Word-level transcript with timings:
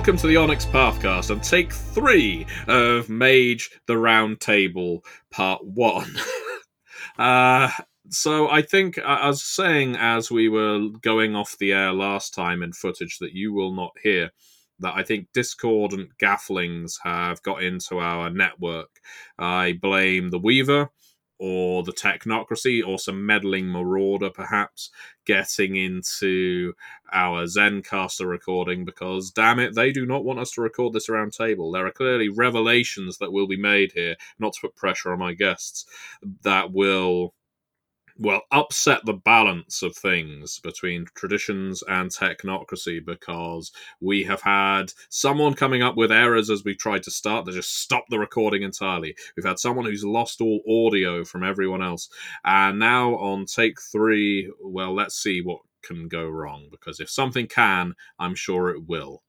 Welcome 0.00 0.16
to 0.16 0.28
the 0.28 0.38
Onyx 0.38 0.64
Pathcast 0.64 1.28
and 1.28 1.42
take 1.42 1.74
three 1.74 2.46
of 2.68 3.10
Mage 3.10 3.70
the 3.86 3.98
Round 3.98 4.40
Table 4.40 5.04
Part 5.30 5.62
1. 5.62 6.16
uh, 7.18 7.70
so 8.08 8.48
I 8.48 8.62
think, 8.62 8.96
uh, 8.96 9.02
I 9.02 9.26
was 9.26 9.42
saying 9.42 9.96
as 9.96 10.30
we 10.30 10.48
were 10.48 10.88
going 11.02 11.36
off 11.36 11.58
the 11.58 11.74
air 11.74 11.92
last 11.92 12.32
time 12.32 12.62
in 12.62 12.72
footage 12.72 13.18
that 13.18 13.34
you 13.34 13.52
will 13.52 13.74
not 13.74 13.90
hear, 14.02 14.30
that 14.78 14.94
I 14.96 15.02
think 15.02 15.28
discordant 15.34 16.16
gafflings 16.16 16.94
have 17.04 17.42
got 17.42 17.62
into 17.62 17.98
our 17.98 18.30
network. 18.30 18.88
I 19.38 19.74
blame 19.82 20.30
the 20.30 20.38
Weaver 20.38 20.90
or 21.40 21.82
the 21.82 21.92
technocracy 21.92 22.86
or 22.86 22.98
some 22.98 23.24
meddling 23.24 23.66
marauder 23.66 24.28
perhaps 24.28 24.90
getting 25.24 25.74
into 25.74 26.74
our 27.12 27.44
Zencastr 27.44 28.28
recording 28.28 28.84
because 28.84 29.30
damn 29.30 29.58
it, 29.58 29.74
they 29.74 29.90
do 29.90 30.04
not 30.04 30.22
want 30.22 30.38
us 30.38 30.50
to 30.52 30.60
record 30.60 30.92
this 30.92 31.08
around 31.08 31.32
table. 31.32 31.72
There 31.72 31.86
are 31.86 31.92
clearly 31.92 32.28
revelations 32.28 33.16
that 33.18 33.32
will 33.32 33.48
be 33.48 33.56
made 33.56 33.92
here, 33.92 34.16
not 34.38 34.52
to 34.52 34.60
put 34.60 34.76
pressure 34.76 35.12
on 35.12 35.18
my 35.18 35.32
guests, 35.32 35.86
that 36.42 36.72
will 36.72 37.32
well, 38.20 38.42
upset 38.52 39.00
the 39.06 39.14
balance 39.14 39.82
of 39.82 39.96
things 39.96 40.58
between 40.58 41.06
traditions 41.14 41.82
and 41.88 42.10
technocracy 42.10 43.02
because 43.02 43.72
we 44.00 44.22
have 44.24 44.42
had 44.42 44.92
someone 45.08 45.54
coming 45.54 45.82
up 45.82 45.96
with 45.96 46.12
errors 46.12 46.50
as 46.50 46.62
we 46.62 46.74
tried 46.74 47.02
to 47.04 47.10
start 47.10 47.46
that 47.46 47.52
just 47.54 47.80
stopped 47.80 48.10
the 48.10 48.18
recording 48.18 48.62
entirely. 48.62 49.16
We've 49.36 49.46
had 49.46 49.58
someone 49.58 49.86
who's 49.86 50.04
lost 50.04 50.42
all 50.42 50.60
audio 50.68 51.24
from 51.24 51.42
everyone 51.42 51.82
else. 51.82 52.10
And 52.44 52.78
now 52.78 53.14
on 53.14 53.46
take 53.46 53.80
three, 53.80 54.52
well, 54.62 54.94
let's 54.94 55.14
see 55.16 55.40
what 55.40 55.60
can 55.82 56.06
go 56.06 56.28
wrong 56.28 56.66
because 56.70 57.00
if 57.00 57.08
something 57.08 57.46
can, 57.46 57.94
I'm 58.18 58.34
sure 58.34 58.68
it 58.68 58.86
will. 58.86 59.22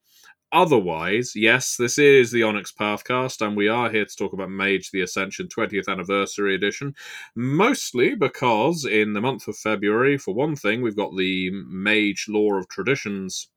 Otherwise, 0.53 1.31
yes, 1.33 1.77
this 1.77 1.97
is 1.97 2.31
the 2.31 2.43
Onyx 2.43 2.73
Pathcast, 2.73 3.45
and 3.45 3.55
we 3.55 3.69
are 3.69 3.89
here 3.89 4.03
to 4.03 4.15
talk 4.17 4.33
about 4.33 4.49
Mage 4.49 4.91
the 4.91 5.01
Ascension 5.01 5.47
20th 5.47 5.87
Anniversary 5.87 6.53
Edition. 6.55 6.93
Mostly 7.35 8.15
because 8.15 8.83
in 8.83 9.13
the 9.13 9.21
month 9.21 9.47
of 9.47 9.55
February, 9.55 10.17
for 10.17 10.33
one 10.33 10.57
thing, 10.57 10.81
we've 10.81 10.95
got 10.95 11.15
the 11.15 11.51
Mage 11.53 12.25
Lore 12.27 12.57
of 12.57 12.67
Traditions 12.67 13.47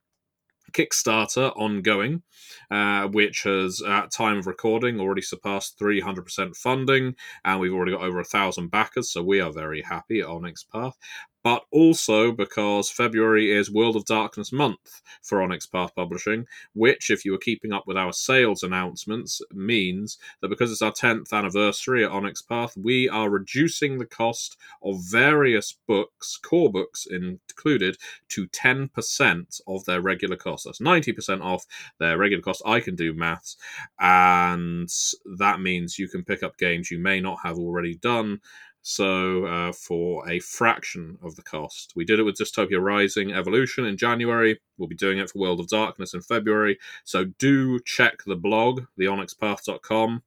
Kickstarter 0.73 1.53
ongoing, 1.57 2.23
uh, 2.71 3.09
which 3.09 3.43
has, 3.43 3.83
at 3.83 4.13
time 4.13 4.39
of 4.39 4.47
recording, 4.47 5.01
already 5.01 5.23
surpassed 5.23 5.79
300% 5.81 6.57
funding, 6.57 7.17
and 7.45 7.59
we've 7.59 7.75
already 7.75 7.93
got 7.93 8.03
over 8.03 8.21
a 8.21 8.25
thousand 8.25 8.71
backers, 8.71 9.11
so 9.11 9.21
we 9.21 9.41
are 9.41 9.53
very 9.53 9.83
happy 9.83 10.21
at 10.21 10.29
Onyx 10.29 10.63
Path 10.63 10.97
but 11.45 11.65
also 11.71 12.33
because 12.33 12.91
February 12.91 13.53
is 13.53 13.71
World 13.71 13.97
of 13.97 14.07
Darkness 14.07 14.51
month 14.51 15.03
for 15.23 15.43
Onyx 15.43 15.67
Path 15.67 15.95
Publishing, 15.95 16.47
which, 16.73 17.11
if 17.11 17.25
you 17.25 17.33
were 17.33 17.39
keeping 17.39 17.71
up 17.73 17.87
with 17.87 17.99
our 17.99 18.15
sales 18.15 18.63
announcements, 18.63 19.43
means 19.53 20.19
that 20.41 20.49
because 20.49 20.73
it's 20.73 20.83
our 20.83 20.91
10th 20.93 21.33
anniversary 21.33 22.03
at 22.03 22.11
Onyx 22.11 22.41
Path, 22.41 22.75
we 22.79 23.09
are 23.11 23.29
reducing 23.29 23.99
the 23.99 24.07
cost 24.07 24.57
of 24.83 25.05
various 25.11 25.77
books, 25.87 26.39
core 26.39 26.73
books 26.73 27.07
included, 27.07 27.99
to 28.31 28.49
10% 28.49 29.61
of 29.67 29.85
their 29.85 30.01
regular 30.01 30.37
cost. 30.37 30.65
That's 30.65 30.81
90% 30.81 31.43
off 31.43 31.67
their 32.01 32.17
regular 32.17 32.43
cost. 32.43 32.63
I 32.65 32.81
can 32.81 32.97
do 32.97 33.13
maths, 33.13 33.59
and 34.01 34.89
that 35.37 35.61
means 35.61 35.99
you 35.99 36.09
can 36.09 36.25
pick 36.25 36.43
up 36.43 36.57
games 36.57 36.91
you 36.91 36.99
may 36.99 37.21
not 37.21 37.41
have 37.43 37.59
already 37.59 37.97
done 37.97 38.41
so 38.87 39.47
uh, 39.47 39.73
for 39.73 40.29
a 40.29 40.39
fraction 40.41 41.17
of 41.23 41.37
the 41.37 41.43
cost. 41.43 41.95
We 41.97 42.05
did 42.05 42.19
it 42.19 42.23
with 42.23 42.37
Dystopia 42.37 42.81
Rising 42.81 43.33
Evolution 43.33 43.87
in 43.87 43.97
January. 43.97 44.61
We'll 44.77 44.91
be 44.91 44.95
doing 44.95 45.19
it 45.19 45.31
for 45.31 45.39
World 45.39 45.59
of 45.59 45.69
Darkness 45.69 46.13
in 46.13 46.21
February. 46.21 46.79
So 47.03 47.25
do 47.25 47.81
check 47.81 48.25
the 48.27 48.37
blog, 48.37 48.83
theonyxpath.com, 49.01 50.23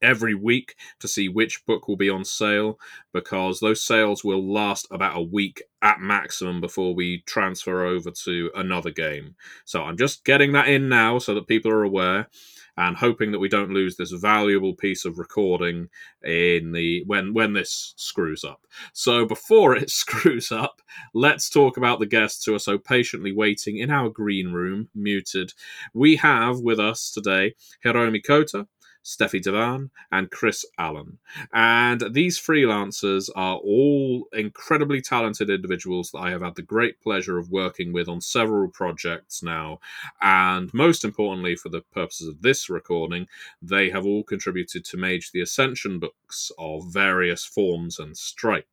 every 0.00 0.34
week 0.34 0.76
to 1.00 1.06
see 1.06 1.28
which 1.28 1.66
book 1.66 1.86
will 1.86 1.98
be 1.98 2.08
on 2.08 2.24
sale 2.24 2.78
because 3.12 3.60
those 3.60 3.82
sales 3.82 4.24
will 4.24 4.50
last 4.50 4.86
about 4.90 5.18
a 5.18 5.22
week 5.22 5.62
at 5.82 6.00
maximum 6.00 6.62
before 6.62 6.94
we 6.94 7.22
transfer 7.26 7.84
over 7.84 8.10
to 8.10 8.50
another 8.54 8.90
game. 8.90 9.36
So 9.66 9.82
I'm 9.82 9.98
just 9.98 10.24
getting 10.24 10.52
that 10.52 10.68
in 10.68 10.88
now 10.88 11.18
so 11.18 11.34
that 11.34 11.48
people 11.48 11.70
are 11.70 11.84
aware 11.84 12.28
and 12.76 12.96
hoping 12.96 13.32
that 13.32 13.38
we 13.38 13.48
don't 13.48 13.72
lose 13.72 13.96
this 13.96 14.10
valuable 14.12 14.74
piece 14.74 15.04
of 15.04 15.18
recording 15.18 15.88
in 16.24 16.72
the 16.72 17.04
when 17.06 17.32
when 17.32 17.52
this 17.52 17.94
screws 17.96 18.44
up. 18.44 18.66
So 18.92 19.24
before 19.26 19.76
it 19.76 19.90
screws 20.04 20.50
up, 20.50 20.82
let's 21.12 21.48
talk 21.48 21.76
about 21.76 22.00
the 22.00 22.06
guests 22.06 22.44
who 22.44 22.54
are 22.54 22.58
so 22.60 22.78
patiently 22.78 23.32
waiting 23.32 23.78
in 23.78 23.90
our 23.90 24.08
green 24.08 24.52
room, 24.52 24.88
muted. 24.94 25.52
We 25.92 26.16
have 26.16 26.60
with 26.60 26.80
us 26.80 27.10
today 27.10 27.54
Hiromi 27.84 28.24
Kota, 28.24 28.66
Steffi 29.04 29.40
Devan, 29.40 29.90
and 30.10 30.30
Chris 30.30 30.64
Allen. 30.78 31.18
And 31.52 32.14
these 32.14 32.40
freelancers 32.40 33.28
are 33.36 33.56
all 33.56 34.28
incredibly 34.32 35.00
talented 35.00 35.50
individuals 35.50 36.10
that 36.10 36.18
I 36.18 36.30
have 36.30 36.42
had 36.42 36.54
the 36.54 36.62
great 36.62 37.00
pleasure 37.00 37.38
of 37.38 37.50
working 37.50 37.92
with 37.92 38.08
on 38.08 38.20
several 38.20 38.68
projects 38.68 39.42
now. 39.42 39.78
And 40.20 40.72
most 40.72 41.04
importantly, 41.04 41.54
for 41.54 41.68
the 41.68 41.82
purposes 41.82 42.28
of 42.28 42.42
this 42.42 42.70
recording, 42.70 43.28
they 43.60 43.90
have 43.90 44.06
all 44.06 44.24
contributed 44.24 44.84
to 44.86 44.96
Mage 44.96 45.32
the 45.32 45.42
Ascension 45.42 45.98
books 45.98 46.50
of 46.58 46.92
various 46.92 47.44
forms 47.44 47.98
and 47.98 48.16
stripes. 48.16 48.68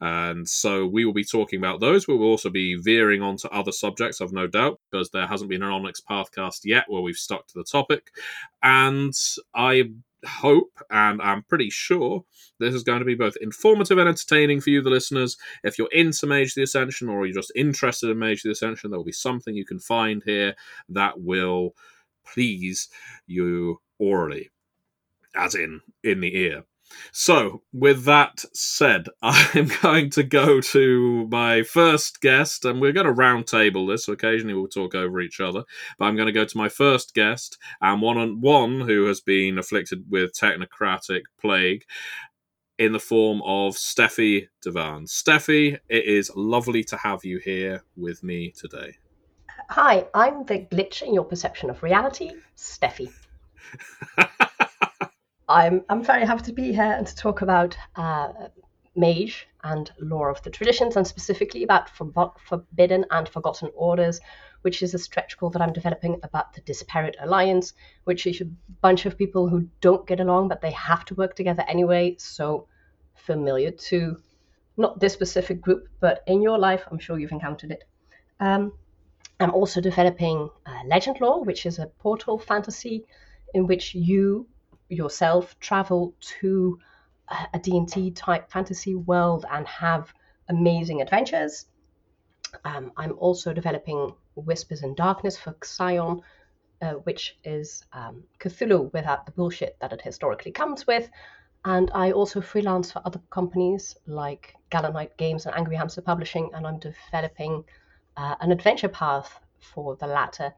And 0.00 0.48
so 0.48 0.86
we 0.86 1.04
will 1.04 1.12
be 1.12 1.24
talking 1.24 1.58
about 1.58 1.80
those. 1.80 2.06
We 2.06 2.16
will 2.16 2.26
also 2.26 2.50
be 2.50 2.76
veering 2.76 3.22
onto 3.22 3.48
other 3.48 3.72
subjects, 3.72 4.20
I've 4.20 4.32
no 4.32 4.46
doubt, 4.46 4.80
because 4.90 5.10
there 5.10 5.26
hasn't 5.26 5.50
been 5.50 5.62
an 5.62 5.70
Onyx 5.70 6.00
Pathcast 6.00 6.60
yet 6.64 6.84
where 6.88 7.02
we've 7.02 7.16
stuck 7.16 7.46
to 7.48 7.54
the 7.54 7.64
topic. 7.64 8.10
And 8.62 9.14
I 9.54 9.90
hope 10.26 10.78
and 10.90 11.20
I'm 11.22 11.42
pretty 11.44 11.70
sure 11.70 12.24
this 12.58 12.74
is 12.74 12.82
going 12.82 12.98
to 12.98 13.04
be 13.04 13.14
both 13.14 13.36
informative 13.40 13.98
and 13.98 14.08
entertaining 14.08 14.60
for 14.60 14.70
you, 14.70 14.82
the 14.82 14.90
listeners. 14.90 15.36
If 15.64 15.78
you're 15.78 15.88
into 15.92 16.26
Mage 16.26 16.54
the 16.54 16.62
Ascension 16.62 17.08
or 17.08 17.26
you're 17.26 17.34
just 17.34 17.52
interested 17.54 18.10
in 18.10 18.18
Mage 18.18 18.42
the 18.42 18.50
Ascension, 18.50 18.90
there 18.90 18.98
will 18.98 19.04
be 19.04 19.12
something 19.12 19.54
you 19.54 19.64
can 19.64 19.80
find 19.80 20.22
here 20.24 20.54
that 20.90 21.20
will 21.20 21.74
please 22.24 22.88
you 23.26 23.80
orally, 23.98 24.50
as 25.34 25.54
in 25.54 25.80
in 26.04 26.20
the 26.20 26.36
ear. 26.36 26.64
So, 27.12 27.62
with 27.72 28.04
that 28.04 28.44
said, 28.52 29.06
I'm 29.22 29.70
going 29.82 30.10
to 30.10 30.22
go 30.22 30.60
to 30.60 31.28
my 31.30 31.62
first 31.62 32.20
guest, 32.20 32.64
and 32.64 32.80
we're 32.80 32.92
going 32.92 33.06
to 33.06 33.12
roundtable 33.12 33.88
this. 33.88 34.06
So 34.06 34.12
occasionally, 34.12 34.54
we'll 34.54 34.68
talk 34.68 34.94
over 34.94 35.20
each 35.20 35.40
other. 35.40 35.64
But 35.98 36.06
I'm 36.06 36.16
going 36.16 36.26
to 36.26 36.32
go 36.32 36.44
to 36.44 36.58
my 36.58 36.68
first 36.68 37.14
guest, 37.14 37.58
and 37.80 38.02
one 38.02 38.18
on 38.18 38.40
one 38.40 38.80
who 38.80 39.06
has 39.06 39.20
been 39.20 39.58
afflicted 39.58 40.04
with 40.10 40.32
technocratic 40.32 41.22
plague 41.40 41.84
in 42.78 42.92
the 42.92 42.98
form 42.98 43.42
of 43.44 43.74
Steffi 43.74 44.48
Devan. 44.64 45.06
Steffi, 45.06 45.78
it 45.88 46.04
is 46.04 46.32
lovely 46.34 46.82
to 46.84 46.96
have 46.96 47.24
you 47.24 47.38
here 47.38 47.84
with 47.94 48.22
me 48.22 48.50
today. 48.56 48.96
Hi, 49.68 50.06
I'm 50.14 50.44
the 50.46 50.60
glitch 50.60 51.02
in 51.02 51.12
your 51.12 51.24
perception 51.24 51.68
of 51.68 51.82
reality, 51.82 52.32
Steffi. 52.56 53.12
I'm 55.50 55.84
I'm 55.88 56.04
very 56.04 56.24
happy 56.24 56.44
to 56.44 56.52
be 56.52 56.72
here 56.72 56.94
and 56.96 57.04
to 57.04 57.16
talk 57.16 57.42
about 57.42 57.76
uh, 57.96 58.28
Mage 58.94 59.48
and 59.64 59.90
lore 59.98 60.30
of 60.30 60.40
the 60.42 60.50
traditions, 60.50 60.96
and 60.96 61.04
specifically 61.04 61.64
about 61.64 61.90
for- 61.90 62.34
Forbidden 62.46 63.04
and 63.10 63.28
Forgotten 63.28 63.70
Orders, 63.74 64.20
which 64.62 64.80
is 64.80 64.94
a 64.94 64.98
stretch 64.98 65.36
goal 65.38 65.50
that 65.50 65.60
I'm 65.60 65.72
developing 65.72 66.20
about 66.22 66.52
the 66.52 66.60
Disparate 66.60 67.16
Alliance, 67.20 67.72
which 68.04 68.28
is 68.28 68.40
a 68.40 68.50
bunch 68.80 69.06
of 69.06 69.18
people 69.18 69.48
who 69.48 69.68
don't 69.80 70.06
get 70.06 70.20
along, 70.20 70.48
but 70.48 70.60
they 70.60 70.70
have 70.70 71.04
to 71.06 71.16
work 71.16 71.34
together 71.34 71.64
anyway. 71.66 72.14
So 72.18 72.68
familiar 73.16 73.72
to 73.72 74.16
not 74.76 75.00
this 75.00 75.12
specific 75.12 75.60
group, 75.60 75.88
but 75.98 76.22
in 76.28 76.42
your 76.42 76.58
life, 76.58 76.84
I'm 76.90 77.00
sure 77.00 77.18
you've 77.18 77.32
encountered 77.32 77.72
it. 77.72 77.84
Um, 78.38 78.72
I'm 79.40 79.50
also 79.50 79.80
developing 79.80 80.48
uh, 80.64 80.82
Legend 80.86 81.20
Lore, 81.20 81.42
which 81.42 81.66
is 81.66 81.80
a 81.80 81.86
portal 81.86 82.38
fantasy 82.38 83.04
in 83.52 83.66
which 83.66 83.96
you 83.96 84.46
yourself 84.90 85.58
travel 85.60 86.14
to 86.20 86.78
a 87.54 87.58
D&D 87.58 88.10
type 88.12 88.50
fantasy 88.50 88.94
world 88.94 89.44
and 89.50 89.66
have 89.66 90.12
amazing 90.48 91.00
adventures. 91.00 91.66
Um, 92.64 92.92
I'm 92.96 93.12
also 93.18 93.52
developing 93.52 94.12
Whispers 94.34 94.82
in 94.82 94.94
Darkness 94.94 95.36
for 95.36 95.54
Scion, 95.62 96.22
uh, 96.82 96.94
which 96.94 97.38
is 97.44 97.84
um, 97.92 98.24
Cthulhu 98.40 98.92
without 98.92 99.26
the 99.26 99.32
bullshit 99.32 99.76
that 99.80 99.92
it 99.92 100.02
historically 100.02 100.50
comes 100.50 100.86
with. 100.86 101.08
And 101.64 101.90
I 101.94 102.12
also 102.12 102.40
freelance 102.40 102.90
for 102.90 103.02
other 103.04 103.20
companies 103.30 103.96
like 104.06 104.54
Gallant 104.70 105.16
Games 105.18 105.46
and 105.46 105.54
Angry 105.54 105.76
Hamster 105.76 106.00
Publishing, 106.00 106.50
and 106.54 106.66
I'm 106.66 106.78
developing 106.78 107.64
uh, 108.16 108.34
an 108.40 108.50
adventure 108.50 108.88
path 108.88 109.38
for 109.60 109.94
the 109.96 110.06
latter, 110.06 110.52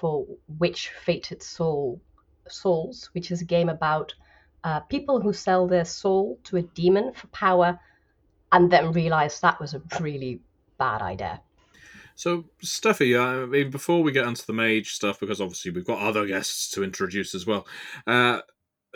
for 0.00 0.26
which 0.58 0.90
Fated 0.90 1.42
Soul 1.42 2.00
Souls, 2.48 3.10
which 3.12 3.30
is 3.30 3.42
a 3.42 3.44
game 3.44 3.68
about 3.68 4.14
uh, 4.64 4.80
people 4.80 5.20
who 5.20 5.32
sell 5.32 5.66
their 5.66 5.84
soul 5.84 6.38
to 6.44 6.56
a 6.56 6.62
demon 6.62 7.12
for 7.12 7.26
power 7.28 7.78
and 8.52 8.70
then 8.70 8.92
realize 8.92 9.40
that 9.40 9.60
was 9.60 9.74
a 9.74 9.82
really 10.00 10.40
bad 10.78 11.02
idea. 11.02 11.40
So, 12.16 12.44
Steffi, 12.62 13.18
I 13.18 13.44
mean, 13.46 13.70
before 13.70 14.02
we 14.02 14.12
get 14.12 14.26
into 14.26 14.46
the 14.46 14.52
mage 14.52 14.92
stuff, 14.92 15.18
because 15.18 15.40
obviously 15.40 15.72
we've 15.72 15.86
got 15.86 15.98
other 15.98 16.26
guests 16.26 16.70
to 16.70 16.84
introduce 16.84 17.34
as 17.34 17.46
well. 17.46 17.66
Uh, 18.06 18.40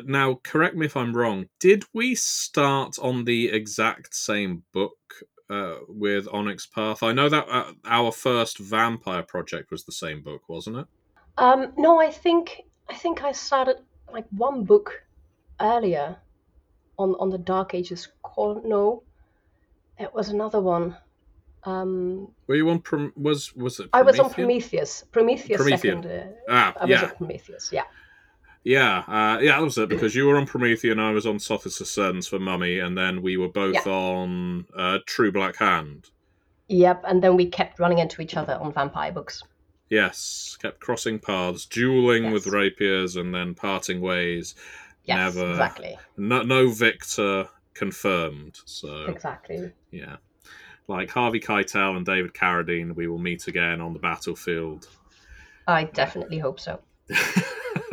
now, 0.04 0.40
correct 0.44 0.76
me 0.76 0.86
if 0.86 0.96
I'm 0.96 1.16
wrong. 1.16 1.46
Did 1.58 1.84
we 1.92 2.14
start 2.14 2.96
on 3.00 3.24
the 3.24 3.48
exact 3.48 4.14
same 4.14 4.62
book 4.72 4.96
uh, 5.50 5.76
with 5.88 6.28
Onyx 6.32 6.66
Path? 6.66 7.02
I 7.02 7.12
know 7.12 7.28
that 7.28 7.46
uh, 7.48 7.72
our 7.84 8.12
first 8.12 8.58
vampire 8.58 9.24
project 9.24 9.72
was 9.72 9.84
the 9.84 9.92
same 9.92 10.22
book, 10.22 10.48
wasn't 10.48 10.76
it? 10.76 10.86
Um, 11.36 11.72
no, 11.76 12.00
I 12.00 12.10
think 12.10 12.62
I 12.88 12.94
think 12.94 13.22
I 13.22 13.32
started 13.32 13.76
like 14.12 14.26
one 14.30 14.64
book 14.64 15.02
earlier 15.60 16.16
on 16.98 17.14
on 17.20 17.30
the 17.30 17.38
Dark 17.38 17.74
Ages. 17.74 18.08
Call 18.22 18.62
no, 18.64 19.02
it 19.98 20.12
was 20.14 20.28
another 20.28 20.60
one. 20.60 20.96
Um, 21.64 22.28
Were 22.46 22.54
you 22.54 22.68
on? 22.70 22.80
Prom- 22.80 23.12
was 23.16 23.54
was 23.56 23.80
it? 23.80 23.88
I 23.92 24.02
was 24.02 24.18
on? 24.18 24.30
Prometheus. 24.30 25.04
Prometheus 25.12 25.62
second. 25.64 26.06
Uh, 26.06 26.26
Ah, 26.48 26.72
I 26.80 26.84
was 26.84 26.90
yeah, 26.90 27.02
on 27.04 27.16
Prometheus. 27.16 27.70
Yeah. 27.72 27.82
yeah, 28.64 28.98
uh, 29.08 29.38
yeah. 29.40 29.56
That 29.58 29.62
was 29.62 29.76
it 29.76 29.88
because 29.88 30.14
you 30.14 30.26
were 30.26 30.36
on 30.36 30.46
Promethean, 30.46 30.98
I 30.98 31.10
was 31.10 31.26
on 31.26 31.36
Sothis 31.38 31.80
Ascendant 31.80 32.24
for 32.26 32.38
Mummy, 32.38 32.78
and 32.78 32.96
then 32.96 33.22
we 33.22 33.36
were 33.36 33.48
both 33.48 33.74
Yeah. 33.74 33.92
on 33.92 34.66
uh, 34.74 34.98
True 35.06 35.32
Black 35.32 35.56
Hand. 35.56 36.08
Yep. 36.68 37.04
And 37.08 37.22
then 37.22 37.36
we 37.36 37.46
kept 37.46 37.78
running 37.80 37.98
into 37.98 38.22
each 38.22 38.36
other 38.36 38.54
on 38.54 38.72
vampire 38.72 39.10
books. 39.12 39.42
Yes, 39.90 40.56
kept 40.60 40.80
crossing 40.80 41.18
paths, 41.18 41.64
dueling 41.64 42.30
with 42.30 42.46
rapiers, 42.46 43.16
and 43.16 43.34
then 43.34 43.54
parting 43.54 44.00
ways. 44.00 44.54
Yes. 45.04 45.34
Never. 45.34 45.50
Exactly. 45.50 45.98
No, 46.16 46.42
no 46.42 46.68
victor 46.68 47.48
confirmed. 47.74 48.58
So 48.66 49.06
Exactly. 49.06 49.72
yeah, 49.90 50.16
like 50.88 51.10
Harvey 51.10 51.40
Keitel 51.40 51.96
and 51.96 52.04
David 52.04 52.34
Carradine, 52.34 52.94
we 52.94 53.06
will 53.06 53.18
meet 53.18 53.46
again 53.46 53.80
on 53.80 53.94
the 53.94 53.98
battlefield. 53.98 54.88
I 55.66 55.84
definitely 55.84 56.38
hope 56.38 56.60
so. 56.60 56.80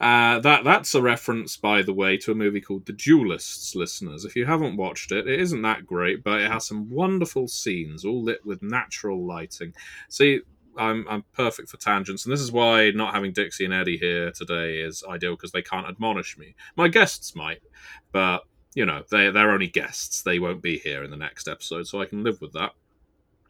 uh, 0.00 0.38
that 0.40 0.64
that's 0.64 0.94
a 0.94 1.02
reference, 1.02 1.56
by 1.56 1.82
the 1.82 1.92
way, 1.92 2.16
to 2.18 2.32
a 2.32 2.34
movie 2.34 2.60
called 2.60 2.86
The 2.86 2.92
Duelists. 2.92 3.74
Listeners, 3.74 4.24
if 4.24 4.36
you 4.36 4.46
haven't 4.46 4.76
watched 4.76 5.12
it, 5.12 5.26
it 5.26 5.40
isn't 5.40 5.62
that 5.62 5.86
great, 5.86 6.22
but 6.22 6.40
it 6.40 6.50
has 6.50 6.66
some 6.66 6.90
wonderful 6.90 7.48
scenes, 7.48 8.04
all 8.04 8.22
lit 8.22 8.44
with 8.44 8.62
natural 8.62 9.26
lighting. 9.26 9.74
See, 10.08 10.40
I'm 10.78 11.06
I'm 11.08 11.24
perfect 11.32 11.68
for 11.68 11.76
tangents, 11.76 12.24
and 12.24 12.32
this 12.32 12.40
is 12.40 12.52
why 12.52 12.90
not 12.90 13.14
having 13.14 13.32
Dixie 13.32 13.64
and 13.64 13.74
Eddie 13.74 13.98
here 13.98 14.30
today 14.30 14.80
is 14.80 15.02
ideal 15.08 15.32
because 15.36 15.52
they 15.52 15.62
can't 15.62 15.88
admonish 15.88 16.38
me. 16.38 16.54
My 16.76 16.88
guests 16.88 17.34
might, 17.34 17.60
but 18.12 18.44
you 18.74 18.86
know 18.86 19.02
they 19.10 19.30
they're 19.30 19.50
only 19.50 19.68
guests; 19.68 20.22
they 20.22 20.38
won't 20.38 20.62
be 20.62 20.78
here 20.78 21.02
in 21.02 21.10
the 21.10 21.16
next 21.16 21.48
episode, 21.48 21.86
so 21.86 22.00
I 22.00 22.06
can 22.06 22.22
live 22.22 22.40
with 22.40 22.52
that. 22.52 22.72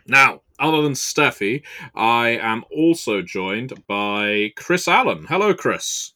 Now, 0.06 0.40
other 0.58 0.80
than 0.80 0.94
Steffi, 0.94 1.62
I 1.94 2.30
am 2.30 2.64
also 2.75 3.20
joined 3.20 3.86
by 3.86 4.52
Chris 4.56 4.88
Allen. 4.88 5.26
Hello, 5.28 5.52
Chris. 5.52 6.14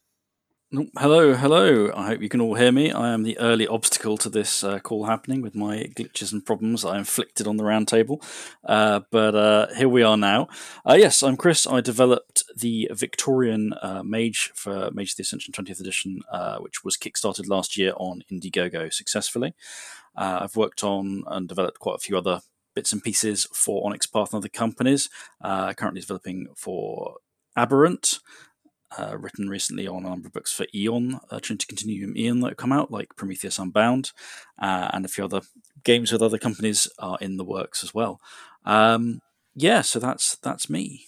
Hello, 0.97 1.35
hello. 1.35 1.91
I 1.95 2.07
hope 2.07 2.23
you 2.23 2.29
can 2.29 2.41
all 2.41 2.55
hear 2.55 2.71
me. 2.71 2.91
I 2.91 3.13
am 3.13 3.21
the 3.21 3.37
early 3.37 3.67
obstacle 3.67 4.17
to 4.17 4.27
this 4.27 4.63
uh, 4.63 4.79
call 4.79 5.05
happening 5.05 5.43
with 5.43 5.53
my 5.53 5.83
glitches 5.95 6.33
and 6.33 6.43
problems 6.43 6.83
I 6.83 6.97
inflicted 6.97 7.45
on 7.45 7.57
the 7.57 7.63
roundtable. 7.63 8.23
Uh, 8.65 9.01
but 9.11 9.35
uh, 9.35 9.67
here 9.75 9.87
we 9.87 10.01
are 10.01 10.17
now. 10.17 10.47
Uh, 10.83 10.95
yes, 10.97 11.21
I'm 11.21 11.37
Chris. 11.37 11.67
I 11.67 11.79
developed 11.79 12.43
the 12.57 12.89
Victorian 12.91 13.73
uh, 13.83 14.01
Mage 14.03 14.51
for 14.55 14.89
Mage 14.89 15.11
of 15.11 15.17
the 15.17 15.21
Ascension 15.21 15.53
20th 15.53 15.79
edition, 15.79 16.21
uh, 16.31 16.57
which 16.57 16.83
was 16.83 16.97
kickstarted 16.97 17.47
last 17.47 17.77
year 17.77 17.93
on 17.97 18.23
Indiegogo 18.31 18.91
successfully. 18.91 19.53
I've 20.15 20.55
worked 20.55 20.83
on 20.83 21.23
and 21.27 21.47
developed 21.47 21.77
quite 21.77 21.97
a 21.97 21.99
few 21.99 22.17
other 22.17 22.41
bits 22.73 22.91
and 22.91 23.03
pieces 23.03 23.47
for 23.53 23.85
Onyx 23.85 24.07
Path 24.07 24.33
and 24.33 24.39
other 24.39 24.49
companies. 24.49 25.07
Currently 25.43 26.01
developing 26.01 26.47
for 26.55 27.17
Aberrant 27.55 28.17
uh, 28.97 29.17
written 29.17 29.49
recently 29.49 29.87
on 29.87 30.05
a 30.05 30.09
number 30.09 30.27
of 30.27 30.33
books 30.33 30.51
for 30.53 30.65
Aeon, 30.73 31.19
uh, 31.29 31.39
Trinity 31.39 31.65
Continuum 31.67 32.15
Aeon 32.17 32.39
that 32.41 32.49
have 32.49 32.57
come 32.57 32.71
out, 32.71 32.91
like 32.91 33.15
Prometheus 33.15 33.59
Unbound, 33.59 34.11
uh, 34.59 34.89
and 34.93 35.05
a 35.05 35.09
few 35.09 35.25
other 35.25 35.41
games 35.83 36.11
with 36.11 36.21
other 36.21 36.37
companies 36.37 36.87
are 36.99 37.17
in 37.21 37.37
the 37.37 37.43
works 37.43 37.83
as 37.83 37.93
well. 37.93 38.19
Um, 38.65 39.21
yeah, 39.55 39.81
so 39.81 39.99
that's 39.99 40.37
that's 40.37 40.69
me. 40.69 41.05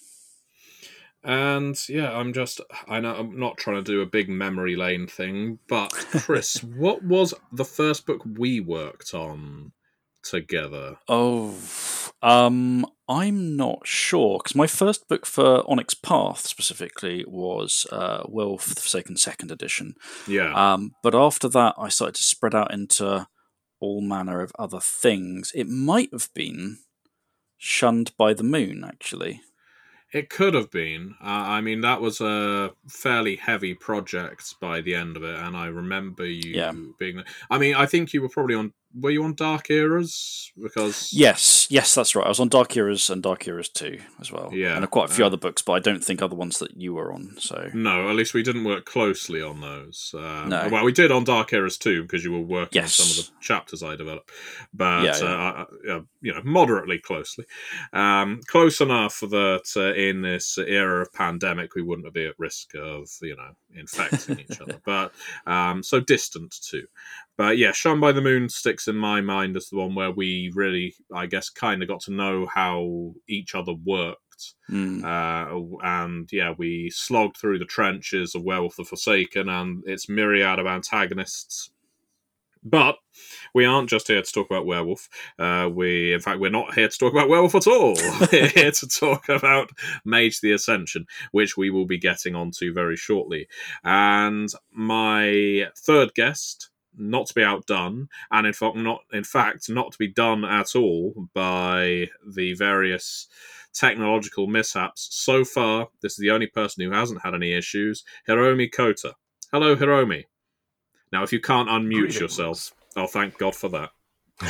And 1.26 1.76
yeah, 1.88 2.16
I'm 2.16 2.32
just, 2.32 2.60
I 2.86 3.00
know 3.00 3.16
I'm 3.16 3.36
not 3.36 3.56
trying 3.56 3.82
to 3.82 3.82
do 3.82 4.00
a 4.00 4.06
big 4.06 4.28
memory 4.28 4.76
lane 4.76 5.08
thing, 5.08 5.58
but 5.68 5.88
Chris, 5.88 6.62
what 6.62 7.02
was 7.02 7.34
the 7.50 7.64
first 7.64 8.06
book 8.06 8.22
we 8.24 8.60
worked 8.60 9.12
on 9.12 9.72
together? 10.22 10.96
Oh, 11.08 11.50
um, 12.22 12.86
I'm 13.08 13.56
not 13.56 13.86
sure 13.86 14.38
because 14.38 14.54
my 14.54 14.66
first 14.66 15.08
book 15.08 15.26
for 15.26 15.62
Onyx 15.70 15.94
Path 15.94 16.40
specifically 16.46 17.24
was 17.26 17.86
uh, 17.92 18.22
of 18.26 18.64
the 18.74 18.80
Forsaken 18.80 19.16
Second 19.16 19.50
Edition. 19.52 19.94
Yeah. 20.26 20.52
Um, 20.54 20.92
but 21.02 21.14
after 21.14 21.48
that, 21.50 21.74
I 21.78 21.88
started 21.88 22.16
to 22.16 22.22
spread 22.22 22.54
out 22.54 22.72
into 22.72 23.28
all 23.78 24.00
manner 24.00 24.40
of 24.40 24.52
other 24.58 24.80
things. 24.80 25.52
It 25.54 25.68
might 25.68 26.08
have 26.12 26.28
been 26.34 26.78
Shunned 27.58 28.12
by 28.18 28.34
the 28.34 28.42
Moon, 28.42 28.84
actually. 28.84 29.40
It 30.12 30.30
could 30.30 30.54
have 30.54 30.70
been. 30.70 31.14
Uh, 31.20 31.26
I 31.56 31.60
mean, 31.60 31.80
that 31.80 32.00
was 32.00 32.20
a 32.20 32.70
fairly 32.88 33.36
heavy 33.36 33.74
project 33.74 34.54
by 34.60 34.80
the 34.80 34.94
end 34.94 35.16
of 35.16 35.24
it, 35.24 35.34
and 35.36 35.56
I 35.56 35.66
remember 35.66 36.24
you 36.24 36.54
Yeah. 36.54 36.72
being. 36.98 37.22
I 37.50 37.58
mean, 37.58 37.74
I 37.74 37.86
think 37.86 38.12
you 38.12 38.22
were 38.22 38.28
probably 38.28 38.54
on. 38.54 38.72
Were 38.98 39.10
you 39.10 39.24
on 39.24 39.34
Dark 39.34 39.70
Eras? 39.70 40.50
Because 40.60 41.12
Yes, 41.12 41.66
yes, 41.70 41.94
that's 41.94 42.14
right. 42.14 42.24
I 42.24 42.28
was 42.28 42.40
on 42.40 42.48
Dark 42.48 42.76
Eras 42.76 43.10
and 43.10 43.22
Dark 43.22 43.46
Eras 43.46 43.68
2 43.68 43.98
as 44.20 44.32
well. 44.32 44.50
Yeah, 44.52 44.76
And 44.76 44.90
quite 44.90 45.10
a 45.10 45.12
few 45.12 45.24
uh, 45.24 45.26
other 45.26 45.36
books, 45.36 45.60
but 45.60 45.72
I 45.74 45.80
don't 45.80 46.02
think 46.02 46.22
other 46.22 46.36
ones 46.36 46.58
that 46.60 46.76
you 46.76 46.94
were 46.94 47.12
on. 47.12 47.36
So 47.38 47.68
No, 47.74 48.08
at 48.08 48.16
least 48.16 48.32
we 48.32 48.42
didn't 48.42 48.64
work 48.64 48.86
closely 48.86 49.42
on 49.42 49.60
those. 49.60 50.14
Um, 50.16 50.48
No. 50.48 50.68
Well, 50.70 50.84
we 50.84 50.92
did 50.92 51.12
on 51.12 51.24
Dark 51.24 51.52
Eras 51.52 51.76
too 51.76 52.02
because 52.02 52.24
you 52.24 52.32
were 52.32 52.40
working 52.40 52.80
Yes. 52.80 52.98
on 52.98 53.06
some 53.06 53.20
of 53.20 53.26
the 53.26 53.32
chapters 53.44 53.82
I 53.82 53.96
developed, 53.96 54.30
but 54.72 55.04
Yeah, 55.04 55.18
yeah. 55.20 55.26
Uh, 55.26 55.64
uh, 55.92 56.00
you 56.22 56.32
know, 56.32 56.42
moderately 56.44 56.98
closely, 56.98 57.44
um, 57.92 58.40
close 58.46 58.80
enough 58.80 59.20
that 59.20 59.64
uh, 59.76 59.92
in 59.94 60.22
this 60.22 60.58
era 60.58 61.02
of 61.02 61.12
pandemic 61.12 61.74
we 61.74 61.82
wouldn't 61.82 62.12
be 62.14 62.26
at 62.26 62.38
risk 62.38 62.74
of 62.74 63.08
you 63.20 63.36
know 63.36 63.50
infecting 63.74 64.40
each 64.40 64.60
other, 64.60 64.80
but 64.86 65.12
um, 65.46 65.82
so 65.82 66.00
distant 66.00 66.54
too. 66.68 66.86
But 67.36 67.58
yeah, 67.58 67.72
Shunned 67.72 68.00
by 68.00 68.12
the 68.12 68.22
Moon 68.22 68.48
sticks 68.48 68.85
in 68.88 68.96
my 68.96 69.20
mind 69.20 69.56
as 69.56 69.68
the 69.68 69.76
one 69.76 69.94
where 69.94 70.10
we 70.10 70.50
really, 70.54 70.94
I 71.14 71.26
guess, 71.26 71.48
kind 71.50 71.82
of 71.82 71.88
got 71.88 72.00
to 72.02 72.12
know 72.12 72.46
how 72.46 73.14
each 73.28 73.54
other 73.54 73.72
worked. 73.72 74.54
mm, 74.70 75.02
Uh, 75.02 75.78
and 75.82 76.28
yeah, 76.32 76.54
we 76.56 76.90
slogged 76.90 77.36
through 77.38 77.58
the 77.58 77.64
trenches 77.64 78.34
of 78.34 78.42
Werewolf 78.42 78.76
the 78.76 78.84
Forsaken 78.84 79.48
and 79.48 79.82
its 79.86 80.08
myriad 80.08 80.58
of 80.58 80.66
antagonists. 80.66 81.70
But 82.62 82.96
we 83.54 83.64
aren't 83.64 83.88
just 83.88 84.08
here 84.08 84.20
to 84.20 84.32
talk 84.32 84.50
about 84.50 84.66
Werewolf. 84.66 85.08
Uh, 85.38 85.70
we, 85.72 86.12
in 86.12 86.18
fact, 86.20 86.40
we're 86.40 86.50
not 86.50 86.74
here 86.74 86.88
to 86.88 86.98
talk 86.98 87.12
about 87.12 87.28
Werewolf 87.28 87.54
at 87.54 87.68
all. 87.68 87.94
we're 88.32 88.48
here 88.48 88.72
to 88.72 88.88
talk 88.88 89.28
about 89.28 89.70
Mage 90.04 90.40
the 90.40 90.50
Ascension, 90.50 91.06
which 91.30 91.56
we 91.56 91.70
will 91.70 91.86
be 91.86 91.96
getting 91.98 92.34
onto 92.34 92.72
very 92.72 92.96
shortly. 92.96 93.46
And 93.84 94.48
my 94.72 95.68
third 95.78 96.12
guest, 96.14 96.70
not 96.96 97.26
to 97.26 97.34
be 97.34 97.42
outdone, 97.42 98.08
and 98.30 98.46
in 98.46 98.52
fact, 98.52 98.76
not 98.76 99.00
in 99.12 99.24
fact, 99.24 99.68
not 99.68 99.92
to 99.92 99.98
be 99.98 100.08
done 100.08 100.44
at 100.44 100.74
all 100.74 101.28
by 101.34 102.08
the 102.26 102.54
various 102.54 103.28
technological 103.72 104.46
mishaps. 104.46 105.08
So 105.10 105.44
far, 105.44 105.88
this 106.02 106.12
is 106.12 106.18
the 106.18 106.30
only 106.30 106.46
person 106.46 106.82
who 106.82 106.90
hasn't 106.90 107.22
had 107.22 107.34
any 107.34 107.52
issues. 107.52 108.04
Hiromi 108.28 108.72
Kota. 108.72 109.14
Hello, 109.52 109.76
Hiromi. 109.76 110.24
Now, 111.12 111.22
if 111.22 111.32
you 111.32 111.40
can't 111.40 111.68
unmute 111.68 111.92
Greetings. 111.92 112.20
yourself, 112.20 112.72
oh, 112.96 113.06
thank 113.06 113.38
God 113.38 113.54
for 113.54 113.68
that. 113.68 113.90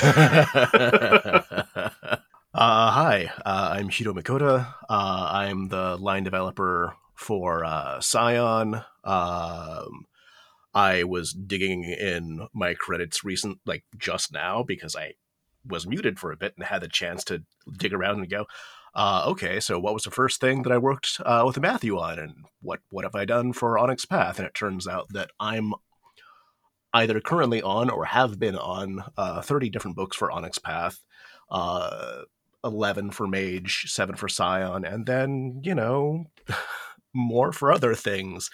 uh, 2.54 2.54
hi, 2.54 3.30
uh, 3.44 3.68
I'm 3.72 3.90
Hiromi 3.90 4.24
Kota. 4.24 4.74
Uh, 4.88 5.28
I'm 5.32 5.68
the 5.68 5.96
line 5.96 6.24
developer 6.24 6.94
for 7.14 7.64
uh, 7.64 8.00
Scion. 8.00 8.82
Um, 9.04 10.06
I 10.76 11.04
was 11.04 11.32
digging 11.32 11.84
in 11.84 12.48
my 12.52 12.74
credits 12.74 13.24
recent, 13.24 13.60
like 13.64 13.84
just 13.96 14.30
now, 14.30 14.62
because 14.62 14.94
I 14.94 15.14
was 15.66 15.86
muted 15.86 16.18
for 16.18 16.30
a 16.30 16.36
bit 16.36 16.52
and 16.54 16.66
had 16.66 16.82
the 16.82 16.88
chance 16.88 17.24
to 17.24 17.42
dig 17.78 17.94
around 17.94 18.18
and 18.18 18.28
go, 18.28 18.44
uh, 18.94 19.24
okay, 19.26 19.58
so 19.58 19.78
what 19.78 19.94
was 19.94 20.02
the 20.02 20.10
first 20.10 20.38
thing 20.38 20.62
that 20.62 20.72
I 20.72 20.76
worked 20.76 21.18
uh, 21.24 21.44
with 21.46 21.58
Matthew 21.58 21.98
on, 21.98 22.18
and 22.18 22.44
what 22.60 22.80
what 22.90 23.06
have 23.06 23.14
I 23.14 23.24
done 23.24 23.54
for 23.54 23.78
Onyx 23.78 24.04
Path? 24.04 24.38
And 24.38 24.46
it 24.46 24.52
turns 24.52 24.86
out 24.86 25.08
that 25.14 25.30
I'm 25.40 25.72
either 26.92 27.20
currently 27.20 27.62
on 27.62 27.88
or 27.88 28.04
have 28.04 28.38
been 28.38 28.56
on 28.56 29.02
uh, 29.16 29.40
30 29.40 29.70
different 29.70 29.96
books 29.96 30.14
for 30.14 30.30
Onyx 30.30 30.58
Path, 30.58 30.98
uh, 31.50 32.22
11 32.64 33.12
for 33.12 33.26
Mage, 33.26 33.90
7 33.90 34.14
for 34.16 34.28
Scion, 34.28 34.84
and 34.84 35.06
then, 35.06 35.62
you 35.64 35.74
know, 35.74 36.26
more 37.16 37.52
for 37.52 37.72
other 37.72 37.94
things. 37.94 38.50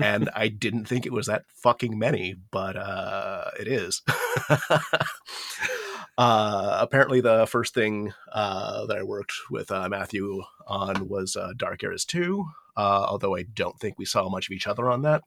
and 0.00 0.28
I 0.34 0.48
didn't 0.48 0.86
think 0.86 1.06
it 1.06 1.12
was 1.12 1.26
that 1.26 1.44
fucking 1.54 1.98
many, 1.98 2.34
but 2.50 2.76
uh, 2.76 3.50
it 3.58 3.68
is. 3.68 4.02
Uh, 6.16 6.78
apparently, 6.80 7.20
the 7.20 7.46
first 7.46 7.74
thing 7.74 8.12
uh, 8.32 8.86
that 8.86 8.98
I 8.98 9.02
worked 9.02 9.32
with 9.50 9.70
uh, 9.72 9.88
Matthew 9.88 10.42
on 10.66 11.08
was 11.08 11.34
uh, 11.36 11.52
Dark 11.56 11.82
Eras 11.82 12.04
2, 12.04 12.44
uh, 12.76 13.06
although 13.08 13.34
I 13.34 13.42
don't 13.42 13.78
think 13.80 13.98
we 13.98 14.04
saw 14.04 14.28
much 14.28 14.48
of 14.48 14.52
each 14.52 14.68
other 14.68 14.88
on 14.90 15.02
that. 15.02 15.22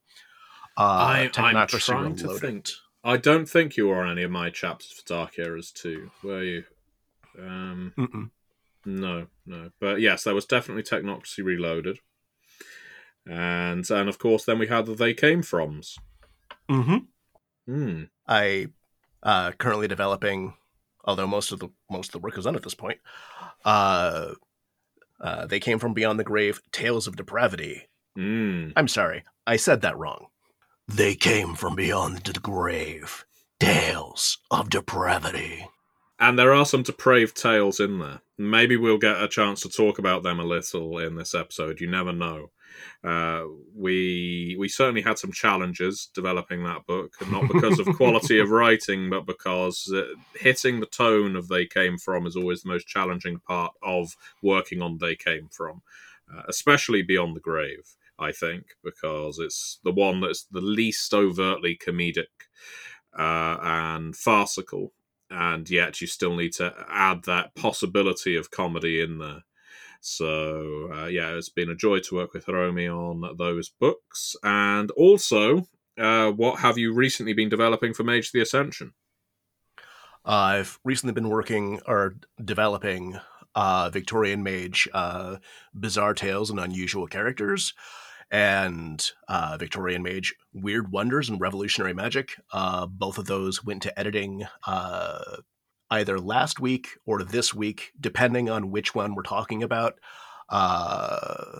Uh, 0.77 0.81
I, 0.81 1.19
I'm 1.23 1.29
Technocracy 1.31 1.85
trying 1.85 2.15
to 2.17 2.37
think. 2.37 2.69
I 3.03 3.17
don't 3.17 3.47
think 3.47 3.75
you 3.75 3.87
were 3.87 4.01
on 4.01 4.11
any 4.11 4.23
of 4.23 4.31
my 4.31 4.49
chapters 4.49 4.91
for 4.91 5.05
Dark 5.05 5.37
Eras 5.37 5.71
2, 5.71 6.09
were 6.23 6.43
you? 6.43 6.63
Um, 7.37 8.31
no, 8.85 9.27
no. 9.45 9.71
But 9.79 9.99
yes, 9.99 10.23
there 10.23 10.35
was 10.35 10.45
definitely 10.45 10.83
Technocracy 10.83 11.43
Reloaded. 11.43 11.99
And 13.29 13.89
and 13.89 14.09
of 14.09 14.19
course 14.19 14.45
then 14.45 14.59
we 14.59 14.67
had 14.67 14.85
the 14.85 14.93
They 14.93 15.13
Came 15.13 15.41
Froms. 15.41 15.97
Mm-hmm. 16.69 16.97
Hmm. 17.67 18.03
I 18.27 18.67
uh, 19.23 19.51
currently 19.53 19.87
developing, 19.87 20.53
although 21.03 21.27
most 21.27 21.51
of 21.51 21.59
the 21.59 21.69
most 21.89 22.09
of 22.09 22.11
the 22.13 22.19
work 22.19 22.37
is 22.37 22.45
done 22.45 22.55
at 22.55 22.63
this 22.63 22.75
point. 22.75 22.99
Uh, 23.65 24.33
uh, 25.19 25.45
they 25.47 25.59
came 25.59 25.79
from 25.79 25.93
beyond 25.93 26.19
the 26.19 26.23
grave. 26.23 26.61
Tales 26.71 27.07
of 27.07 27.15
depravity. 27.15 27.87
Hmm. 28.15 28.69
I'm 28.75 28.87
sorry, 28.87 29.23
I 29.45 29.57
said 29.57 29.81
that 29.81 29.97
wrong. 29.97 30.27
They 30.87 31.15
came 31.15 31.55
from 31.55 31.75
beyond 31.75 32.19
the 32.19 32.39
grave. 32.39 33.25
Tales 33.59 34.37
of 34.49 34.69
depravity. 34.69 35.67
And 36.19 36.39
there 36.39 36.53
are 36.53 36.65
some 36.65 36.83
depraved 36.83 37.35
tales 37.35 37.79
in 37.79 37.99
there. 37.99 38.21
Maybe 38.37 38.77
we'll 38.77 38.97
get 38.97 39.21
a 39.21 39.27
chance 39.27 39.61
to 39.61 39.69
talk 39.69 39.99
about 39.99 40.23
them 40.23 40.39
a 40.39 40.45
little 40.45 40.97
in 40.99 41.15
this 41.15 41.35
episode. 41.35 41.81
You 41.81 41.87
never 41.87 42.13
know. 42.13 42.51
Uh, 43.03 43.43
we 43.75 44.55
we 44.59 44.67
certainly 44.67 45.01
had 45.01 45.17
some 45.19 45.31
challenges 45.31 46.09
developing 46.13 46.63
that 46.63 46.85
book, 46.85 47.13
and 47.19 47.31
not 47.31 47.47
because 47.47 47.79
of 47.79 47.87
quality 47.95 48.39
of 48.39 48.49
writing, 48.51 49.09
but 49.09 49.25
because 49.25 49.91
uh, 49.93 50.03
hitting 50.35 50.79
the 50.79 50.85
tone 50.85 51.35
of 51.35 51.47
"They 51.47 51.65
Came 51.65 51.97
From" 51.97 52.25
is 52.27 52.35
always 52.35 52.63
the 52.63 52.69
most 52.69 52.87
challenging 52.87 53.39
part 53.39 53.73
of 53.81 54.15
working 54.41 54.81
on 54.81 54.97
"They 54.97 55.15
Came 55.15 55.47
From," 55.49 55.81
uh, 56.33 56.43
especially 56.47 57.01
beyond 57.01 57.35
the 57.35 57.41
grave. 57.41 57.95
I 58.19 58.31
think 58.31 58.75
because 58.83 59.37
it's 59.37 59.79
the 59.83 59.91
one 59.91 60.21
that's 60.21 60.43
the 60.45 60.61
least 60.61 61.13
overtly 61.13 61.77
comedic 61.77 62.25
uh, 63.17 63.57
and 63.61 64.15
farcical 64.15 64.91
and 65.29 65.69
yet 65.69 65.99
you 66.01 66.07
still 66.07 66.35
need 66.35 66.53
to 66.53 66.73
add 66.89 67.23
that 67.25 67.53
possibility 67.55 68.35
of 68.35 68.51
comedy 68.51 69.01
in 69.01 69.17
there. 69.17 69.43
So 70.01 70.89
uh, 70.93 71.07
yeah, 71.07 71.35
it's 71.35 71.49
been 71.49 71.69
a 71.69 71.75
joy 71.75 71.99
to 71.99 72.15
work 72.15 72.33
with 72.33 72.45
Hiromi 72.45 72.87
on 72.87 73.35
those 73.37 73.69
books, 73.69 74.35
and 74.43 74.91
also, 74.91 75.67
uh, 75.99 76.31
what 76.31 76.59
have 76.59 76.77
you 76.77 76.93
recently 76.93 77.33
been 77.33 77.49
developing 77.49 77.93
for 77.93 78.03
Mage 78.03 78.31
the 78.31 78.41
Ascension? 78.41 78.93
I've 80.25 80.79
recently 80.83 81.13
been 81.13 81.29
working 81.29 81.79
or 81.87 82.15
developing 82.43 83.17
uh, 83.55 83.89
Victorian 83.89 84.43
Mage, 84.43 84.87
uh, 84.93 85.37
Bizarre 85.77 86.13
Tales 86.13 86.49
and 86.49 86.59
Unusual 86.59 87.07
Characters, 87.07 87.73
and 88.29 89.09
uh, 89.27 89.57
Victorian 89.57 90.03
Mage, 90.03 90.35
Weird 90.53 90.91
Wonders 90.91 91.29
and 91.29 91.39
Revolutionary 91.39 91.93
Magic. 91.93 92.35
Uh, 92.51 92.85
both 92.85 93.17
of 93.17 93.25
those 93.25 93.63
went 93.63 93.81
to 93.83 93.99
editing 93.99 94.45
uh, 94.65 95.37
either 95.89 96.19
last 96.19 96.59
week 96.59 96.89
or 97.05 97.23
this 97.23 97.53
week, 97.53 97.91
depending 97.99 98.49
on 98.49 98.71
which 98.71 98.93
one 98.93 99.15
we're 99.15 99.23
talking 99.23 99.63
about. 99.63 99.95
Uh, 100.49 101.59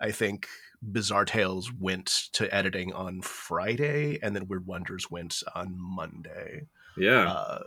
I 0.00 0.10
think 0.10 0.48
Bizarre 0.82 1.24
Tales 1.24 1.72
went 1.72 2.28
to 2.32 2.52
editing 2.54 2.92
on 2.92 3.22
Friday, 3.22 4.18
and 4.22 4.34
then 4.34 4.46
Weird 4.48 4.66
Wonders 4.66 5.10
went 5.10 5.42
on 5.54 5.74
Monday. 5.78 6.66
Yeah, 6.96 7.30
Uh, 7.30 7.62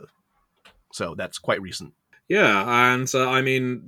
so 0.92 1.14
that's 1.14 1.38
quite 1.38 1.62
recent. 1.62 1.94
Yeah, 2.30 2.92
and 2.92 3.12
uh, 3.12 3.28
I 3.28 3.42
mean, 3.42 3.84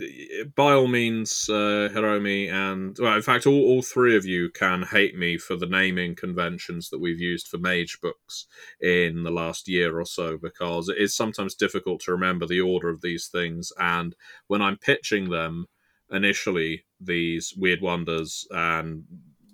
by 0.56 0.72
all 0.72 0.88
means, 0.88 1.46
uh, 1.48 1.88
Hiromi, 1.94 2.50
and 2.52 2.96
well, 2.98 3.14
in 3.14 3.22
fact, 3.22 3.46
all, 3.46 3.54
all 3.54 3.82
three 3.82 4.16
of 4.16 4.26
you 4.26 4.50
can 4.50 4.82
hate 4.82 5.16
me 5.16 5.38
for 5.38 5.54
the 5.54 5.68
naming 5.68 6.16
conventions 6.16 6.90
that 6.90 6.98
we've 6.98 7.20
used 7.20 7.46
for 7.46 7.58
mage 7.58 8.00
books 8.02 8.46
in 8.80 9.22
the 9.22 9.30
last 9.30 9.68
year 9.68 10.00
or 10.00 10.04
so, 10.04 10.38
because 10.38 10.88
it 10.88 10.98
is 10.98 11.14
sometimes 11.14 11.54
difficult 11.54 12.00
to 12.00 12.10
remember 12.10 12.44
the 12.44 12.60
order 12.60 12.88
of 12.88 13.00
these 13.00 13.28
things. 13.28 13.72
And 13.78 14.16
when 14.48 14.60
I'm 14.60 14.76
pitching 14.76 15.30
them 15.30 15.66
initially, 16.10 16.84
these 17.00 17.54
weird 17.56 17.80
wonders 17.80 18.44
and 18.50 19.04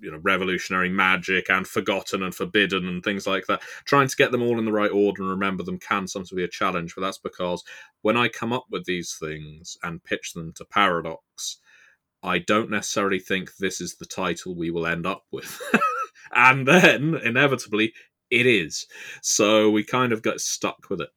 you 0.01 0.11
know 0.11 0.19
revolutionary 0.23 0.89
magic 0.89 1.49
and 1.49 1.67
forgotten 1.67 2.23
and 2.23 2.33
forbidden 2.33 2.87
and 2.87 3.03
things 3.03 3.27
like 3.27 3.45
that 3.47 3.61
trying 3.85 4.07
to 4.07 4.15
get 4.15 4.31
them 4.31 4.41
all 4.41 4.57
in 4.57 4.65
the 4.65 4.71
right 4.71 4.91
order 4.91 5.21
and 5.21 5.31
remember 5.31 5.63
them 5.63 5.79
can 5.79 6.07
sometimes 6.07 6.31
be 6.31 6.43
a 6.43 6.47
challenge 6.47 6.93
but 6.95 7.01
that's 7.01 7.17
because 7.17 7.63
when 8.01 8.17
I 8.17 8.27
come 8.27 8.53
up 8.53 8.65
with 8.69 8.85
these 8.85 9.15
things 9.19 9.77
and 9.83 10.03
pitch 10.03 10.33
them 10.33 10.53
to 10.53 10.65
Paradox, 10.65 11.57
I 12.23 12.39
don't 12.39 12.69
necessarily 12.69 13.19
think 13.19 13.57
this 13.57 13.81
is 13.81 13.95
the 13.95 14.05
title 14.05 14.55
we 14.55 14.71
will 14.71 14.87
end 14.87 15.05
up 15.05 15.23
with. 15.31 15.61
and 16.33 16.67
then, 16.67 17.15
inevitably, 17.15 17.93
it 18.29 18.45
is. 18.45 18.87
So 19.21 19.69
we 19.69 19.83
kind 19.83 20.13
of 20.13 20.21
got 20.21 20.41
stuck 20.41 20.89
with 20.89 21.01
it. 21.01 21.09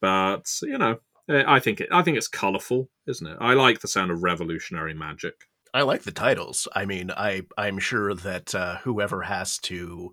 But, 0.00 0.46
you 0.62 0.78
know, 0.78 0.98
eh, 1.28 1.44
I 1.46 1.60
think 1.60 1.80
it 1.80 1.88
I 1.92 2.02
think 2.02 2.16
it's 2.16 2.28
colourful, 2.28 2.88
isn't 3.06 3.26
it? 3.26 3.36
I 3.40 3.54
like 3.54 3.80
the 3.80 3.88
sound 3.88 4.10
of 4.10 4.22
revolutionary 4.22 4.94
magic. 4.94 5.34
I 5.72 5.82
like 5.82 6.02
the 6.02 6.12
titles. 6.12 6.68
I 6.74 6.84
mean, 6.84 7.10
I 7.10 7.42
I'm 7.56 7.78
sure 7.78 8.14
that 8.14 8.54
uh, 8.54 8.78
whoever 8.78 9.22
has 9.22 9.58
to 9.58 10.12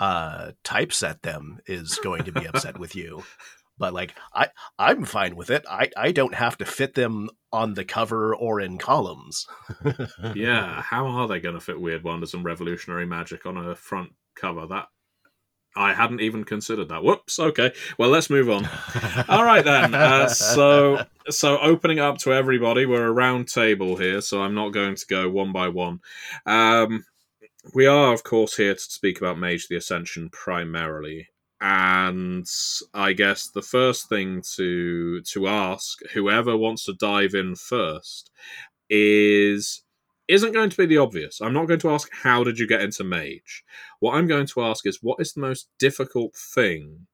uh, 0.00 0.52
typeset 0.64 1.22
them 1.22 1.58
is 1.66 1.98
going 2.02 2.24
to 2.24 2.32
be 2.32 2.46
upset 2.46 2.78
with 2.78 2.94
you. 2.96 3.24
But 3.78 3.94
like, 3.94 4.14
I 4.34 4.48
I'm 4.78 5.04
fine 5.04 5.36
with 5.36 5.50
it. 5.50 5.64
I 5.70 5.90
I 5.96 6.10
don't 6.12 6.34
have 6.34 6.58
to 6.58 6.64
fit 6.64 6.94
them 6.94 7.30
on 7.52 7.74
the 7.74 7.84
cover 7.84 8.34
or 8.34 8.60
in 8.60 8.78
columns. 8.78 9.46
Yeah, 10.34 10.82
how 10.82 11.06
are 11.06 11.28
they 11.28 11.40
going 11.40 11.54
to 11.54 11.60
fit 11.60 11.80
Weird 11.80 12.02
Wonders 12.02 12.34
and 12.34 12.44
Revolutionary 12.44 13.06
Magic 13.06 13.46
on 13.46 13.56
a 13.56 13.74
front 13.76 14.10
cover? 14.34 14.66
That 14.66 14.88
I 15.78 15.94
hadn't 15.94 16.20
even 16.20 16.42
considered 16.42 16.88
that. 16.88 17.04
Whoops. 17.04 17.38
Okay. 17.38 17.72
Well, 17.98 18.10
let's 18.10 18.28
move 18.28 18.50
on. 18.50 18.68
All 19.28 19.44
right 19.44 19.64
then. 19.64 19.94
Uh, 19.94 20.28
so 20.28 21.04
so 21.30 21.58
opening 21.58 22.00
up 22.00 22.18
to 22.18 22.32
everybody, 22.32 22.84
we're 22.84 23.06
a 23.06 23.12
round 23.12 23.46
table 23.46 23.96
here, 23.96 24.20
so 24.20 24.42
I'm 24.42 24.54
not 24.54 24.70
going 24.70 24.96
to 24.96 25.06
go 25.06 25.30
one 25.30 25.52
by 25.52 25.68
one. 25.68 26.00
Um, 26.46 27.04
we 27.74 27.86
are, 27.86 28.12
of 28.12 28.24
course, 28.24 28.56
here 28.56 28.74
to 28.74 28.80
speak 28.80 29.18
about 29.18 29.38
Mage 29.38 29.68
the 29.68 29.76
Ascension 29.76 30.30
primarily, 30.30 31.28
and 31.60 32.46
I 32.92 33.12
guess 33.12 33.48
the 33.48 33.62
first 33.62 34.08
thing 34.08 34.42
to 34.56 35.20
to 35.22 35.46
ask 35.46 36.00
whoever 36.12 36.56
wants 36.56 36.86
to 36.86 36.94
dive 36.94 37.34
in 37.34 37.54
first 37.54 38.32
is 38.90 39.82
isn't 40.28 40.52
going 40.52 40.70
to 40.70 40.76
be 40.76 40.86
the 40.86 40.98
obvious. 40.98 41.40
I'm 41.40 41.54
not 41.54 41.66
going 41.66 41.80
to 41.80 41.90
ask 41.90 42.08
how 42.12 42.44
did 42.44 42.58
you 42.58 42.66
get 42.66 42.82
into 42.82 43.02
Mage. 43.02 43.64
What 44.00 44.14
I'm 44.14 44.26
going 44.26 44.46
to 44.46 44.62
ask 44.62 44.86
is 44.86 45.02
what 45.02 45.20
is 45.20 45.32
the 45.32 45.40
most 45.40 45.68
difficult 45.78 46.36
thing 46.36 47.06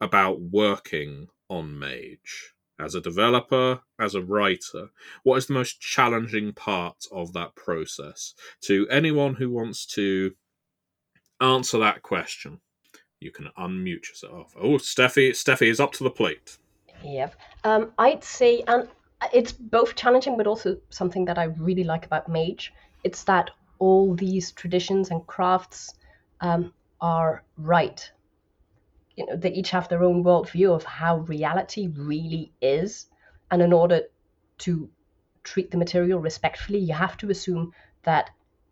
about 0.00 0.40
working 0.40 1.28
on 1.48 1.78
Mage 1.78 2.54
as 2.78 2.94
a 2.94 3.00
developer, 3.00 3.80
as 4.00 4.14
a 4.14 4.22
writer? 4.22 4.90
What 5.24 5.36
is 5.36 5.46
the 5.46 5.54
most 5.54 5.80
challenging 5.80 6.52
part 6.52 7.06
of 7.10 7.32
that 7.32 7.54
process? 7.56 8.34
To 8.62 8.86
anyone 8.88 9.34
who 9.34 9.50
wants 9.50 9.84
to 9.86 10.34
answer 11.40 11.78
that 11.78 12.02
question, 12.02 12.60
you 13.20 13.32
can 13.32 13.48
unmute 13.58 14.08
yourself. 14.08 14.54
Oh, 14.60 14.76
Steffi, 14.76 15.30
Steffi 15.30 15.68
is 15.68 15.80
up 15.80 15.92
to 15.94 16.04
the 16.04 16.10
plate. 16.10 16.58
Yep. 17.02 17.34
Um, 17.64 17.92
I'd 17.98 18.24
say, 18.24 18.62
and 18.66 18.88
it's 19.32 19.52
both 19.52 19.94
challenging, 19.94 20.36
but 20.36 20.46
also 20.46 20.78
something 20.90 21.24
that 21.26 21.38
I 21.38 21.44
really 21.44 21.84
like 21.84 22.06
about 22.06 22.28
Mage. 22.28 22.72
It's 23.02 23.24
that 23.24 23.50
all 23.78 24.14
these 24.14 24.52
traditions 24.52 25.10
and 25.10 25.26
crafts 25.26 25.94
um, 26.40 26.72
are 27.00 27.42
right. 27.56 28.10
You 29.16 29.26
know, 29.26 29.36
they 29.36 29.52
each 29.52 29.70
have 29.70 29.88
their 29.88 30.02
own 30.02 30.24
worldview 30.24 30.74
of 30.74 30.84
how 30.84 31.18
reality 31.18 31.88
really 31.88 32.52
is, 32.60 33.06
and 33.50 33.62
in 33.62 33.72
order 33.72 34.02
to 34.58 34.88
treat 35.44 35.70
the 35.70 35.76
material 35.76 36.20
respectfully, 36.20 36.78
you 36.78 36.94
have 36.94 37.16
to 37.18 37.30
assume 37.30 37.72
that 38.02 38.30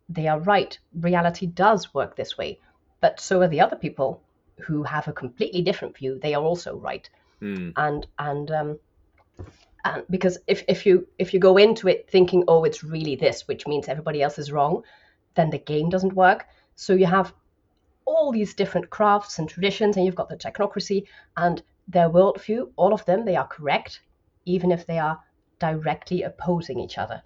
they 0.09 0.27
are 0.27 0.39
right. 0.39 0.77
Reality 0.99 1.45
does 1.45 1.93
work 1.93 2.15
this 2.15 2.37
way, 2.37 2.59
but 2.99 3.19
so 3.19 3.41
are 3.41 3.47
the 3.47 3.61
other 3.61 3.75
people 3.75 4.21
who 4.59 4.83
have 4.83 5.07
a 5.07 5.13
completely 5.13 5.61
different 5.61 5.97
view. 5.97 6.19
They 6.19 6.33
are 6.33 6.43
also 6.43 6.77
right 6.77 7.09
Hmm. 7.39 7.71
and 7.75 8.07
and 8.17 8.51
um 8.51 8.79
and 9.85 10.03
because 10.09 10.37
if 10.47 10.63
if 10.67 10.85
you 10.85 11.07
if 11.19 11.33
you 11.33 11.39
go 11.39 11.57
into 11.57 11.87
it 11.87 12.09
thinking 12.09 12.43
oh 12.47 12.63
it's 12.63 12.83
really 12.83 13.15
this 13.15 13.47
which 13.47 13.67
means 13.67 13.87
everybody 13.87 14.21
else 14.21 14.39
is 14.39 14.51
wrong 14.51 14.81
then 15.35 15.49
the 15.49 15.57
game 15.57 15.89
doesn't 15.89 16.13
work 16.13 16.45
so 16.75 16.93
you 16.93 17.05
have 17.05 17.33
all 18.05 18.31
these 18.31 18.53
different 18.53 18.89
crafts 18.89 19.39
and 19.39 19.49
traditions 19.49 19.95
and 19.95 20.05
you've 20.05 20.15
got 20.15 20.29
the 20.29 20.35
technocracy 20.35 21.05
and 21.37 21.63
their 21.87 22.09
worldview 22.09 22.69
all 22.75 22.93
of 22.93 23.03
them 23.05 23.25
they 23.25 23.35
are 23.35 23.47
correct 23.47 24.01
even 24.45 24.71
if 24.71 24.85
they 24.85 24.99
are 24.99 25.19
directly 25.59 26.23
opposing 26.23 26.79
each 26.79 26.97
other 26.97 27.21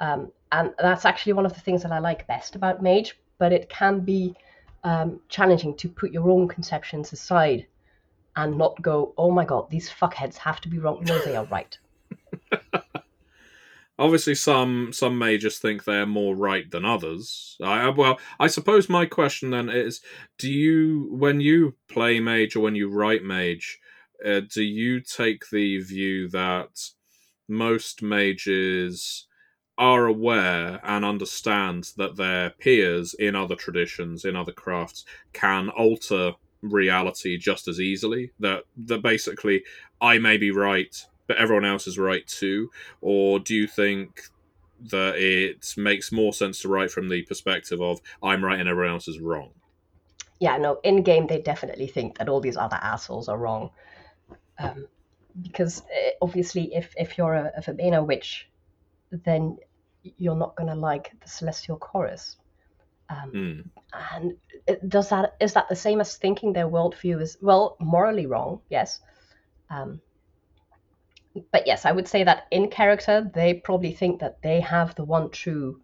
um, 0.00 0.30
and 0.52 0.72
that's 0.78 1.04
actually 1.04 1.32
one 1.32 1.46
of 1.46 1.54
the 1.54 1.60
things 1.60 1.82
that 1.82 1.92
i 1.92 1.98
like 1.98 2.26
best 2.26 2.54
about 2.54 2.82
mage 2.82 3.18
but 3.38 3.52
it 3.52 3.68
can 3.68 4.00
be 4.00 4.34
um, 4.84 5.20
challenging 5.28 5.74
to 5.76 5.88
put 5.88 6.12
your 6.12 6.30
own 6.30 6.46
conceptions 6.46 7.12
aside 7.12 7.66
and 8.36 8.56
not 8.58 8.80
go, 8.82 9.14
oh 9.16 9.30
my 9.30 9.44
god, 9.44 9.70
these 9.70 9.90
fuckheads 9.90 10.36
have 10.36 10.60
to 10.60 10.68
be 10.68 10.78
wrong. 10.78 11.02
No, 11.04 11.18
they 11.24 11.36
are 11.36 11.46
right. 11.46 11.76
Obviously, 13.96 14.34
some 14.34 14.92
some 14.92 15.16
may 15.18 15.38
just 15.38 15.62
think 15.62 15.84
they're 15.84 16.06
more 16.06 16.34
right 16.34 16.68
than 16.70 16.84
others. 16.84 17.56
I 17.62 17.88
well, 17.90 18.18
I 18.40 18.48
suppose 18.48 18.88
my 18.88 19.06
question 19.06 19.50
then 19.50 19.68
is: 19.68 20.00
Do 20.36 20.50
you, 20.50 21.08
when 21.12 21.40
you 21.40 21.76
play 21.88 22.18
mage 22.18 22.56
or 22.56 22.60
when 22.60 22.74
you 22.74 22.88
write 22.90 23.22
mage, 23.22 23.78
uh, 24.24 24.40
do 24.52 24.64
you 24.64 25.00
take 25.00 25.48
the 25.50 25.78
view 25.78 26.28
that 26.30 26.90
most 27.48 28.02
mages 28.02 29.28
are 29.78 30.06
aware 30.06 30.80
and 30.82 31.04
understand 31.04 31.90
that 31.96 32.16
their 32.16 32.50
peers 32.50 33.14
in 33.14 33.36
other 33.36 33.56
traditions, 33.56 34.24
in 34.24 34.34
other 34.34 34.52
crafts, 34.52 35.04
can 35.32 35.68
alter 35.68 36.32
reality 36.62 37.36
just 37.38 37.68
as 37.68 37.80
easily? 37.80 38.32
That 38.40 38.64
that 38.86 39.02
basically, 39.02 39.62
I 40.00 40.18
may 40.18 40.36
be 40.36 40.50
right 40.50 40.96
but 41.26 41.36
everyone 41.36 41.64
else 41.64 41.86
is 41.86 41.98
right 41.98 42.26
too? 42.26 42.70
Or 43.00 43.38
do 43.38 43.54
you 43.54 43.66
think 43.66 44.22
that 44.90 45.16
it 45.16 45.74
makes 45.76 46.12
more 46.12 46.32
sense 46.32 46.60
to 46.60 46.68
write 46.68 46.90
from 46.90 47.08
the 47.08 47.22
perspective 47.22 47.80
of 47.80 48.00
I'm 48.22 48.44
right 48.44 48.58
and 48.58 48.68
everyone 48.68 48.92
else 48.94 49.08
is 49.08 49.20
wrong? 49.20 49.50
Yeah, 50.40 50.58
no, 50.58 50.80
in 50.82 51.02
game 51.02 51.26
they 51.26 51.40
definitely 51.40 51.86
think 51.86 52.18
that 52.18 52.28
all 52.28 52.40
these 52.40 52.56
other 52.56 52.78
assholes 52.80 53.28
are 53.28 53.38
wrong. 53.38 53.70
Um, 54.58 54.86
because 55.40 55.82
eh, 55.92 56.10
obviously, 56.20 56.74
if, 56.74 56.94
if 56.96 57.18
you're 57.18 57.34
a, 57.34 57.52
a 57.56 57.62
Verbena 57.62 58.02
witch, 58.02 58.48
then 59.10 59.58
you're 60.18 60.36
not 60.36 60.54
going 60.56 60.68
to 60.68 60.74
like 60.74 61.12
the 61.22 61.28
Celestial 61.28 61.76
Chorus. 61.76 62.36
Um, 63.08 63.32
mm. 63.32 63.64
And 64.12 64.34
does 64.88 65.10
that 65.10 65.36
is 65.40 65.52
that 65.54 65.68
the 65.68 65.76
same 65.76 66.00
as 66.00 66.16
thinking 66.16 66.52
their 66.52 66.68
worldview 66.68 67.20
is 67.20 67.36
well 67.40 67.76
morally 67.80 68.26
wrong? 68.26 68.60
Yes, 68.70 69.00
um, 69.70 70.00
but 71.52 71.66
yes, 71.66 71.84
I 71.84 71.92
would 71.92 72.08
say 72.08 72.24
that 72.24 72.46
in 72.50 72.68
character, 72.68 73.30
they 73.34 73.54
probably 73.54 73.92
think 73.92 74.20
that 74.20 74.40
they 74.42 74.60
have 74.60 74.94
the 74.94 75.04
one 75.04 75.30
true, 75.30 75.80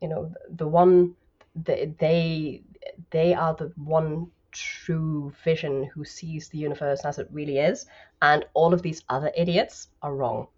you 0.00 0.08
know, 0.08 0.32
the 0.48 0.68
one 0.68 1.14
they 1.54 1.92
they, 1.98 2.62
they 3.10 3.34
are 3.34 3.54
the 3.54 3.72
one 3.76 4.30
true 4.52 5.32
vision 5.44 5.84
who 5.92 6.04
sees 6.04 6.48
the 6.48 6.58
universe 6.58 7.04
as 7.04 7.18
it 7.18 7.28
really 7.30 7.58
is, 7.58 7.86
and 8.22 8.44
all 8.54 8.72
of 8.72 8.82
these 8.82 9.02
other 9.08 9.32
idiots 9.36 9.88
are 10.02 10.14
wrong. 10.14 10.48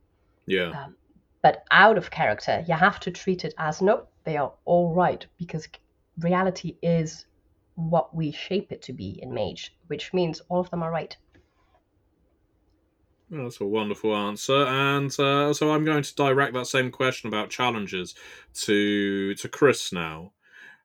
Yeah. 0.47 0.71
Um, 0.71 0.97
but 1.43 1.65
out 1.71 1.97
of 1.97 2.11
character, 2.11 2.65
you 2.67 2.75
have 2.75 3.01
to 3.01 3.11
treat 3.11 3.45
it 3.45 3.55
as 3.59 3.81
nope, 3.81 4.11
they 4.25 4.37
are 4.37 4.53
all 4.65 4.95
right 4.95 5.25
because 5.39 5.69
reality 6.19 6.77
is 6.83 7.27
what 7.77 8.15
we 8.15 8.33
shape 8.33 8.73
it 8.73 8.83
to 8.83 8.93
be 8.93 9.21
in 9.23 9.33
Mage, 9.33 9.75
which 9.87 10.13
means 10.13 10.43
all 10.49 10.61
of 10.61 10.69
them 10.71 10.83
are 10.83 10.91
right. 10.91 11.17
That's 13.31 13.61
a 13.61 13.67
wonderful 13.67 14.17
answer, 14.17 14.65
and 14.67 15.11
uh, 15.21 15.53
so 15.53 15.73
I'm 15.73 15.85
going 15.85 16.03
to 16.03 16.15
direct 16.15 16.55
that 16.55 16.67
same 16.67 16.91
question 16.91 17.29
about 17.29 17.51
challenges 17.51 18.15
to 18.63 19.35
to 19.35 19.49
Chris 19.49 19.93
now. 19.93 20.33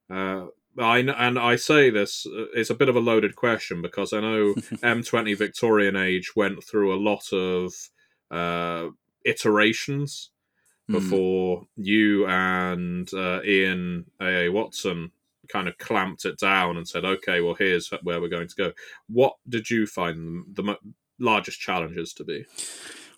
Uh, 0.09 0.47
I 0.77 0.99
and 0.99 1.39
I 1.39 1.55
say 1.55 1.89
this 1.89 2.25
uh, 2.25 2.45
it's 2.53 2.69
a 2.69 2.75
bit 2.75 2.89
of 2.89 2.97
a 2.97 3.01
loaded 3.01 3.35
question 3.35 3.81
because 3.81 4.11
I 4.11 4.19
know 4.19 4.53
M20 4.55 5.37
Victorian 5.37 5.95
Age 5.95 6.35
went 6.35 6.63
through 6.63 6.93
a 6.93 6.99
lot 6.99 7.31
of 7.31 7.73
uh, 8.29 8.89
iterations 9.23 10.31
mm. 10.89 10.93
before 10.93 11.67
you 11.77 12.25
and 12.27 13.09
uh, 13.13 13.41
Ian 13.43 14.05
A. 14.21 14.45
A. 14.45 14.49
Watson 14.49 15.11
kind 15.47 15.67
of 15.67 15.77
clamped 15.77 16.25
it 16.25 16.39
down 16.39 16.75
and 16.75 16.87
said, 16.87 17.05
"Okay, 17.05 17.39
well, 17.39 17.55
here's 17.55 17.89
where 18.01 18.19
we're 18.19 18.27
going 18.27 18.47
to 18.47 18.55
go." 18.55 18.73
What 19.07 19.35
did 19.47 19.69
you 19.69 19.85
find 19.85 20.45
the 20.53 20.75
largest 21.19 21.59
challenges 21.59 22.13
to 22.13 22.23
be? 22.23 22.45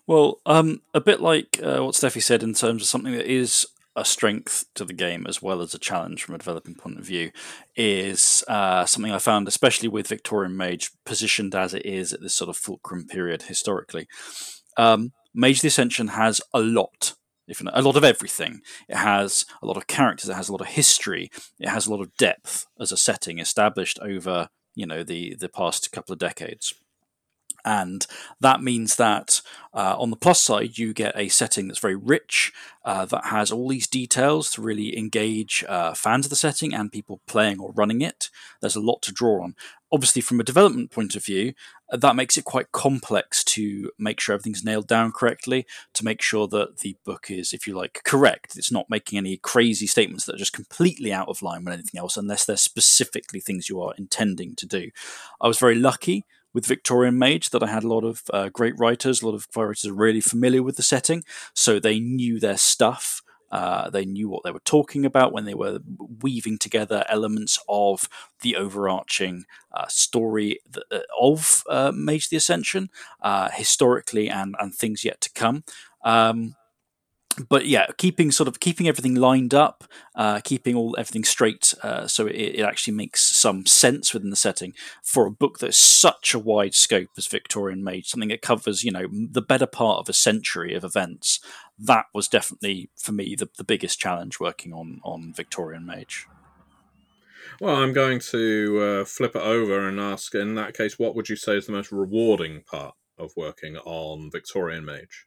Well, 0.06 0.40
um, 0.46 0.82
a 0.94 1.00
bit 1.00 1.20
like 1.20 1.58
uh, 1.62 1.82
what 1.82 1.94
Steffi 1.94 2.22
said 2.22 2.42
in 2.42 2.54
terms 2.54 2.82
of 2.82 2.88
something 2.88 3.12
that 3.12 3.26
is 3.26 3.66
a 3.96 4.04
strength 4.04 4.66
to 4.74 4.84
the 4.84 4.92
game 4.92 5.26
as 5.26 5.40
well 5.40 5.62
as 5.62 5.74
a 5.74 5.78
challenge 5.78 6.22
from 6.22 6.34
a 6.34 6.38
developing 6.38 6.74
point 6.74 6.98
of 6.98 7.04
view 7.04 7.30
is 7.74 8.44
uh, 8.46 8.84
something 8.84 9.10
I 9.10 9.18
found, 9.18 9.48
especially 9.48 9.88
with 9.88 10.06
Victorian 10.06 10.56
Mage, 10.56 10.90
positioned 11.04 11.54
as 11.54 11.72
it 11.72 11.84
is 11.86 12.12
at 12.12 12.20
this 12.20 12.34
sort 12.34 12.50
of 12.50 12.58
fulcrum 12.58 13.06
period 13.06 13.42
historically. 13.42 14.06
Um, 14.76 15.12
Mage 15.34 15.62
the 15.62 15.68
Ascension 15.68 16.08
has 16.08 16.40
a 16.52 16.60
lot 16.60 17.14
if 17.48 17.62
not, 17.62 17.78
a 17.78 17.82
lot 17.82 17.96
of 17.96 18.04
everything. 18.04 18.60
It 18.88 18.96
has 18.96 19.44
a 19.62 19.66
lot 19.66 19.76
of 19.76 19.86
characters. 19.86 20.28
It 20.28 20.34
has 20.34 20.48
a 20.48 20.52
lot 20.52 20.60
of 20.60 20.66
history. 20.68 21.30
It 21.60 21.68
has 21.68 21.86
a 21.86 21.90
lot 21.90 22.00
of 22.00 22.16
depth 22.16 22.66
as 22.80 22.92
a 22.92 22.96
setting 22.96 23.38
established 23.38 23.98
over 24.02 24.48
you 24.74 24.86
know 24.86 25.02
the 25.02 25.34
the 25.36 25.48
past 25.48 25.92
couple 25.92 26.12
of 26.12 26.18
decades. 26.18 26.74
And 27.66 28.06
that 28.40 28.62
means 28.62 28.94
that 28.94 29.42
uh, 29.74 29.96
on 29.98 30.10
the 30.10 30.16
plus 30.16 30.40
side, 30.40 30.78
you 30.78 30.94
get 30.94 31.18
a 31.18 31.28
setting 31.28 31.66
that's 31.66 31.80
very 31.80 31.96
rich, 31.96 32.52
uh, 32.84 33.04
that 33.06 33.26
has 33.26 33.50
all 33.50 33.68
these 33.68 33.88
details 33.88 34.52
to 34.52 34.62
really 34.62 34.96
engage 34.96 35.64
uh, 35.68 35.92
fans 35.92 36.26
of 36.26 36.30
the 36.30 36.36
setting 36.36 36.72
and 36.72 36.92
people 36.92 37.20
playing 37.26 37.58
or 37.58 37.72
running 37.72 38.02
it. 38.02 38.30
There's 38.60 38.76
a 38.76 38.80
lot 38.80 39.02
to 39.02 39.12
draw 39.12 39.42
on. 39.42 39.56
Obviously, 39.90 40.22
from 40.22 40.38
a 40.38 40.44
development 40.44 40.92
point 40.92 41.16
of 41.16 41.24
view, 41.24 41.54
that 41.90 42.14
makes 42.14 42.36
it 42.36 42.44
quite 42.44 42.70
complex 42.70 43.42
to 43.44 43.90
make 43.98 44.20
sure 44.20 44.34
everything's 44.34 44.64
nailed 44.64 44.86
down 44.86 45.10
correctly, 45.10 45.66
to 45.94 46.04
make 46.04 46.22
sure 46.22 46.46
that 46.46 46.78
the 46.78 46.96
book 47.04 47.30
is, 47.30 47.52
if 47.52 47.66
you 47.66 47.74
like, 47.74 48.00
correct. 48.04 48.56
It's 48.56 48.72
not 48.72 48.90
making 48.90 49.18
any 49.18 49.38
crazy 49.38 49.88
statements 49.88 50.24
that 50.24 50.36
are 50.36 50.38
just 50.38 50.52
completely 50.52 51.12
out 51.12 51.28
of 51.28 51.42
line 51.42 51.64
with 51.64 51.74
anything 51.74 51.98
else, 51.98 52.16
unless 52.16 52.44
they're 52.44 52.56
specifically 52.56 53.40
things 53.40 53.68
you 53.68 53.80
are 53.80 53.94
intending 53.98 54.54
to 54.56 54.66
do. 54.66 54.90
I 55.40 55.48
was 55.48 55.58
very 55.58 55.76
lucky 55.76 56.24
with 56.56 56.64
Victorian 56.64 57.18
Mage 57.18 57.50
that 57.50 57.62
I 57.62 57.66
had 57.66 57.84
a 57.84 57.88
lot 57.88 58.02
of 58.02 58.22
uh, 58.32 58.48
great 58.48 58.72
writers, 58.78 59.20
a 59.20 59.26
lot 59.26 59.34
of 59.34 59.46
writers 59.54 59.90
really 59.90 60.22
familiar 60.22 60.62
with 60.62 60.76
the 60.76 60.82
setting, 60.82 61.22
so 61.52 61.78
they 61.78 62.00
knew 62.00 62.40
their 62.40 62.56
stuff. 62.56 63.20
Uh, 63.52 63.90
they 63.90 64.06
knew 64.06 64.30
what 64.30 64.42
they 64.42 64.50
were 64.50 64.60
talking 64.60 65.04
about 65.04 65.34
when 65.34 65.44
they 65.44 65.52
were 65.52 65.80
weaving 66.22 66.56
together 66.56 67.04
elements 67.10 67.58
of 67.68 68.08
the 68.40 68.56
overarching 68.56 69.44
uh, 69.74 69.84
story 69.88 70.58
uh, 70.90 71.00
of 71.20 71.62
uh, 71.68 71.92
Mage 71.94 72.30
the 72.30 72.38
Ascension, 72.38 72.88
uh, 73.20 73.50
historically 73.50 74.30
and, 74.30 74.56
and 74.58 74.74
things 74.74 75.04
yet 75.04 75.20
to 75.20 75.30
come. 75.34 75.62
Um, 76.06 76.54
but 77.48 77.66
yeah, 77.66 77.86
keeping 77.96 78.30
sort 78.30 78.48
of 78.48 78.60
keeping 78.60 78.88
everything 78.88 79.14
lined 79.14 79.54
up, 79.54 79.84
uh, 80.14 80.40
keeping 80.42 80.74
all 80.74 80.96
everything 80.98 81.24
straight, 81.24 81.74
uh, 81.82 82.06
so 82.06 82.26
it, 82.26 82.34
it, 82.34 82.62
actually 82.62 82.94
makes 82.94 83.22
some 83.22 83.66
sense 83.66 84.14
within 84.14 84.30
the 84.30 84.36
setting 84.36 84.72
for 85.02 85.26
a 85.26 85.30
book 85.30 85.58
that's 85.58 85.78
such 85.78 86.34
a 86.34 86.38
wide 86.38 86.74
scope 86.74 87.10
as 87.16 87.26
Victorian 87.26 87.84
Mage, 87.84 88.08
something 88.08 88.28
that 88.28 88.42
covers 88.42 88.84
you 88.84 88.90
know 88.90 89.06
the 89.10 89.42
better 89.42 89.66
part 89.66 89.98
of 89.98 90.08
a 90.08 90.12
century 90.12 90.74
of 90.74 90.84
events. 90.84 91.40
That 91.78 92.06
was 92.14 92.28
definitely 92.28 92.90
for 92.96 93.12
me 93.12 93.34
the, 93.34 93.48
the 93.56 93.64
biggest 93.64 93.98
challenge 93.98 94.40
working 94.40 94.72
on 94.72 95.00
on 95.04 95.32
Victorian 95.34 95.86
Mage. 95.86 96.26
Well, 97.60 97.76
I'm 97.76 97.92
going 97.92 98.20
to 98.30 98.80
uh, 98.82 99.04
flip 99.04 99.34
it 99.34 99.42
over 99.42 99.88
and 99.88 99.98
ask. 99.98 100.34
In 100.34 100.54
that 100.56 100.76
case, 100.76 100.98
what 100.98 101.14
would 101.14 101.28
you 101.28 101.36
say 101.36 101.56
is 101.56 101.66
the 101.66 101.72
most 101.72 101.92
rewarding 101.92 102.62
part 102.62 102.94
of 103.18 103.32
working 103.36 103.76
on 103.78 104.30
Victorian 104.30 104.84
Mage? 104.84 105.26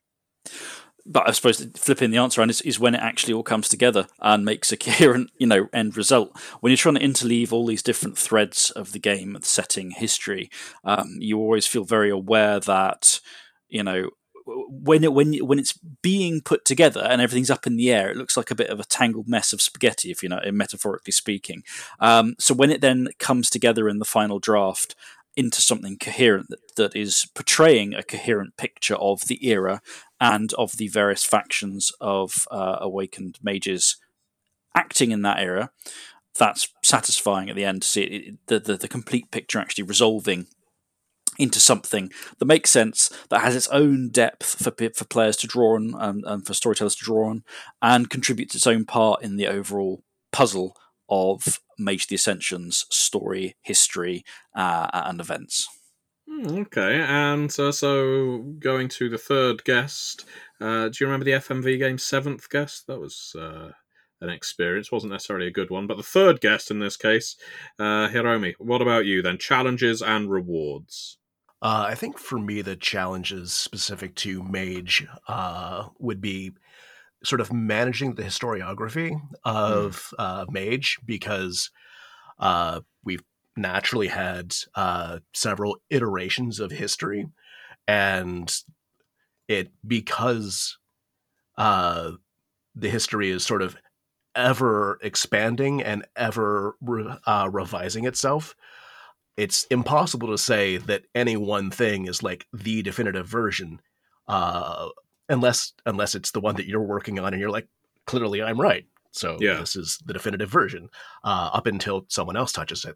But 1.09 1.27
I 1.27 1.31
suppose 1.31 1.65
flipping 1.75 2.11
the 2.11 2.19
answer 2.19 2.39
around 2.39 2.51
is, 2.51 2.61
is, 2.61 2.79
when 2.79 2.93
it 2.93 3.01
actually 3.01 3.33
all 3.33 3.43
comes 3.43 3.67
together 3.67 4.07
and 4.19 4.45
makes 4.45 4.71
a 4.71 4.77
coherent, 4.85 5.31
you 5.37 5.47
know, 5.47 5.67
end 5.73 5.97
result. 5.97 6.39
When 6.61 6.69
you're 6.69 6.77
trying 6.77 6.95
to 6.95 7.05
interleave 7.05 7.51
all 7.51 7.65
these 7.65 7.83
different 7.83 8.17
threads 8.17 8.69
of 8.71 8.91
the 8.91 8.99
game, 8.99 9.33
the 9.33 9.45
setting, 9.45 9.91
history, 9.91 10.49
um, 10.83 11.17
you 11.19 11.39
always 11.39 11.65
feel 11.65 11.83
very 11.83 12.11
aware 12.11 12.59
that, 12.59 13.19
you 13.67 13.83
know, 13.83 14.11
when 14.45 15.03
it 15.03 15.13
when 15.13 15.33
when 15.45 15.59
it's 15.59 15.73
being 16.01 16.41
put 16.41 16.65
together 16.65 17.01
and 17.01 17.21
everything's 17.21 17.51
up 17.51 17.67
in 17.67 17.75
the 17.75 17.91
air, 17.91 18.09
it 18.09 18.17
looks 18.17 18.35
like 18.35 18.49
a 18.49 18.55
bit 18.55 18.69
of 18.69 18.79
a 18.79 18.85
tangled 18.85 19.27
mess 19.27 19.53
of 19.53 19.61
spaghetti, 19.61 20.09
if 20.09 20.23
you 20.23 20.29
know, 20.29 20.39
metaphorically 20.51 21.11
speaking. 21.11 21.63
Um, 21.99 22.35
so 22.39 22.53
when 22.53 22.71
it 22.71 22.81
then 22.81 23.09
comes 23.19 23.49
together 23.49 23.87
in 23.87 23.99
the 23.99 24.05
final 24.05 24.39
draft 24.39 24.95
into 25.35 25.61
something 25.61 25.97
coherent 25.97 26.49
that, 26.49 26.75
that 26.75 26.95
is 26.95 27.27
portraying 27.35 27.93
a 27.93 28.03
coherent 28.03 28.57
picture 28.57 28.95
of 28.95 29.21
the 29.27 29.47
era 29.47 29.81
and 30.19 30.53
of 30.53 30.77
the 30.77 30.87
various 30.87 31.23
factions 31.23 31.91
of 32.01 32.47
uh, 32.51 32.77
awakened 32.81 33.39
mages 33.41 33.97
acting 34.75 35.11
in 35.11 35.21
that 35.23 35.39
era. 35.39 35.71
That's 36.37 36.69
satisfying 36.83 37.49
at 37.49 37.55
the 37.55 37.65
end 37.65 37.81
to 37.81 37.87
see 37.87 38.01
it, 38.01 38.47
the, 38.47 38.59
the, 38.59 38.77
the 38.77 38.87
complete 38.87 39.31
picture 39.31 39.59
actually 39.59 39.83
resolving 39.83 40.47
into 41.37 41.59
something 41.59 42.11
that 42.37 42.45
makes 42.45 42.69
sense, 42.69 43.09
that 43.29 43.41
has 43.41 43.55
its 43.55 43.69
own 43.69 44.09
depth 44.09 44.61
for 44.61 44.71
for 44.93 45.05
players 45.05 45.37
to 45.37 45.47
draw 45.47 45.75
on 45.75 45.95
and, 45.97 46.23
and 46.25 46.45
for 46.45 46.53
storytellers 46.53 46.95
to 46.95 47.05
draw 47.05 47.29
on, 47.29 47.43
and 47.81 48.09
contributes 48.09 48.55
its 48.55 48.67
own 48.67 48.85
part 48.85 49.23
in 49.23 49.37
the 49.37 49.47
overall 49.47 50.03
puzzle 50.31 50.75
of 51.07 51.59
Mage 51.77 52.07
the 52.07 52.15
Ascension's 52.15 52.85
story, 52.89 53.55
history, 53.61 54.23
uh, 54.53 54.89
and 54.93 55.21
events. 55.21 55.67
Hmm, 56.29 56.59
okay, 56.59 57.01
and 57.07 57.49
uh, 57.59 57.71
so 57.71 58.37
going 58.59 58.87
to 58.89 59.09
the 59.09 59.17
third 59.17 59.63
guest, 59.63 60.25
uh, 60.61 60.89
do 60.89 60.97
you 60.99 61.07
remember 61.07 61.23
the 61.23 61.31
FMV 61.31 61.79
game 61.79 61.97
Seventh 61.97 62.47
Guest? 62.49 62.85
That 62.85 62.99
was 62.99 63.35
uh, 63.37 63.71
an 64.21 64.29
experience, 64.29 64.91
wasn't 64.91 65.13
necessarily 65.13 65.47
a 65.47 65.51
good 65.51 65.71
one, 65.71 65.87
but 65.87 65.97
the 65.97 66.03
third 66.03 66.39
guest 66.39 66.69
in 66.69 66.79
this 66.79 66.97
case, 66.97 67.35
uh, 67.79 68.09
Hiromi. 68.09 68.53
What 68.59 68.81
about 68.81 69.05
you 69.05 69.23
then? 69.23 69.39
Challenges 69.39 70.03
and 70.03 70.29
rewards. 70.29 71.17
Uh, 71.61 71.85
I 71.89 71.95
think 71.95 72.19
for 72.19 72.37
me, 72.37 72.61
the 72.61 72.75
challenges 72.75 73.51
specific 73.51 74.13
to 74.15 74.43
Mage 74.43 75.07
uh, 75.27 75.87
would 75.97 76.21
be 76.21 76.51
sort 77.23 77.41
of 77.41 77.51
managing 77.51 78.15
the 78.15 78.23
historiography 78.23 79.19
of 79.43 80.13
uh, 80.19 80.45
Mage 80.49 80.99
because 81.05 81.71
uh, 82.39 82.81
naturally 83.59 84.07
had 84.07 84.55
uh, 84.75 85.19
several 85.33 85.77
iterations 85.89 86.59
of 86.59 86.71
history, 86.71 87.27
and 87.87 88.63
it 89.47 89.71
because 89.85 90.77
uh, 91.57 92.11
the 92.75 92.89
history 92.89 93.29
is 93.29 93.45
sort 93.45 93.61
of 93.61 93.75
ever 94.35 94.99
expanding 95.01 95.81
and 95.81 96.05
ever 96.15 96.75
re- 96.81 97.17
uh, 97.25 97.49
revising 97.51 98.05
itself. 98.05 98.55
It's 99.37 99.65
impossible 99.65 100.29
to 100.29 100.37
say 100.37 100.77
that 100.77 101.03
any 101.15 101.37
one 101.37 101.71
thing 101.71 102.07
is 102.07 102.23
like 102.23 102.45
the 102.53 102.81
definitive 102.81 103.25
version, 103.25 103.81
uh, 104.27 104.89
unless 105.27 105.73
unless 105.85 106.15
it's 106.15 106.31
the 106.31 106.41
one 106.41 106.55
that 106.55 106.67
you're 106.67 106.81
working 106.81 107.19
on 107.19 107.33
and 107.33 107.39
you're 107.39 107.49
like, 107.49 107.67
clearly 108.05 108.41
I'm 108.41 108.59
right. 108.59 108.85
So 109.11 109.37
Yeah. 109.39 109.59
this 109.59 109.75
is 109.75 109.99
the 110.05 110.13
definitive 110.13 110.49
version. 110.49 110.89
Uh, 111.23 111.49
up 111.53 111.67
until 111.67 112.05
someone 112.09 112.37
else 112.37 112.51
touches 112.51 112.85
it. 112.85 112.95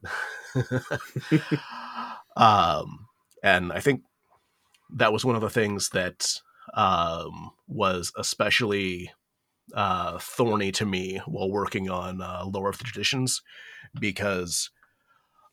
um, 2.37 3.07
and 3.43 3.71
I 3.71 3.79
think 3.79 4.03
that 4.95 5.13
was 5.13 5.25
one 5.25 5.35
of 5.35 5.41
the 5.41 5.49
things 5.49 5.89
that 5.89 6.39
um, 6.75 7.51
was 7.67 8.11
especially 8.17 9.11
uh, 9.73 10.19
thorny 10.19 10.71
to 10.73 10.85
me 10.85 11.19
while 11.25 11.51
working 11.51 11.89
on 11.89 12.21
uh, 12.21 12.45
Lore 12.45 12.69
of 12.69 12.77
the 12.77 12.83
Traditions 12.83 13.41
because 13.99 14.69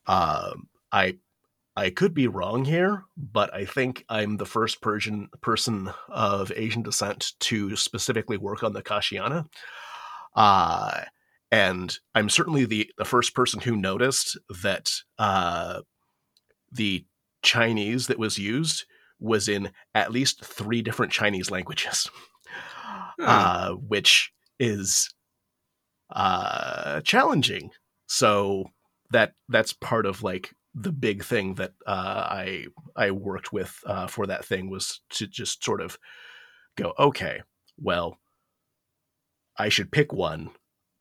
um, 0.06 0.68
I 0.92 1.18
I 1.76 1.90
could 1.90 2.14
be 2.14 2.26
wrong 2.26 2.64
here, 2.64 3.04
but 3.16 3.54
I 3.54 3.64
think 3.64 4.04
I'm 4.08 4.36
the 4.36 4.46
first 4.46 4.82
Persian 4.82 5.28
person 5.40 5.90
of 6.08 6.52
Asian 6.54 6.82
descent 6.82 7.32
to 7.40 7.76
specifically 7.76 8.36
work 8.36 8.62
on 8.64 8.72
the 8.72 8.82
Akashayana. 8.82 9.46
Uh, 10.34 11.02
and 11.50 11.98
I'm 12.14 12.28
certainly 12.28 12.64
the, 12.64 12.90
the 12.96 13.04
first 13.04 13.34
person 13.34 13.60
who 13.60 13.76
noticed 13.76 14.38
that 14.62 14.90
uh, 15.18 15.80
the 16.70 17.04
Chinese 17.42 18.06
that 18.06 18.18
was 18.18 18.38
used 18.38 18.84
was 19.18 19.48
in 19.48 19.72
at 19.94 20.12
least 20.12 20.44
three 20.44 20.82
different 20.82 21.12
Chinese 21.12 21.50
languages, 21.50 22.08
uh, 23.20 23.72
which 23.72 24.32
is 24.58 25.12
uh, 26.10 27.00
challenging. 27.02 27.70
So 28.06 28.66
that 29.10 29.34
that's 29.48 29.72
part 29.72 30.06
of 30.06 30.22
like 30.22 30.52
the 30.74 30.92
big 30.92 31.24
thing 31.24 31.54
that 31.54 31.72
uh, 31.86 32.26
I 32.30 32.66
I 32.96 33.10
worked 33.10 33.52
with 33.52 33.76
uh, 33.86 34.06
for 34.06 34.26
that 34.26 34.44
thing 34.44 34.70
was 34.70 35.00
to 35.10 35.26
just 35.26 35.64
sort 35.64 35.80
of 35.80 35.98
go, 36.76 36.92
okay, 36.98 37.42
well, 37.76 38.18
I 39.60 39.68
should 39.68 39.92
pick 39.92 40.10
one. 40.10 40.52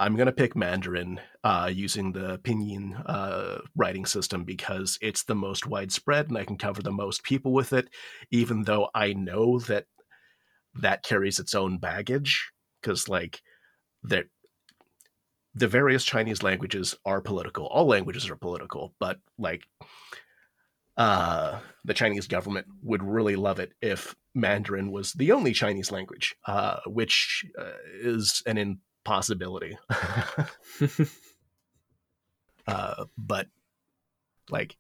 I'm 0.02 0.18
gonna 0.18 0.34
pick 0.34 0.54
Mandarin 0.54 1.22
uh, 1.46 1.72
using 1.74 2.12
the 2.12 2.40
Pinyin 2.40 3.02
uh, 3.06 3.60
writing 3.74 4.06
system 4.06 4.44
because 4.44 5.00
it's 5.02 5.24
the 5.24 5.34
most 5.34 5.66
widespread 5.66 6.28
and 6.28 6.38
I 6.38 6.44
can 6.44 6.58
cover 6.58 6.82
the 6.82 6.92
most 6.92 7.24
people 7.24 7.54
with 7.54 7.72
it. 7.72 7.90
Even 8.32 8.64
though 8.64 8.90
I 8.94 9.14
know 9.14 9.60
that 9.60 9.86
that 10.76 11.04
carries 11.04 11.40
its 11.40 11.56
own 11.56 11.78
baggage, 11.78 12.52
because 12.82 13.08
like 13.08 13.42
that 14.04 14.26
the 15.56 15.70
various 15.70 16.04
Chinese 16.04 16.44
languages 16.44 16.96
are 17.06 17.22
political. 17.22 17.66
All 17.68 17.88
languages 17.88 18.30
are 18.30 18.36
political, 18.36 18.94
but 19.00 19.20
like 19.38 19.64
uh, 21.00 21.60
the 21.86 21.94
Chinese 21.94 22.28
government 22.28 22.68
would 22.84 23.02
really 23.02 23.38
love 23.38 23.60
it 23.60 23.72
if 23.82 24.16
Mandarin 24.36 24.92
was 24.92 25.14
the 25.14 25.32
only 25.32 25.54
Chinese 25.54 25.92
language, 25.92 26.36
uh, 26.46 26.82
which 26.86 27.46
uh, 27.58 27.72
is 27.94 28.44
an 28.46 28.58
impossibility. 28.58 29.78
uh, 32.68 33.06
but 33.18 33.48
like 34.50 34.76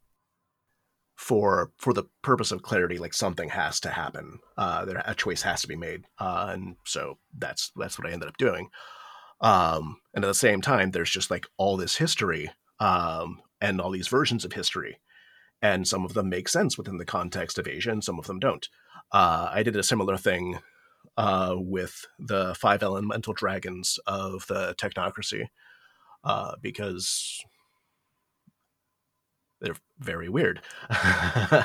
for 1.15 1.71
for 1.77 1.93
the 1.93 2.03
purpose 2.21 2.51
of 2.51 2.63
clarity, 2.63 2.97
like 2.97 3.13
something 3.13 3.47
has 3.49 3.79
to 3.79 3.89
happen. 3.89 4.39
Uh, 4.57 4.83
there 4.83 5.01
a 5.05 5.15
choice 5.15 5.41
has 5.43 5.61
to 5.61 5.69
be 5.69 5.77
made, 5.77 6.03
uh, 6.19 6.49
and 6.51 6.75
so 6.85 7.17
that's 7.37 7.71
that's 7.77 7.97
what 7.97 8.09
I 8.09 8.11
ended 8.11 8.27
up 8.27 8.37
doing. 8.37 8.69
Um, 9.39 10.01
and 10.13 10.25
at 10.25 10.27
the 10.27 10.33
same 10.33 10.59
time, 10.61 10.91
there's 10.91 11.09
just 11.09 11.31
like 11.31 11.47
all 11.55 11.77
this 11.77 11.95
history 11.95 12.51
um, 12.81 13.41
and 13.61 13.79
all 13.79 13.91
these 13.91 14.09
versions 14.09 14.43
of 14.43 14.51
history, 14.51 14.99
and 15.61 15.87
some 15.87 16.05
of 16.05 16.13
them 16.13 16.29
make 16.29 16.47
sense 16.47 16.77
within 16.77 16.97
the 16.97 17.05
context 17.05 17.57
of 17.57 17.67
Asia, 17.67 17.91
and 17.91 18.03
some 18.03 18.19
of 18.19 18.27
them 18.27 18.39
don't. 18.39 18.67
Uh, 19.11 19.49
I 19.51 19.63
did 19.63 19.75
a 19.75 19.83
similar 19.83 20.17
thing 20.17 20.59
uh, 21.17 21.55
with 21.57 22.05
the 22.17 22.55
five 22.55 22.83
elemental 22.83 23.33
dragons 23.33 23.99
of 24.07 24.45
the 24.47 24.75
technocracy 24.75 25.47
uh, 26.23 26.55
because 26.61 27.43
they're 29.59 29.75
very 29.99 30.29
weird. 30.29 30.61
uh, 30.89 31.63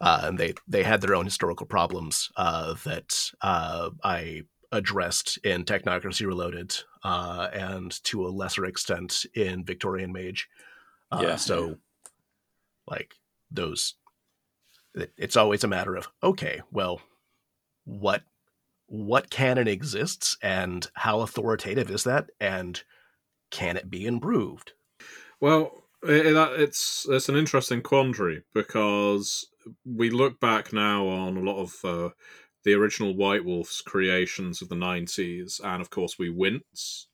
and 0.00 0.38
they 0.38 0.54
they 0.68 0.84
had 0.84 1.00
their 1.00 1.14
own 1.14 1.24
historical 1.24 1.66
problems 1.66 2.30
uh, 2.36 2.74
that 2.84 3.32
uh, 3.40 3.90
I 4.04 4.42
addressed 4.70 5.38
in 5.38 5.64
Technocracy 5.64 6.26
Reloaded, 6.26 6.76
and 7.02 8.04
to 8.04 8.26
a 8.26 8.28
lesser 8.28 8.66
extent 8.66 9.24
in 9.34 9.64
Victorian 9.64 10.12
Mage. 10.12 10.48
Uh, 11.10 11.20
Yeah, 11.22 11.36
so, 11.36 11.68
yeah. 11.68 11.74
like 12.86 13.14
those, 13.50 13.94
it, 14.94 15.12
it's 15.16 15.36
always 15.36 15.64
a 15.64 15.68
matter 15.68 15.96
of 15.96 16.08
okay, 16.22 16.60
well, 16.70 17.00
what 17.84 18.22
what 18.86 19.30
canon 19.30 19.68
exists, 19.68 20.36
and 20.42 20.90
how 20.94 21.20
authoritative 21.20 21.90
is 21.90 22.04
that, 22.04 22.30
and 22.40 22.82
can 23.50 23.76
it 23.76 23.90
be 23.90 24.06
improved? 24.06 24.72
Well, 25.40 25.84
it, 26.02 26.36
it's 26.60 27.06
it's 27.08 27.28
an 27.28 27.36
interesting 27.36 27.82
quandary 27.82 28.44
because 28.54 29.46
we 29.84 30.10
look 30.10 30.40
back 30.40 30.72
now 30.72 31.06
on 31.06 31.36
a 31.36 31.40
lot 31.40 31.60
of 31.60 31.84
uh, 31.84 32.10
the 32.64 32.74
original 32.74 33.14
White 33.14 33.44
Wolf's 33.44 33.80
creations 33.80 34.62
of 34.62 34.68
the 34.68 34.76
nineties, 34.76 35.60
and 35.62 35.80
of 35.80 35.90
course 35.90 36.18
we 36.18 36.30
wince. 36.30 37.08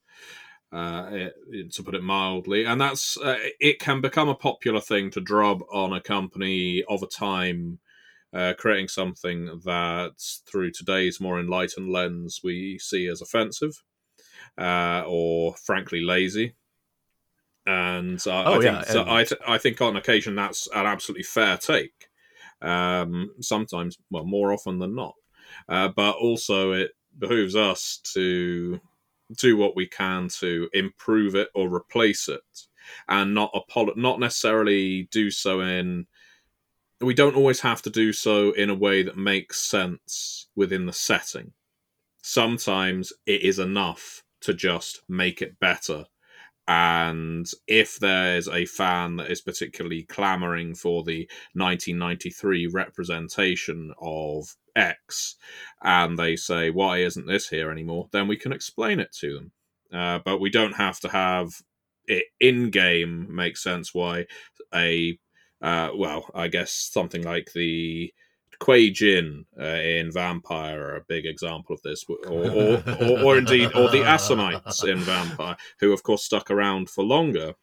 Uh, 0.75 1.29
it, 1.53 1.73
to 1.73 1.85
put 1.85 1.95
it 1.95 2.03
mildly, 2.03 2.65
and 2.65 2.81
that's 2.81 3.17
uh, 3.19 3.37
it 3.61 3.79
can 3.79 4.01
become 4.01 4.29
a 4.29 4.35
popular 4.35 4.81
thing 4.81 5.09
to 5.09 5.21
drub 5.21 5.63
on 5.73 5.93
a 5.93 6.01
company 6.01 6.83
of 6.89 7.01
a 7.01 7.07
time, 7.07 7.79
uh, 8.33 8.55
creating 8.59 8.89
something 8.89 9.61
that, 9.65 10.15
through 10.51 10.73
today's 10.73 11.21
more 11.21 11.39
enlightened 11.39 11.91
lens, 11.93 12.41
we 12.43 12.77
see 12.81 13.07
as 13.07 13.23
offensive, 13.23 13.85
uh, 14.59 15.05
or 15.07 15.55
frankly 15.55 16.01
lazy. 16.01 16.57
And 17.67 18.21
uh, 18.27 18.41
I 18.41 18.45
Oh, 18.47 18.61
think 18.61 18.65
yeah, 18.65 18.81
so 18.83 19.01
and- 19.03 19.11
I, 19.11 19.25
th- 19.25 19.41
I 19.47 19.59
think 19.59 19.81
on 19.81 19.97
occasion 19.97 20.35
that's 20.35 20.67
an 20.75 20.87
absolutely 20.87 21.23
fair 21.23 21.57
take. 21.57 22.09
Um, 22.61 23.31
sometimes, 23.41 23.97
well, 24.11 24.25
more 24.25 24.53
often 24.53 24.81
than 24.81 24.97
not, 24.97 25.15
uh, 25.69 25.89
but 25.95 26.17
also 26.17 26.73
it 26.73 26.91
behooves 27.17 27.55
us 27.55 28.01
to 28.15 28.81
do 29.37 29.57
what 29.57 29.77
we 29.77 29.87
can 29.87 30.29
to 30.41 30.69
improve 30.73 31.35
it 31.35 31.49
or 31.55 31.75
replace 31.75 32.29
it, 32.29 32.41
and 33.09 33.35
not 33.35 33.53
apolo- 33.55 33.97
not 33.97 34.21
necessarily 34.21 35.09
do 35.11 35.31
so 35.31 35.61
in. 35.61 36.07
We 37.01 37.15
don't 37.15 37.37
always 37.37 37.61
have 37.61 37.83
to 37.83 37.91
do 37.91 38.13
so 38.13 38.53
in 38.53 38.71
a 38.71 38.75
way 38.75 39.03
that 39.03 39.17
makes 39.17 39.61
sense 39.61 40.49
within 40.55 40.87
the 40.87 40.93
setting. 40.93 41.53
Sometimes 42.23 43.13
it 43.27 43.43
is 43.43 43.59
enough 43.59 44.23
to 44.43 44.55
just 44.55 45.03
make 45.09 45.43
it 45.43 45.59
better 45.59 46.07
and 46.67 47.51
if 47.67 47.99
there's 47.99 48.49
a 48.49 48.65
fan 48.65 49.17
that 49.17 49.31
is 49.31 49.43
particularly 49.43 50.05
clamoring 50.05 50.75
for 50.75 51.03
the 51.05 51.29
1993 51.53 52.69
representation 52.69 53.93
of 54.01 54.47
X, 54.77 55.37
and 55.83 56.19
they 56.19 56.37
say, 56.37 56.71
why 56.71 56.99
isn't 56.99 57.27
this 57.27 57.49
here 57.49 57.71
anymore? 57.71 58.09
Then 58.13 58.29
we 58.29 58.37
can 58.37 58.53
explain 58.53 59.01
it 59.01 59.13
to 59.21 59.35
them. 59.35 59.53
Uh, 59.93 60.19
but 60.25 60.41
we 60.41 60.51
don't 60.51 60.77
have 60.77 60.99
to 61.01 61.09
have 61.09 61.63
it 62.07 62.27
in 62.41 62.71
game 62.71 63.35
make 63.35 63.57
sense 63.57 63.95
why 63.95 64.27
a, 64.75 65.19
uh, 65.63 65.91
well, 65.97 66.31
I 66.35 66.49
guess 66.49 66.73
something 66.73 67.23
like 67.23 67.53
the 67.55 68.13
Kuei-jin 68.61 69.47
uh, 69.59 69.65
in 69.65 70.11
Vampire 70.13 70.81
are 70.81 70.97
a 70.97 71.05
big 71.07 71.27
example 71.27 71.75
of 71.75 71.83
this, 71.83 72.05
or, 72.09 72.17
or, 72.29 72.83
or, 73.01 73.25
or 73.25 73.39
indeed, 73.39 73.71
or 73.75 73.91
the 73.91 74.03
Assamites 74.03 74.85
in 74.85 74.99
Vampire, 74.99 75.57
who 75.81 75.93
of 75.93 76.03
course 76.03 76.25
stuck 76.25 76.51
around 76.51 76.89
for 76.89 77.05
longer, 77.05 77.55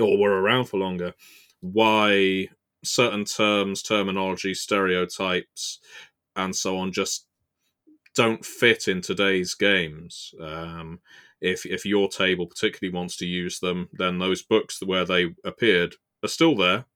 or 0.00 0.18
were 0.18 0.40
around 0.40 0.64
for 0.64 0.78
longer. 0.78 1.14
Why 1.60 2.48
certain 2.84 3.24
terms, 3.24 3.82
terminology, 3.82 4.54
stereotypes, 4.54 5.80
and 6.38 6.56
so 6.56 6.78
on 6.78 6.92
just 6.92 7.26
don't 8.14 8.44
fit 8.44 8.88
in 8.88 9.00
today's 9.02 9.54
games. 9.54 10.34
Um, 10.40 11.00
if 11.40 11.66
if 11.66 11.84
your 11.84 12.08
table 12.08 12.46
particularly 12.46 12.96
wants 12.96 13.16
to 13.18 13.26
use 13.26 13.60
them, 13.60 13.88
then 13.92 14.18
those 14.18 14.42
books 14.42 14.82
where 14.82 15.04
they 15.04 15.34
appeared 15.44 15.96
are 16.24 16.28
still 16.28 16.56
there. 16.56 16.86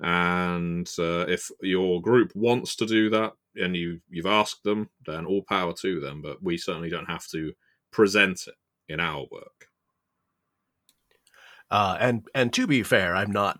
And 0.00 0.90
uh, 0.98 1.26
if 1.28 1.50
your 1.60 2.02
group 2.02 2.32
wants 2.34 2.74
to 2.76 2.86
do 2.86 3.08
that 3.10 3.34
and 3.54 3.76
you 3.76 4.00
you've 4.10 4.26
asked 4.26 4.64
them, 4.64 4.90
then 5.06 5.26
all 5.26 5.42
power 5.42 5.72
to 5.80 6.00
them. 6.00 6.22
But 6.22 6.42
we 6.42 6.58
certainly 6.58 6.90
don't 6.90 7.10
have 7.10 7.26
to 7.28 7.52
present 7.90 8.46
it 8.48 8.54
in 8.88 9.00
our 9.00 9.26
work. 9.30 9.68
Uh, 11.70 11.96
and 12.00 12.28
and 12.34 12.52
to 12.52 12.66
be 12.66 12.82
fair, 12.82 13.14
I'm 13.14 13.32
not 13.32 13.58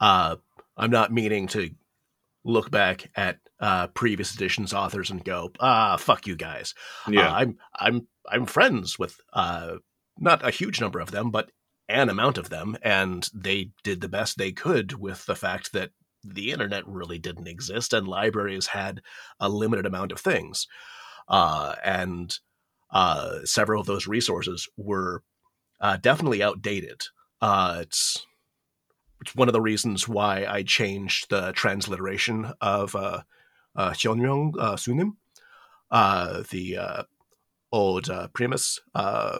uh, 0.00 0.36
I'm 0.76 0.90
not 0.90 1.12
meaning 1.12 1.46
to 1.48 1.70
look 2.44 2.70
back 2.70 3.10
at 3.16 3.38
uh, 3.60 3.88
previous 3.88 4.34
editions 4.34 4.72
authors 4.72 5.10
and 5.10 5.24
go, 5.24 5.52
ah, 5.60 5.96
fuck 5.96 6.26
you 6.26 6.36
guys. 6.36 6.74
Yeah, 7.08 7.28
Uh, 7.28 7.34
I'm 7.34 7.58
I'm 7.74 8.08
I'm 8.30 8.46
friends 8.46 8.98
with 8.98 9.16
uh, 9.32 9.76
not 10.18 10.46
a 10.46 10.50
huge 10.50 10.80
number 10.80 11.00
of 11.00 11.10
them, 11.10 11.30
but 11.30 11.50
an 11.88 12.08
amount 12.08 12.38
of 12.38 12.50
them, 12.50 12.76
and 12.82 13.28
they 13.34 13.70
did 13.82 14.00
the 14.00 14.08
best 14.08 14.36
they 14.36 14.52
could 14.52 14.92
with 14.92 15.24
the 15.26 15.36
fact 15.36 15.72
that 15.72 15.90
the 16.24 16.52
internet 16.52 16.86
really 16.86 17.18
didn't 17.18 17.46
exist 17.46 17.92
and 17.92 18.06
libraries 18.06 18.66
had 18.68 19.00
a 19.40 19.48
limited 19.48 19.86
amount 19.86 20.12
of 20.12 20.20
things, 20.20 20.66
uh, 21.28 21.74
and 21.82 22.38
uh, 22.90 23.38
several 23.44 23.80
of 23.80 23.86
those 23.86 24.06
resources 24.06 24.68
were 24.76 25.22
uh, 25.80 25.96
definitely 25.96 26.42
outdated. 26.42 27.02
Uh, 27.40 27.78
it's 27.82 28.26
it's 29.20 29.34
one 29.34 29.48
of 29.48 29.52
the 29.52 29.60
reasons 29.60 30.06
why 30.06 30.44
I 30.48 30.62
changed 30.62 31.28
the 31.28 31.52
transliteration 31.52 32.52
of 32.60 32.94
uh, 32.94 33.22
uh, 33.78 33.92
Hyunryong 33.92 34.52
uh, 34.58 34.76
Sunim, 34.76 35.12
uh, 35.90 36.42
the 36.50 36.76
uh, 36.76 37.02
old 37.72 38.10
uh, 38.10 38.28
Primus 38.34 38.80
uh, 38.94 39.38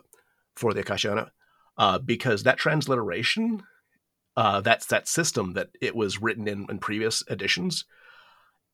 for 0.54 0.72
the 0.72 0.82
Akashayana, 0.82 1.28
uh, 1.76 1.98
because 1.98 2.42
that 2.44 2.56
transliteration, 2.58 3.62
uh, 4.36 4.60
that's 4.60 4.86
that 4.86 5.08
system 5.08 5.54
that 5.54 5.68
it 5.80 5.94
was 5.94 6.22
written 6.22 6.46
in 6.48 6.66
in 6.70 6.78
previous 6.78 7.22
editions, 7.28 7.84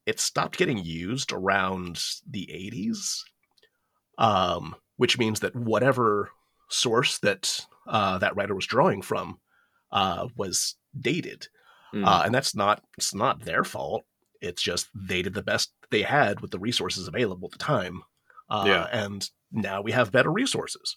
it 0.06 0.20
stopped 0.20 0.58
getting 0.58 0.78
used 0.84 1.32
around 1.32 1.98
the 2.30 2.46
80s, 2.52 3.22
um, 4.18 4.76
which 4.98 5.18
means 5.18 5.40
that 5.40 5.56
whatever 5.56 6.30
source 6.68 7.18
that 7.20 7.66
uh, 7.86 8.18
that 8.18 8.36
writer 8.36 8.54
was 8.54 8.66
drawing 8.66 9.02
from 9.02 9.38
uh, 9.92 10.28
was 10.36 10.76
dated, 10.98 11.48
Mm. 11.94 12.04
uh, 12.06 12.22
and 12.24 12.34
that's 12.34 12.54
not 12.56 12.82
it's 12.98 13.14
not 13.14 13.44
their 13.44 13.62
fault. 13.64 14.04
It's 14.44 14.62
just 14.62 14.88
they 14.94 15.22
did 15.22 15.34
the 15.34 15.42
best 15.42 15.72
they 15.90 16.02
had 16.02 16.40
with 16.40 16.50
the 16.50 16.58
resources 16.58 17.08
available 17.08 17.48
at 17.48 17.52
the 17.58 17.64
time, 17.64 18.02
uh, 18.50 18.64
Yeah. 18.66 18.88
and 19.04 19.28
now 19.50 19.80
we 19.82 19.92
have 19.92 20.12
better 20.12 20.30
resources. 20.30 20.96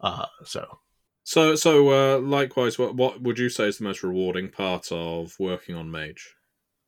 Uh, 0.00 0.26
so 0.44 0.78
So, 1.24 1.56
so 1.56 1.72
uh, 1.90 2.18
likewise, 2.20 2.78
what 2.78 2.94
what 2.94 3.20
would 3.22 3.38
you 3.38 3.48
say 3.48 3.66
is 3.68 3.78
the 3.78 3.84
most 3.84 4.02
rewarding 4.02 4.48
part 4.50 4.90
of 4.92 5.34
working 5.38 5.74
on 5.74 5.90
Mage? 5.90 6.34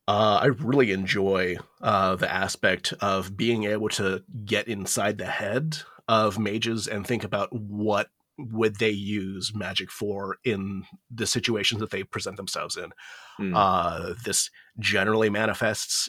Uh, 0.09 0.41
I 0.43 0.47
really 0.47 0.91
enjoy 0.93 1.57
uh, 1.83 2.17
the 2.17 2.31
aspect 2.31 2.93
of 3.01 3.37
being 3.37 3.65
able 3.65 3.89
to 3.91 4.25
get 4.45 4.67
inside 4.67 5.19
the 5.19 5.27
head 5.27 5.79
of 6.09 6.39
mages 6.39 6.89
and 6.89 7.07
think 7.07 7.23
about 7.23 7.53
what 7.53 8.09
would 8.53 8.79
they 8.79 8.91
use 8.91 9.55
magic 9.55 9.91
for 9.91 10.39
in 10.45 10.85
the 11.11 11.27
situations 11.27 11.81
that 11.81 11.91
they 11.91 12.03
present 12.03 12.37
themselves 12.37 12.77
in. 12.77 12.93
Hmm. 13.37 13.55
Uh, 13.55 14.15
this 14.25 14.51
generally 14.79 15.31
manifests 15.31 16.09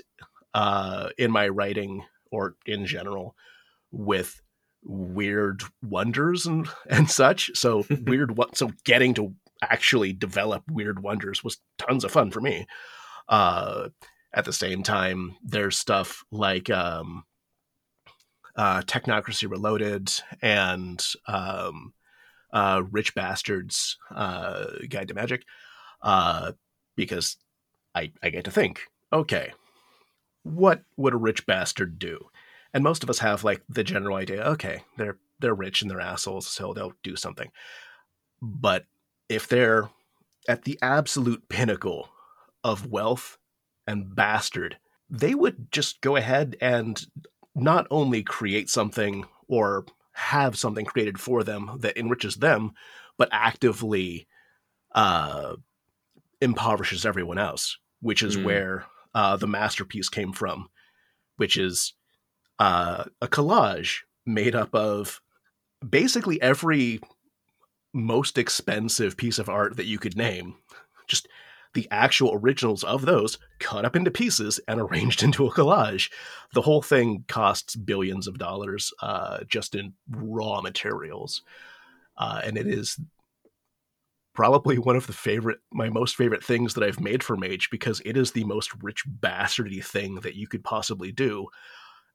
uh, 0.53 1.09
in 1.17 1.31
my 1.31 1.47
writing 1.47 2.03
or 2.31 2.55
in 2.65 2.85
general 2.85 3.35
with 3.91 4.41
weird 4.83 5.63
wonders 5.83 6.45
and 6.45 6.67
and 6.89 7.09
such. 7.09 7.51
So 7.55 7.85
weird, 8.05 8.37
what? 8.37 8.57
So 8.57 8.71
getting 8.83 9.13
to 9.15 9.33
actually 9.61 10.13
develop 10.13 10.63
weird 10.69 11.03
wonders 11.03 11.43
was 11.43 11.59
tons 11.77 12.03
of 12.03 12.11
fun 12.11 12.31
for 12.31 12.41
me. 12.41 12.65
Uh, 13.29 13.89
at 14.33 14.45
the 14.45 14.53
same 14.53 14.81
time, 14.81 15.35
there's 15.43 15.77
stuff 15.77 16.23
like 16.31 16.69
um, 16.69 17.25
uh, 18.55 18.81
Technocracy 18.81 19.49
Reloaded 19.49 20.11
and 20.41 21.05
um, 21.27 21.93
uh, 22.53 22.83
Rich 22.91 23.15
Bastards 23.15 23.97
uh, 24.13 24.65
Guide 24.89 25.07
to 25.07 25.13
Magic, 25.13 25.43
uh, 26.01 26.53
because 26.95 27.37
I, 27.95 28.11
I 28.21 28.29
get 28.29 28.45
to 28.45 28.51
think, 28.51 28.81
okay, 29.11 29.53
what 30.43 30.83
would 30.97 31.13
a 31.13 31.17
rich 31.17 31.45
bastard 31.45 31.99
do? 31.99 32.27
And 32.73 32.83
most 32.83 33.03
of 33.03 33.09
us 33.09 33.19
have 33.19 33.43
like 33.43 33.61
the 33.69 33.83
general 33.83 34.15
idea, 34.15 34.43
okay, 34.43 34.83
they're 34.97 35.17
they're 35.39 35.55
rich 35.55 35.81
and 35.81 35.89
they're 35.89 35.99
assholes, 35.99 36.47
so 36.47 36.73
they'll 36.73 36.93
do 37.03 37.15
something. 37.15 37.51
But 38.41 38.85
if 39.27 39.47
they're 39.47 39.89
at 40.47 40.63
the 40.63 40.77
absolute 40.81 41.49
pinnacle 41.49 42.09
of 42.63 42.87
wealth 42.87 43.37
and 43.87 44.15
bastard, 44.15 44.77
they 45.09 45.33
would 45.33 45.71
just 45.71 46.01
go 46.01 46.15
ahead 46.15 46.55
and 46.61 47.03
not 47.55 47.87
only 47.89 48.23
create 48.23 48.69
something 48.69 49.25
or 49.47 49.85
have 50.13 50.57
something 50.57 50.85
created 50.85 51.19
for 51.19 51.43
them 51.43 51.77
that 51.79 51.97
enriches 51.97 52.35
them, 52.35 52.71
but 53.17 53.29
actively 53.31 54.27
uh, 54.93 55.55
impoverishes 56.41 57.05
everyone 57.05 57.37
else, 57.37 57.77
which 58.01 58.21
is 58.21 58.37
Mm. 58.37 58.43
where 58.43 58.85
uh, 59.13 59.37
the 59.37 59.47
masterpiece 59.47 60.09
came 60.09 60.33
from, 60.33 60.69
which 61.37 61.57
is 61.57 61.93
uh, 62.59 63.05
a 63.21 63.27
collage 63.27 63.99
made 64.25 64.55
up 64.55 64.73
of 64.75 65.21
basically 65.87 66.41
every 66.41 66.99
most 67.93 68.37
expensive 68.37 69.17
piece 69.17 69.39
of 69.39 69.49
art 69.49 69.77
that 69.77 69.85
you 69.85 69.99
could 69.99 70.15
name. 70.15 70.55
Just 71.07 71.27
the 71.73 71.87
actual 71.91 72.31
originals 72.33 72.83
of 72.83 73.05
those 73.05 73.37
cut 73.59 73.85
up 73.85 73.95
into 73.95 74.11
pieces 74.11 74.59
and 74.67 74.79
arranged 74.81 75.23
into 75.23 75.45
a 75.45 75.51
collage. 75.51 76.11
The 76.53 76.61
whole 76.61 76.81
thing 76.81 77.25
costs 77.27 77.75
billions 77.75 78.27
of 78.27 78.37
dollars 78.37 78.93
uh, 79.01 79.39
just 79.47 79.75
in 79.75 79.93
raw 80.09 80.61
materials. 80.61 81.43
Uh, 82.17 82.41
and 82.43 82.57
it 82.57 82.67
is 82.67 82.99
probably 84.33 84.77
one 84.77 84.95
of 84.95 85.07
the 85.07 85.13
favorite, 85.13 85.59
my 85.71 85.89
most 85.89 86.15
favorite 86.15 86.43
things 86.43 86.73
that 86.73 86.83
I've 86.83 86.99
made 86.99 87.23
for 87.23 87.35
Mage 87.35 87.69
because 87.69 88.01
it 88.05 88.15
is 88.15 88.31
the 88.31 88.43
most 88.43 88.71
rich 88.81 89.03
bastardy 89.19 89.83
thing 89.83 90.15
that 90.15 90.35
you 90.35 90.47
could 90.47 90.63
possibly 90.63 91.11
do, 91.11 91.47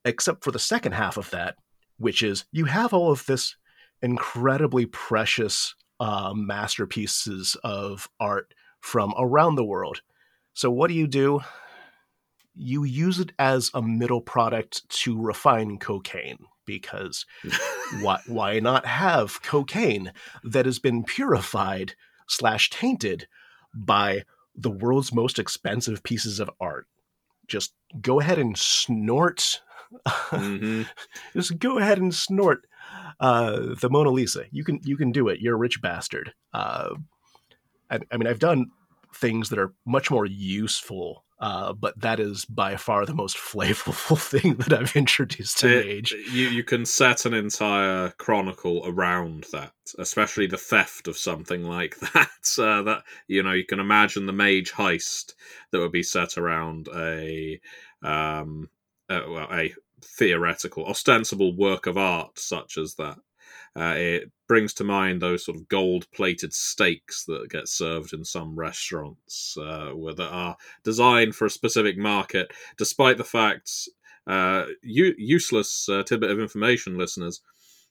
except 0.05 0.45
for 0.45 0.51
the 0.51 0.59
second 0.59 0.92
half 0.92 1.16
of 1.16 1.31
that, 1.31 1.57
which 1.99 2.23
is 2.23 2.45
you 2.53 2.64
have 2.66 2.95
all 2.95 3.11
of 3.11 3.27
this 3.27 3.57
incredibly 4.03 4.87
precious 4.87 5.75
uh, 6.01 6.33
masterpieces 6.35 7.57
of 7.64 8.09
art 8.21 8.53
from 8.87 9.12
around 9.18 9.57
the 9.57 9.64
world. 9.64 10.01
So, 10.55 10.70
what 10.70 10.87
do 10.87 10.94
you 10.94 11.09
do? 11.09 11.40
You 12.55 12.85
use 12.85 13.18
it 13.18 13.33
as 13.37 13.70
a 13.75 13.83
middle 13.83 14.20
product 14.20 14.88
to 15.01 15.20
refine 15.20 15.79
cocaine 15.79 16.38
because 16.64 17.27
why, 18.01 18.20
why 18.29 18.61
not 18.61 18.87
have 18.87 19.42
cocaine 19.42 20.12
that 20.44 20.66
has 20.66 20.79
been 20.79 21.03
purified 21.03 21.94
slash 22.29 22.70
tainted 22.70 23.27
by 23.75 24.22
the 24.55 24.70
world's 24.70 25.12
most 25.12 25.40
expensive 25.40 26.05
pieces 26.05 26.38
of 26.38 26.49
art? 26.61 26.87
Just 27.49 27.75
go 28.01 28.20
ahead 28.20 28.38
and 28.38 28.57
snort. 28.57 29.61
hmm 30.07 30.83
Just 31.33 31.59
go 31.59 31.79
ahead 31.79 31.99
and 31.99 32.14
snort 32.14 32.66
uh, 33.18 33.75
the 33.81 33.90
Mona 33.90 34.11
Lisa. 34.11 34.44
You 34.53 34.62
can 34.62 34.79
you 34.85 34.96
can 34.96 35.11
do 35.11 35.27
it. 35.29 35.40
You're 35.40 35.57
a 35.57 35.59
rich 35.59 35.83
bastard. 35.83 36.33
Uh, 36.53 36.94
I, 37.90 38.01
I 38.11 38.16
mean, 38.16 38.27
I've 38.27 38.38
done 38.38 38.66
things 39.14 39.49
that 39.49 39.59
are 39.59 39.72
much 39.87 40.11
more 40.11 40.27
useful, 40.27 41.25
uh, 41.40 41.72
but 41.72 41.99
that 42.01 42.20
is 42.20 42.44
by 42.44 42.77
far 42.77 43.07
the 43.07 43.14
most 43.14 43.37
flavorful 43.53 44.18
thing 44.40 44.55
that 44.57 44.72
I've 44.72 44.94
introduced 44.96 45.59
to 45.59 45.68
It- 45.68 45.87
Mage. 45.87 46.12
you 46.33 46.49
you 46.49 46.64
can 46.64 46.85
set 46.85 47.25
an 47.27 47.35
entire 47.35 48.11
chronicle 48.18 48.83
around 48.87 49.46
that, 49.53 49.72
especially 49.99 50.46
the 50.46 50.57
theft 50.59 51.09
of 51.09 51.16
something 51.16 51.62
like 51.64 51.96
that. 52.12 52.29
Uh, 52.59 52.83
that 52.83 53.03
you 53.29 53.42
know, 53.42 53.53
you 53.53 53.64
can 53.64 53.81
imagine 53.81 54.27
the 54.27 54.33
mage 54.33 54.72
heist 54.72 55.33
that 55.72 55.79
would 55.81 55.92
be 55.92 56.03
set 56.03 56.37
around 56.37 56.88
a 56.94 57.61
um, 58.03 58.68
uh, 59.09 59.20
well, 59.29 59.49
a 59.53 59.72
theoretical, 60.03 60.85
ostensible 60.85 61.57
work 61.57 61.87
of 61.87 61.96
art 61.96 62.38
such 62.38 62.77
as 62.77 62.94
that. 62.96 63.18
Uh, 63.76 63.94
it 63.96 64.30
brings 64.48 64.72
to 64.72 64.84
mind 64.84 65.20
those 65.20 65.44
sort 65.44 65.56
of 65.56 65.68
gold-plated 65.68 66.52
steaks 66.54 67.24
that 67.24 67.50
get 67.50 67.68
served 67.68 68.12
in 68.14 68.24
some 68.24 68.54
restaurants, 68.56 69.56
uh, 69.60 69.92
that 70.16 70.30
are 70.30 70.56
designed 70.82 71.34
for 71.34 71.44
a 71.44 71.50
specific 71.50 71.98
market, 71.98 72.50
despite 72.78 73.18
the 73.18 73.24
fact 73.24 73.70
uh, 74.26 74.64
u- 74.82 75.14
useless 75.18 75.88
uh, 75.88 76.02
tidbit 76.02 76.30
of 76.30 76.40
information, 76.40 76.96
listeners. 76.96 77.42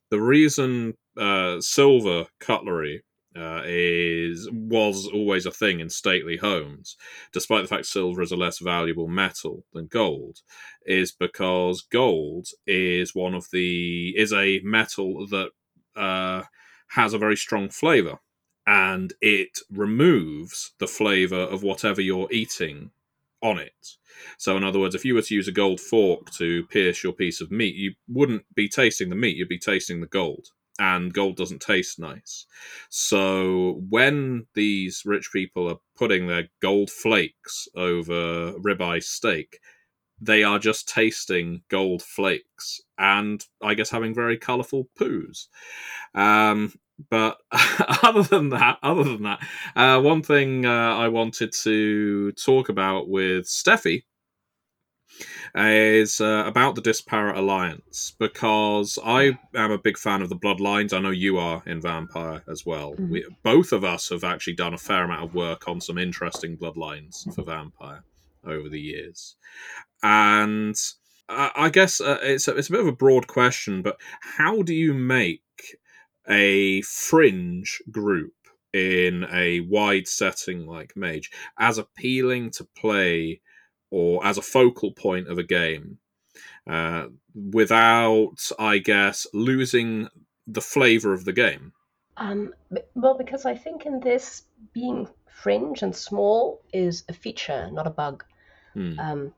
The 0.09 0.21
reason 0.21 0.95
uh, 1.17 1.61
silver 1.61 2.27
cutlery 2.39 3.03
uh, 3.35 3.61
is 3.65 4.49
was 4.51 5.07
always 5.07 5.45
a 5.45 5.51
thing 5.51 5.81
in 5.81 5.89
stately 5.89 6.37
homes, 6.37 6.95
despite 7.33 7.63
the 7.63 7.67
fact 7.67 7.85
silver 7.85 8.21
is 8.21 8.31
a 8.31 8.37
less 8.37 8.59
valuable 8.59 9.07
metal 9.07 9.65
than 9.73 9.87
gold, 9.87 10.39
is 10.85 11.11
because 11.11 11.81
gold 11.91 12.47
is 12.65 13.13
one 13.13 13.33
of 13.33 13.47
the 13.51 14.13
is 14.17 14.31
a 14.31 14.61
metal 14.63 15.27
that 15.27 15.49
uh, 15.95 16.43
has 16.89 17.13
a 17.13 17.17
very 17.17 17.38
strong 17.38 17.69
flavor. 17.69 18.19
and 18.67 19.13
it 19.21 19.60
removes 19.71 20.73
the 20.79 20.88
flavor 20.88 21.36
of 21.39 21.62
whatever 21.62 22.01
you're 22.01 22.31
eating 22.31 22.89
on 23.41 23.60
it. 23.60 23.97
So, 24.38 24.58
in 24.58 24.63
other 24.63 24.79
words, 24.79 24.95
if 24.95 25.05
you 25.05 25.13
were 25.13 25.21
to 25.21 25.36
use 25.36 25.47
a 25.47 25.51
gold 25.51 25.79
fork 25.79 26.31
to 26.38 26.65
pierce 26.67 27.03
your 27.03 27.13
piece 27.13 27.41
of 27.41 27.51
meat, 27.51 27.75
you 27.75 27.93
wouldn't 28.08 28.43
be 28.55 28.67
tasting 28.67 29.10
the 29.10 29.15
meat, 29.15 29.38
you'd 29.38 29.49
be 29.49 29.60
tasting 29.60 30.01
the 30.01 30.08
gold. 30.08 30.47
And 30.79 31.13
gold 31.13 31.38
doesn't 31.38 31.62
taste 31.62 31.99
nice. 31.99 32.45
So, 32.89 33.81
when 33.89 34.47
these 34.55 35.03
rich 35.05 35.29
people 35.31 35.69
are 35.69 35.79
putting 35.95 36.27
their 36.27 36.49
gold 36.62 36.89
flakes 36.89 37.67
over 37.75 38.53
ribeye 38.53 39.03
steak, 39.03 39.60
they 40.21 40.43
are 40.43 40.60
just 40.60 40.88
tasting 40.88 41.62
gold 41.69 42.01
flakes 42.01 42.82
and 42.97 43.43
I 43.62 43.73
guess 43.73 43.89
having 43.89 44.13
very 44.13 44.38
colourful 44.38 44.89
poos. 44.99 45.47
Um, 46.13 46.73
but 47.10 47.38
other 48.04 48.23
than 48.23 48.49
that, 48.49 48.78
other 48.82 49.04
than 49.04 49.23
that, 49.23 49.39
uh, 49.75 50.01
one 50.01 50.21
thing 50.21 50.65
uh, 50.65 50.95
I 50.95 51.10
wanted 51.10 51.51
to 51.63 52.32
talk 52.34 52.69
about 52.69 53.10
with 53.10 53.45
Steffi 53.45 54.04
is 55.54 56.19
uh, 56.19 56.43
about 56.45 56.75
the 56.75 56.82
Disparate 56.82 57.38
Alliance 57.38 58.13
because 58.19 58.99
I 59.04 59.38
am 59.54 59.71
a 59.71 59.78
big 59.78 59.97
fan 59.97 60.21
of 60.21 60.30
the 60.30 60.36
Bloodlines. 60.36 60.93
I 60.93 60.99
know 60.99 61.12
you 61.12 61.38
are 61.38 61.63
in 61.65 61.82
Vampire 61.82 62.43
as 62.49 62.65
well. 62.65 62.93
Mm-hmm. 62.93 63.10
We, 63.10 63.25
both 63.43 63.71
of 63.71 63.84
us 63.84 64.10
have 64.10 64.23
actually 64.23 64.56
done 64.56 64.73
a 64.73 64.78
fair 64.78 65.04
amount 65.04 65.23
of 65.23 65.36
work 65.36 65.67
on 65.67 65.80
some 65.80 65.97
interesting 65.97 66.58
Bloodlines 66.58 67.34
for 67.34 67.43
Vampire 67.43 68.04
over 68.47 68.69
the 68.69 68.79
years, 68.79 69.36
and 70.03 70.75
I 71.27 71.69
guess 71.69 72.01
uh, 72.01 72.19
it's 72.21 72.47
a, 72.47 72.55
it's 72.55 72.69
a 72.69 72.71
bit 72.71 72.81
of 72.81 72.88
a 72.88 72.91
broad 72.91 73.27
question, 73.27 73.81
but 73.81 73.97
how 74.21 74.62
do 74.62 74.73
you 74.73 74.93
make 74.93 75.41
a 76.27 76.81
fringe 76.81 77.81
group 77.91 78.34
in 78.73 79.25
a 79.31 79.62
wide 79.62 80.08
setting 80.08 80.67
like 80.67 80.95
Mage 80.95 81.31
as 81.58 81.77
appealing 81.77 82.51
to 82.51 82.67
play 82.77 83.41
or 83.89 84.25
as 84.25 84.38
a 84.38 84.41
focal 84.41 84.91
point 84.91 85.27
of 85.29 85.38
a 85.38 85.43
game 85.43 85.97
uh, 86.69 87.08
without, 87.34 88.51
I 88.60 88.79
guess, 88.79 89.25
losing 89.34 90.10
the 90.45 90.62
flavor 90.62 91.13
of 91.13 91.25
the 91.25 91.34
game? 91.34 91.73
Um, 92.17 92.53
well, 92.93 93.17
because 93.17 93.45
I 93.45 93.55
think 93.55 93.86
in 93.86 93.99
this, 93.99 94.43
being 94.73 95.08
fringe 95.31 95.81
and 95.81 95.95
small 95.95 96.62
is 96.73 97.03
a 97.10 97.13
feature, 97.13 97.69
not 97.71 97.88
a 97.88 97.91
bug. 97.91 98.23
Um, 98.99 99.33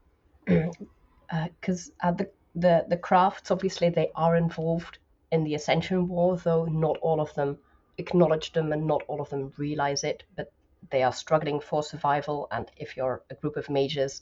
because 0.46 1.92
uh, 2.04 2.08
uh, 2.08 2.12
the, 2.12 2.30
the 2.56 2.86
the 2.90 2.98
crafts 2.98 3.52
obviously 3.52 3.90
they 3.90 4.10
are 4.16 4.36
involved 4.36 4.98
in 5.32 5.44
the 5.44 5.56
Ascension 5.56 6.08
War, 6.08 6.38
though 6.38 6.66
not 6.66 6.98
all 7.02 7.20
of 7.20 7.34
them 7.34 7.58
acknowledge 7.98 8.54
them 8.54 8.72
and 8.72 8.86
not 8.86 9.04
all 9.08 9.22
of 9.22 9.30
them 9.30 9.52
realize 9.58 10.04
it, 10.04 10.24
but 10.36 10.52
they 10.90 11.04
are 11.04 11.12
struggling 11.12 11.60
for 11.60 11.84
survival. 11.84 12.48
And 12.52 12.72
if 12.78 12.96
you're 12.96 13.22
a 13.30 13.36
group 13.36 13.58
of 13.58 13.70
mages, 13.70 14.22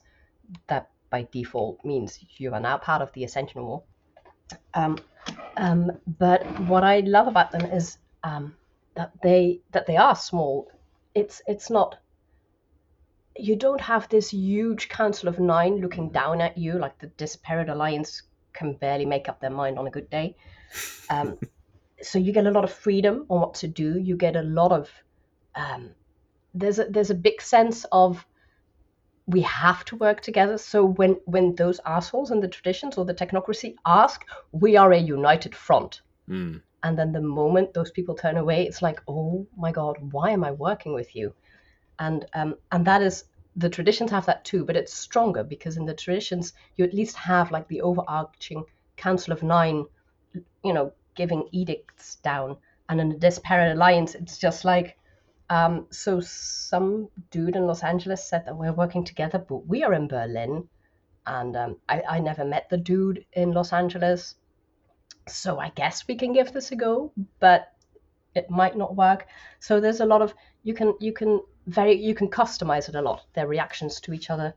that 0.68 0.90
by 1.10 1.28
default 1.32 1.84
means 1.86 2.20
you 2.38 2.54
are 2.54 2.60
now 2.60 2.78
part 2.78 3.02
of 3.02 3.12
the 3.14 3.24
Ascension 3.24 3.64
War. 3.64 3.84
Um, 4.74 4.98
um, 5.58 5.92
but 6.20 6.44
what 6.62 6.84
I 6.84 7.00
love 7.02 7.28
about 7.28 7.52
them 7.52 7.66
is 7.66 7.98
um, 8.24 8.56
that 8.96 9.12
they 9.22 9.62
that 9.72 9.86
they 9.86 9.98
are 9.98 10.16
small. 10.16 10.72
It's 11.14 11.42
it's 11.48 11.70
not. 11.70 11.98
You 13.38 13.56
don't 13.56 13.82
have 13.82 14.08
this 14.10 14.32
huge 14.32 14.90
council 14.90 15.28
of 15.28 15.40
nine 15.40 15.82
looking 15.82 16.10
down 16.10 16.42
at 16.42 16.58
you 16.58 16.80
like 16.80 16.98
the 17.00 17.08
Disparate 17.08 17.70
Alliance 17.70 18.24
can 18.54 18.74
barely 18.74 19.06
make 19.06 19.28
up 19.28 19.42
their 19.42 19.50
mind 19.50 19.78
on 19.78 19.88
a 19.88 19.92
good 19.92 20.10
day. 20.10 20.36
Um, 21.10 21.38
so 22.02 22.18
you 22.20 22.32
get 22.32 22.48
a 22.48 22.52
lot 22.52 22.64
of 22.64 22.72
freedom 22.72 23.26
on 23.30 23.42
what 23.42 23.54
to 23.56 23.68
do. 23.68 24.00
You 24.00 24.16
get 24.16 24.36
a 24.36 24.42
lot 24.42 24.72
of 24.72 24.90
um, 25.56 25.92
there's 26.54 26.80
a 26.80 26.86
there's 26.86 27.10
a 27.10 27.16
big 27.16 27.42
sense 27.42 27.86
of 27.92 28.26
we 29.28 29.42
have 29.42 29.84
to 29.86 29.96
work 29.96 30.22
together. 30.22 30.58
So 30.58 30.86
when 30.86 31.18
when 31.26 31.56
those 31.56 31.80
assholes 31.86 32.32
in 32.32 32.40
the 32.40 32.48
traditions 32.48 32.98
or 32.98 33.06
the 33.06 33.14
technocracy 33.14 33.76
ask, 33.86 34.26
we 34.52 34.78
are 34.78 34.92
a 34.92 34.98
united 34.98 35.56
front. 35.56 36.02
Mm. 36.30 36.62
And 36.84 37.00
then 37.00 37.12
the 37.12 37.22
moment 37.22 37.74
those 37.74 37.92
people 37.92 38.16
turn 38.16 38.38
away, 38.38 38.68
it's 38.68 38.82
like, 38.82 39.02
oh 39.08 39.48
my 39.58 39.72
god, 39.72 39.98
why 40.12 40.30
am 40.32 40.44
I 40.44 40.52
working 40.52 40.94
with 40.94 41.16
you? 41.16 41.34
And 42.00 42.26
um, 42.34 42.56
and 42.72 42.86
that 42.86 43.02
is 43.02 43.26
the 43.56 43.70
traditions 43.70 44.12
have 44.12 44.26
that 44.26 44.44
too, 44.44 44.66
but 44.66 44.76
it's 44.76 44.94
stronger 44.94 45.44
because 45.44 45.78
in 45.78 45.86
the 45.86 45.94
traditions 45.94 46.54
you 46.76 46.84
at 46.84 46.94
least 46.94 47.16
have 47.16 47.52
like 47.52 47.68
the 47.70 47.82
overarching 47.82 48.66
council 48.98 49.32
of 49.32 49.44
nine 49.44 49.86
you 50.64 50.74
know, 50.74 50.92
giving 51.16 51.48
edicts 51.52 52.16
down. 52.18 52.58
And 52.90 53.00
in 53.02 53.10
the 53.10 53.18
Disparate 53.18 53.76
Alliance, 53.76 54.16
it's 54.16 54.38
just 54.38 54.66
like, 54.66 54.98
um, 55.50 55.88
so 55.90 56.20
some 56.20 57.10
dude 57.32 57.56
in 57.56 57.68
Los 57.68 57.84
Angeles 57.84 58.28
said 58.28 58.46
that 58.46 58.58
we're 58.58 58.74
working 58.74 59.04
together, 59.04 59.40
but 59.40 59.68
we 59.68 59.84
are 59.84 59.94
in 59.94 60.08
Berlin. 60.08 60.68
And 61.28 61.56
um, 61.56 61.78
I, 61.90 62.02
I 62.08 62.20
never 62.20 62.46
met 62.46 62.70
the 62.70 62.78
dude 62.78 63.26
in 63.34 63.52
Los 63.52 63.74
Angeles. 63.74 64.36
So 65.28 65.60
I 65.60 65.70
guess 65.70 66.08
we 66.08 66.16
can 66.16 66.34
give 66.34 66.52
this 66.52 66.72
a 66.72 66.76
go, 66.76 67.12
but 67.40 67.72
it 68.36 68.50
might 68.50 68.78
not 68.78 68.96
work. 68.96 69.28
So 69.60 69.80
there's 69.80 70.02
a 70.02 70.06
lot 70.06 70.22
of 70.22 70.34
you 70.64 70.74
can 70.74 70.94
you 71.00 71.14
can 71.14 71.40
very 71.68 71.94
you 71.94 72.16
can 72.16 72.30
customize 72.30 72.90
it 72.90 72.96
a 72.96 73.02
lot. 73.02 73.26
Their 73.34 73.48
reactions 73.48 74.00
to 74.02 74.14
each 74.14 74.30
other, 74.30 74.54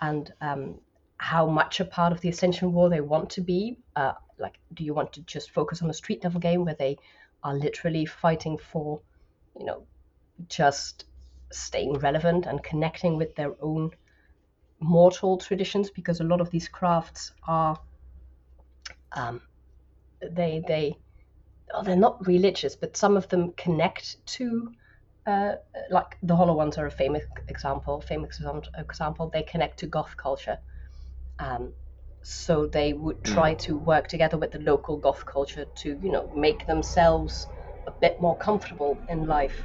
and 0.00 0.32
um, 0.40 0.80
how 1.18 1.46
much 1.46 1.80
a 1.80 1.84
part 1.84 2.12
of 2.12 2.20
the 2.20 2.28
Ascension 2.28 2.72
War 2.72 2.88
they 2.88 3.00
want 3.00 3.30
to 3.30 3.40
be. 3.40 3.76
Uh, 3.96 4.12
like 4.40 4.58
do 4.74 4.84
you 4.84 4.94
want 4.94 5.12
to 5.12 5.20
just 5.22 5.50
focus 5.50 5.82
on 5.82 5.90
a 5.90 5.94
street 5.94 6.24
level 6.24 6.40
game 6.40 6.64
where 6.64 6.74
they 6.74 6.96
are 7.44 7.54
literally 7.54 8.06
fighting 8.06 8.58
for 8.58 9.00
you 9.58 9.66
know 9.66 9.82
just 10.48 11.04
staying 11.52 11.92
relevant 11.94 12.46
and 12.46 12.62
connecting 12.62 13.16
with 13.16 13.34
their 13.34 13.54
own 13.60 13.90
mortal 14.80 15.36
traditions 15.36 15.90
because 15.90 16.20
a 16.20 16.24
lot 16.24 16.40
of 16.40 16.50
these 16.50 16.68
crafts 16.68 17.32
are 17.46 17.78
um, 19.12 19.40
they 20.22 20.62
they 20.66 20.96
oh, 21.74 21.82
they're 21.82 21.96
not 21.96 22.26
religious 22.26 22.74
but 22.74 22.96
some 22.96 23.16
of 23.16 23.28
them 23.28 23.52
connect 23.52 24.24
to 24.26 24.72
uh, 25.30 25.56
like 25.90 26.16
the 26.22 26.36
hollow 26.36 26.54
ones 26.54 26.78
are 26.78 26.86
a 26.86 26.90
famous 26.90 27.24
example 27.48 28.00
famous 28.00 28.40
example. 28.78 29.30
They 29.32 29.42
connect 29.42 29.78
to 29.80 29.86
goth 29.86 30.16
culture. 30.16 30.58
Um, 31.38 31.72
so 32.22 32.66
they 32.66 32.92
would 32.92 33.16
hmm. 33.24 33.32
try 33.34 33.54
to 33.54 33.78
work 33.78 34.08
together 34.08 34.36
with 34.38 34.52
the 34.52 34.58
local 34.58 34.96
goth 34.98 35.24
culture 35.26 35.64
to 35.82 35.98
you 36.02 36.12
know 36.12 36.30
make 36.34 36.66
themselves 36.66 37.48
a 37.86 37.92
bit 37.92 38.20
more 38.20 38.36
comfortable 38.36 38.98
in 39.08 39.26
life. 39.26 39.56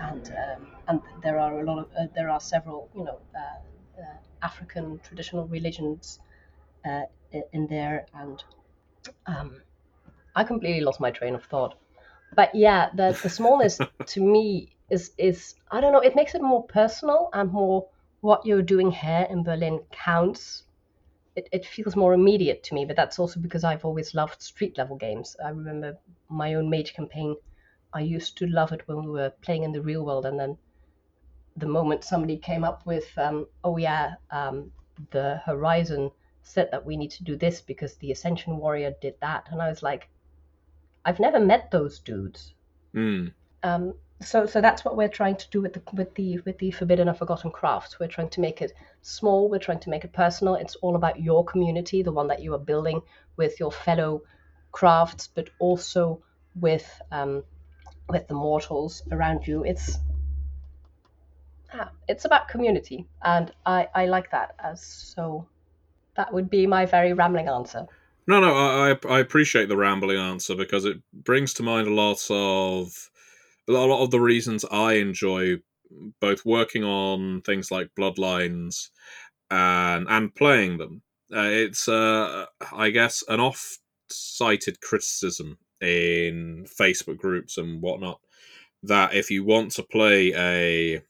And 0.00 0.30
um, 0.42 0.66
and 0.88 1.00
there 1.22 1.38
are 1.38 1.60
a 1.60 1.64
lot 1.64 1.78
of 1.78 1.86
uh, 1.98 2.06
there 2.14 2.30
are 2.30 2.40
several 2.40 2.88
you 2.94 3.04
know 3.04 3.18
uh, 3.36 4.02
uh, 4.02 4.16
African 4.42 5.00
traditional 5.00 5.46
religions 5.46 6.20
uh, 6.84 7.02
in 7.52 7.66
there. 7.68 8.06
And 8.14 8.42
um, 9.26 9.62
I 10.34 10.44
completely 10.44 10.80
lost 10.80 11.00
my 11.00 11.10
train 11.10 11.34
of 11.34 11.44
thought 11.44 11.76
but 12.34 12.54
yeah 12.54 12.90
the 12.94 13.18
the 13.22 13.28
smallness 13.28 13.78
to 14.06 14.20
me 14.20 14.76
is 14.90 15.12
is 15.18 15.54
I 15.70 15.80
don't 15.80 15.92
know 15.92 16.00
it 16.00 16.16
makes 16.16 16.34
it 16.34 16.42
more 16.42 16.64
personal 16.64 17.30
and 17.32 17.50
more 17.52 17.88
what 18.20 18.46
you're 18.46 18.62
doing 18.62 18.90
here 18.90 19.26
in 19.28 19.42
Berlin 19.42 19.80
counts 19.92 20.64
it, 21.36 21.48
it 21.52 21.66
feels 21.66 21.96
more 21.96 22.14
immediate 22.14 22.62
to 22.64 22.74
me, 22.74 22.84
but 22.84 22.96
that's 22.96 23.18
also 23.18 23.40
because 23.40 23.64
I've 23.64 23.84
always 23.84 24.14
loved 24.14 24.42
street 24.42 24.78
level 24.78 24.96
games. 24.96 25.36
I 25.44 25.48
remember 25.48 25.98
my 26.28 26.54
own 26.54 26.70
Mage 26.70 26.94
campaign. 26.94 27.36
I 27.92 28.00
used 28.00 28.36
to 28.38 28.46
love 28.46 28.72
it 28.72 28.86
when 28.86 29.04
we 29.04 29.10
were 29.10 29.32
playing 29.42 29.64
in 29.64 29.72
the 29.72 29.82
real 29.82 30.04
world, 30.04 30.26
and 30.26 30.38
then 30.38 30.56
the 31.56 31.66
moment 31.66 32.04
somebody 32.04 32.36
came 32.36 32.64
up 32.64 32.84
with, 32.86 33.06
um, 33.18 33.46
oh 33.62 33.76
yeah, 33.76 34.14
um, 34.30 34.70
the 35.10 35.40
Horizon 35.44 36.10
said 36.42 36.68
that 36.70 36.84
we 36.84 36.96
need 36.96 37.10
to 37.12 37.24
do 37.24 37.36
this 37.36 37.60
because 37.60 37.96
the 37.96 38.12
Ascension 38.12 38.58
Warrior 38.58 38.94
did 39.00 39.14
that, 39.20 39.48
and 39.50 39.60
I 39.60 39.68
was 39.68 39.82
like, 39.82 40.08
I've 41.04 41.20
never 41.20 41.40
met 41.40 41.70
those 41.70 41.98
dudes. 41.98 42.54
Mm. 42.94 43.32
Um, 43.62 43.94
so 44.22 44.46
so 44.46 44.60
that's 44.60 44.84
what 44.84 44.96
we're 44.96 45.08
trying 45.08 45.36
to 45.36 45.50
do 45.50 45.60
with 45.60 45.74
the 45.74 45.82
with 45.92 46.14
the 46.14 46.38
with 46.38 46.58
the 46.58 46.70
forbidden 46.70 47.08
or 47.08 47.14
forgotten 47.14 47.50
crafts. 47.50 47.98
We're 47.98 48.08
trying 48.08 48.30
to 48.30 48.40
make 48.40 48.62
it 48.62 48.72
small. 49.02 49.50
We're 49.50 49.58
trying 49.58 49.80
to 49.80 49.90
make 49.90 50.04
it 50.04 50.12
personal. 50.12 50.54
It's 50.54 50.76
all 50.76 50.96
about 50.96 51.20
your 51.20 51.44
community 51.44 52.02
the 52.02 52.12
one 52.12 52.28
that 52.28 52.42
you 52.42 52.54
are 52.54 52.58
building 52.58 53.00
with 53.36 53.58
your 53.60 53.72
fellow 53.72 54.22
crafts 54.72 55.28
but 55.28 55.50
also 55.58 56.22
with 56.60 56.88
um, 57.12 57.44
with 58.08 58.26
the 58.28 58.34
mortals 58.34 59.02
around 59.10 59.46
you. 59.46 59.64
It's 59.64 59.98
ah, 61.74 61.90
it's 62.08 62.24
about 62.24 62.48
community 62.48 63.06
and 63.22 63.52
i 63.66 63.88
i 63.94 64.06
like 64.06 64.30
that 64.30 64.54
as 64.62 64.84
so 64.84 65.46
that 66.16 66.32
would 66.32 66.48
be 66.48 66.66
my 66.66 66.86
very 66.86 67.12
rambling 67.12 67.48
answer 67.48 67.86
no 68.26 68.40
no 68.40 68.54
i 68.54 68.96
i 69.08 69.20
appreciate 69.20 69.68
the 69.68 69.76
rambling 69.76 70.18
answer 70.18 70.54
because 70.54 70.84
it 70.84 70.98
brings 71.12 71.54
to 71.54 71.62
mind 71.62 71.86
a 71.86 71.92
lot 71.92 72.20
of 72.30 73.10
a 73.68 73.72
lot 73.72 74.02
of 74.02 74.10
the 74.10 74.20
reasons 74.20 74.64
I 74.70 74.94
enjoy 74.94 75.56
both 76.20 76.44
working 76.44 76.84
on 76.84 77.42
things 77.42 77.70
like 77.70 77.94
Bloodlines 77.98 78.88
and 79.50 80.06
and 80.08 80.34
playing 80.34 80.78
them. 80.78 81.02
Uh, 81.34 81.48
it's 81.50 81.88
uh, 81.88 82.46
I 82.72 82.90
guess 82.90 83.24
an 83.28 83.40
oft-cited 83.40 84.80
criticism 84.80 85.58
in 85.80 86.66
Facebook 86.80 87.18
groups 87.18 87.58
and 87.58 87.80
whatnot 87.82 88.20
that 88.82 89.14
if 89.14 89.30
you 89.30 89.44
want 89.44 89.72
to 89.72 89.82
play 89.82 90.32
a 90.34 91.02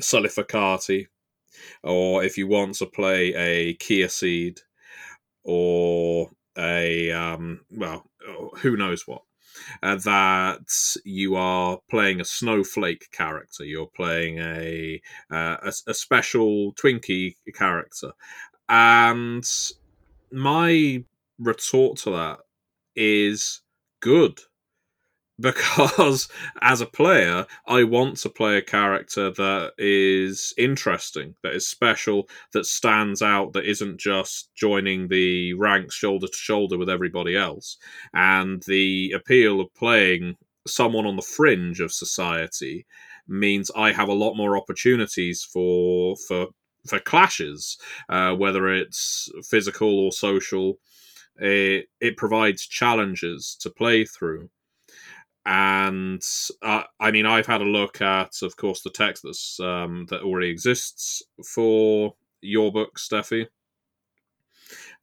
Solificati, 0.00 1.06
or 1.82 2.22
if 2.22 2.38
you 2.38 2.46
want 2.46 2.76
to 2.76 2.86
play 2.86 3.34
a 3.34 3.74
Kia 3.74 4.08
Seed, 4.08 4.60
or 5.46 6.30
a 6.58 7.10
um, 7.12 7.60
well, 7.70 8.10
who 8.58 8.76
knows 8.76 9.06
what, 9.06 9.22
uh, 9.82 9.96
that 9.96 10.96
you 11.04 11.36
are 11.36 11.78
playing 11.88 12.20
a 12.20 12.24
snowflake 12.24 13.10
character. 13.12 13.64
You're 13.64 13.86
playing 13.86 14.38
a 14.38 15.00
uh, 15.30 15.56
a, 15.62 15.72
a 15.86 15.94
special 15.94 16.74
Twinkie 16.74 17.36
character, 17.54 18.12
and 18.68 19.44
my 20.32 21.04
retort 21.38 21.98
to 21.98 22.10
that 22.10 22.38
is 22.96 23.62
good 24.00 24.40
because 25.38 26.28
as 26.62 26.80
a 26.80 26.86
player, 26.86 27.46
I 27.66 27.84
want 27.84 28.18
to 28.18 28.28
play 28.28 28.56
a 28.56 28.62
character 28.62 29.30
that 29.30 29.72
is 29.78 30.54
interesting, 30.56 31.34
that 31.42 31.54
is 31.54 31.68
special, 31.68 32.28
that 32.52 32.66
stands 32.66 33.22
out, 33.22 33.52
that 33.52 33.64
isn't 33.64 33.98
just 33.98 34.50
joining 34.54 35.08
the 35.08 35.54
ranks 35.54 35.94
shoulder 35.94 36.26
to 36.26 36.36
shoulder 36.36 36.78
with 36.78 36.90
everybody 36.90 37.36
else. 37.36 37.76
And 38.14 38.62
the 38.66 39.12
appeal 39.12 39.60
of 39.60 39.74
playing 39.74 40.36
someone 40.66 41.06
on 41.06 41.16
the 41.16 41.22
fringe 41.22 41.80
of 41.80 41.92
society 41.92 42.86
means 43.28 43.70
I 43.76 43.92
have 43.92 44.08
a 44.08 44.14
lot 44.14 44.34
more 44.34 44.56
opportunities 44.56 45.44
for 45.44 46.16
for 46.28 46.48
for 46.86 47.00
clashes, 47.00 47.76
uh, 48.08 48.32
whether 48.34 48.68
it's 48.68 49.28
physical 49.48 49.98
or 49.98 50.12
social. 50.12 50.78
It, 51.38 51.88
it 52.00 52.16
provides 52.16 52.66
challenges 52.66 53.58
to 53.60 53.68
play 53.68 54.06
through 54.06 54.48
and 55.46 56.20
uh, 56.60 56.82
I 56.98 57.12
mean, 57.12 57.24
I've 57.24 57.46
had 57.46 57.60
a 57.60 57.64
look 57.64 58.02
at, 58.02 58.42
of 58.42 58.56
course, 58.56 58.82
the 58.82 58.90
text 58.90 59.22
that's 59.22 59.60
um, 59.60 60.06
that 60.10 60.22
already 60.22 60.50
exists 60.50 61.22
for 61.44 62.16
your 62.40 62.72
book, 62.72 62.98
Steffi, 62.98 63.46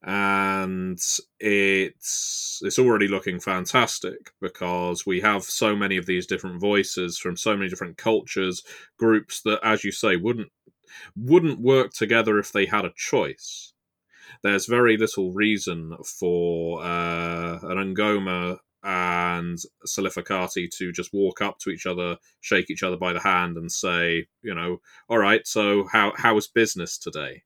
and 0.02 0.98
it's 1.40 2.60
it's 2.62 2.78
already 2.78 3.08
looking 3.08 3.40
fantastic 3.40 4.34
because 4.42 5.06
we 5.06 5.22
have 5.22 5.44
so 5.44 5.74
many 5.74 5.96
of 5.96 6.04
these 6.04 6.26
different 6.26 6.60
voices 6.60 7.16
from 7.16 7.38
so 7.38 7.56
many 7.56 7.70
different 7.70 7.96
cultures, 7.96 8.62
groups 8.98 9.40
that, 9.42 9.60
as 9.62 9.82
you 9.82 9.92
say, 9.92 10.16
wouldn't 10.16 10.52
wouldn't 11.16 11.58
work 11.58 11.94
together 11.94 12.38
if 12.38 12.52
they 12.52 12.66
had 12.66 12.84
a 12.84 12.92
choice. 12.94 13.72
There's 14.42 14.66
very 14.66 14.98
little 14.98 15.32
reason 15.32 15.96
for 16.04 16.82
uh, 16.82 17.60
an 17.62 17.94
Ngoma 17.94 18.58
and 18.84 19.58
Solificati 19.86 20.68
to 20.76 20.92
just 20.92 21.14
walk 21.14 21.40
up 21.40 21.58
to 21.60 21.70
each 21.70 21.86
other, 21.86 22.18
shake 22.42 22.70
each 22.70 22.82
other 22.82 22.98
by 22.98 23.14
the 23.14 23.20
hand, 23.20 23.56
and 23.56 23.72
say, 23.72 24.26
you 24.42 24.54
know, 24.54 24.80
all 25.08 25.18
right, 25.18 25.46
so 25.46 25.88
how 25.90 26.12
how 26.16 26.36
is 26.36 26.46
business 26.46 26.98
today? 26.98 27.42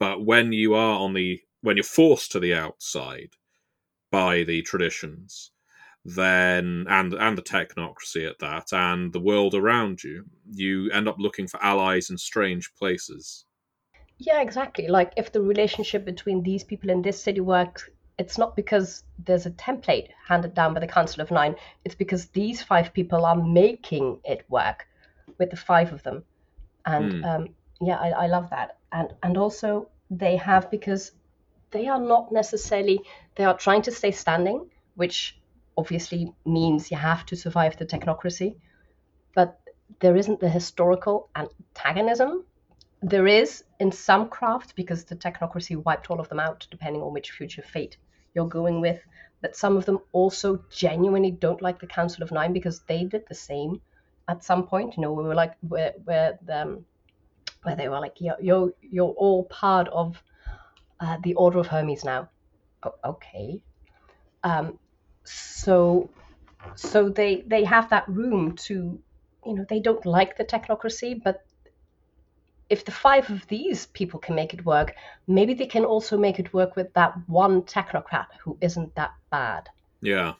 But 0.00 0.26
when 0.26 0.52
you 0.52 0.74
are 0.74 0.98
on 0.98 1.14
the 1.14 1.40
when 1.60 1.76
you're 1.76 1.84
forced 1.84 2.32
to 2.32 2.40
the 2.40 2.54
outside 2.54 3.30
by 4.10 4.42
the 4.42 4.62
traditions, 4.62 5.52
then 6.04 6.86
and 6.88 7.14
and 7.14 7.38
the 7.38 7.42
technocracy 7.42 8.28
at 8.28 8.40
that, 8.40 8.72
and 8.72 9.12
the 9.12 9.20
world 9.20 9.54
around 9.54 10.02
you, 10.02 10.24
you 10.50 10.90
end 10.90 11.08
up 11.08 11.16
looking 11.18 11.46
for 11.46 11.62
allies 11.62 12.10
in 12.10 12.18
strange 12.18 12.74
places. 12.74 13.44
Yeah, 14.18 14.40
exactly. 14.40 14.88
Like 14.88 15.12
if 15.16 15.30
the 15.30 15.40
relationship 15.40 16.04
between 16.04 16.42
these 16.42 16.64
people 16.64 16.90
in 16.90 17.02
this 17.02 17.22
city 17.22 17.40
works 17.40 17.88
it's 18.18 18.38
not 18.38 18.56
because 18.56 19.04
there's 19.24 19.46
a 19.46 19.50
template 19.50 20.08
handed 20.26 20.54
down 20.54 20.74
by 20.74 20.80
the 20.80 20.86
Council 20.86 21.22
of 21.22 21.30
Nine. 21.30 21.56
It's 21.84 21.94
because 21.94 22.26
these 22.26 22.62
five 22.62 22.92
people 22.92 23.24
are 23.24 23.36
making 23.36 24.18
it 24.24 24.44
work 24.48 24.86
with 25.38 25.50
the 25.50 25.56
five 25.56 25.92
of 25.92 26.02
them. 26.02 26.24
And 26.84 27.12
mm. 27.12 27.24
um, 27.24 27.48
yeah, 27.80 27.96
I, 27.96 28.10
I 28.10 28.26
love 28.26 28.50
that. 28.50 28.78
And 28.92 29.14
and 29.22 29.36
also 29.36 29.88
they 30.10 30.36
have 30.36 30.70
because 30.70 31.12
they 31.70 31.88
are 31.88 32.00
not 32.00 32.30
necessarily 32.32 33.00
they 33.34 33.44
are 33.44 33.56
trying 33.56 33.82
to 33.82 33.90
stay 33.90 34.10
standing, 34.10 34.68
which 34.94 35.38
obviously 35.76 36.32
means 36.44 36.90
you 36.90 36.98
have 36.98 37.24
to 37.26 37.36
survive 37.36 37.76
the 37.76 37.86
technocracy. 37.86 38.56
But 39.34 39.58
there 40.00 40.16
isn't 40.16 40.40
the 40.40 40.48
historical 40.48 41.30
antagonism. 41.34 42.44
There 43.02 43.26
is 43.26 43.64
in 43.80 43.90
some 43.90 44.28
craft 44.28 44.76
because 44.76 45.04
the 45.04 45.16
technocracy 45.16 45.76
wiped 45.76 46.10
all 46.10 46.20
of 46.20 46.28
them 46.28 46.40
out, 46.40 46.66
depending 46.70 47.02
on 47.02 47.12
which 47.12 47.32
future 47.32 47.62
fate 47.62 47.96
you're 48.34 48.48
going 48.48 48.80
with. 48.80 49.00
But 49.40 49.56
some 49.56 49.76
of 49.76 49.84
them 49.86 49.98
also 50.12 50.64
genuinely 50.70 51.32
don't 51.32 51.60
like 51.60 51.80
the 51.80 51.86
Council 51.86 52.22
of 52.22 52.30
Nine 52.30 52.52
because 52.52 52.80
they 52.86 53.04
did 53.04 53.24
the 53.28 53.34
same 53.34 53.80
at 54.28 54.44
some 54.44 54.66
point. 54.66 54.96
You 54.96 55.02
know, 55.02 55.12
we 55.12 55.24
were 55.24 55.34
like 55.34 55.54
where 55.68 55.94
where 56.04 56.38
um, 56.48 56.84
where 57.64 57.74
they 57.74 57.88
were 57.88 58.00
like, 58.00 58.20
you're 58.20 58.40
you're, 58.40 58.72
you're 58.80 59.14
all 59.16 59.44
part 59.44 59.88
of 59.88 60.22
uh, 61.00 61.18
the 61.24 61.34
Order 61.34 61.58
of 61.58 61.66
Hermes 61.66 62.04
now. 62.04 62.30
Okay. 63.04 63.62
Um, 64.44 64.78
so 65.24 66.08
so 66.76 67.08
they 67.08 67.42
they 67.46 67.64
have 67.64 67.90
that 67.90 68.08
room 68.08 68.56
to 68.56 69.00
you 69.46 69.54
know 69.54 69.64
they 69.68 69.80
don't 69.80 70.06
like 70.06 70.36
the 70.36 70.44
technocracy 70.44 71.20
but 71.22 71.44
if 72.72 72.86
the 72.86 72.90
five 72.90 73.28
of 73.28 73.46
these 73.48 73.84
people 73.88 74.18
can 74.18 74.34
make 74.34 74.54
it 74.54 74.64
work, 74.64 74.94
maybe 75.28 75.52
they 75.52 75.66
can 75.66 75.84
also 75.84 76.16
make 76.16 76.38
it 76.38 76.54
work 76.54 76.74
with 76.74 76.90
that 76.94 77.12
one 77.26 77.60
technocrat 77.62 78.24
who 78.40 78.56
isn't 78.62 78.94
that 78.94 79.12
bad. 79.30 79.68
Yeah. 80.00 80.32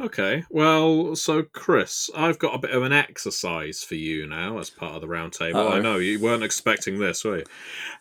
Okay. 0.00 0.44
Well, 0.48 1.14
so 1.16 1.42
Chris, 1.42 2.08
I've 2.16 2.38
got 2.38 2.54
a 2.54 2.58
bit 2.58 2.70
of 2.70 2.82
an 2.82 2.94
exercise 2.94 3.82
for 3.82 3.94
you 3.94 4.26
now 4.26 4.56
as 4.56 4.70
part 4.70 4.94
of 4.94 5.02
the 5.02 5.06
roundtable. 5.06 5.70
I 5.70 5.78
know 5.78 5.98
you 5.98 6.18
weren't 6.18 6.42
expecting 6.42 6.98
this, 6.98 7.22
were 7.24 7.38
you? 7.38 7.44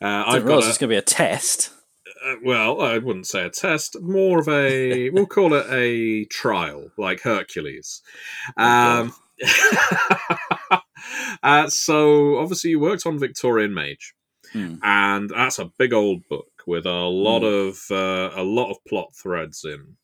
Uh, 0.01 0.23
I've 0.25 0.45
got. 0.45 0.63
A, 0.63 0.69
it's 0.69 0.77
going 0.77 0.89
to 0.89 0.93
be 0.93 0.95
a 0.95 1.01
test. 1.01 1.71
Uh, 2.25 2.35
well, 2.45 2.81
I 2.81 2.97
wouldn't 2.97 3.27
say 3.27 3.43
a 3.43 3.49
test. 3.49 4.01
More 4.01 4.39
of 4.39 4.47
a. 4.47 5.09
we'll 5.13 5.25
call 5.25 5.53
it 5.53 5.65
a 5.69 6.23
trial, 6.25 6.91
like 6.97 7.21
Hercules. 7.21 8.01
Oh, 8.57 8.63
um, 8.63 9.13
uh, 11.43 11.69
so 11.69 12.37
obviously 12.37 12.71
you 12.71 12.79
worked 12.79 13.05
on 13.05 13.19
Victorian 13.19 13.73
Mage, 13.73 14.13
hmm. 14.51 14.75
and 14.83 15.29
that's 15.29 15.59
a 15.59 15.71
big 15.77 15.93
old 15.93 16.27
book 16.29 16.63
with 16.67 16.85
a 16.85 16.91
lot 16.91 17.41
hmm. 17.41 17.45
of 17.45 17.79
uh, 17.91 18.31
a 18.35 18.43
lot 18.43 18.71
of 18.71 18.77
plot 18.87 19.13
threads 19.15 19.63
in. 19.63 19.97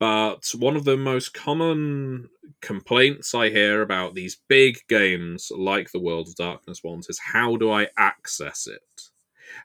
But 0.00 0.46
one 0.56 0.76
of 0.76 0.84
the 0.84 0.96
most 0.96 1.34
common 1.34 2.30
complaints 2.62 3.34
I 3.34 3.50
hear 3.50 3.82
about 3.82 4.14
these 4.14 4.40
big 4.48 4.78
games 4.88 5.52
like 5.54 5.92
the 5.92 6.00
World 6.00 6.28
of 6.28 6.36
Darkness 6.36 6.82
ones 6.82 7.08
is 7.10 7.20
how 7.32 7.56
do 7.56 7.70
I 7.70 7.88
access 7.98 8.66
it? 8.66 9.10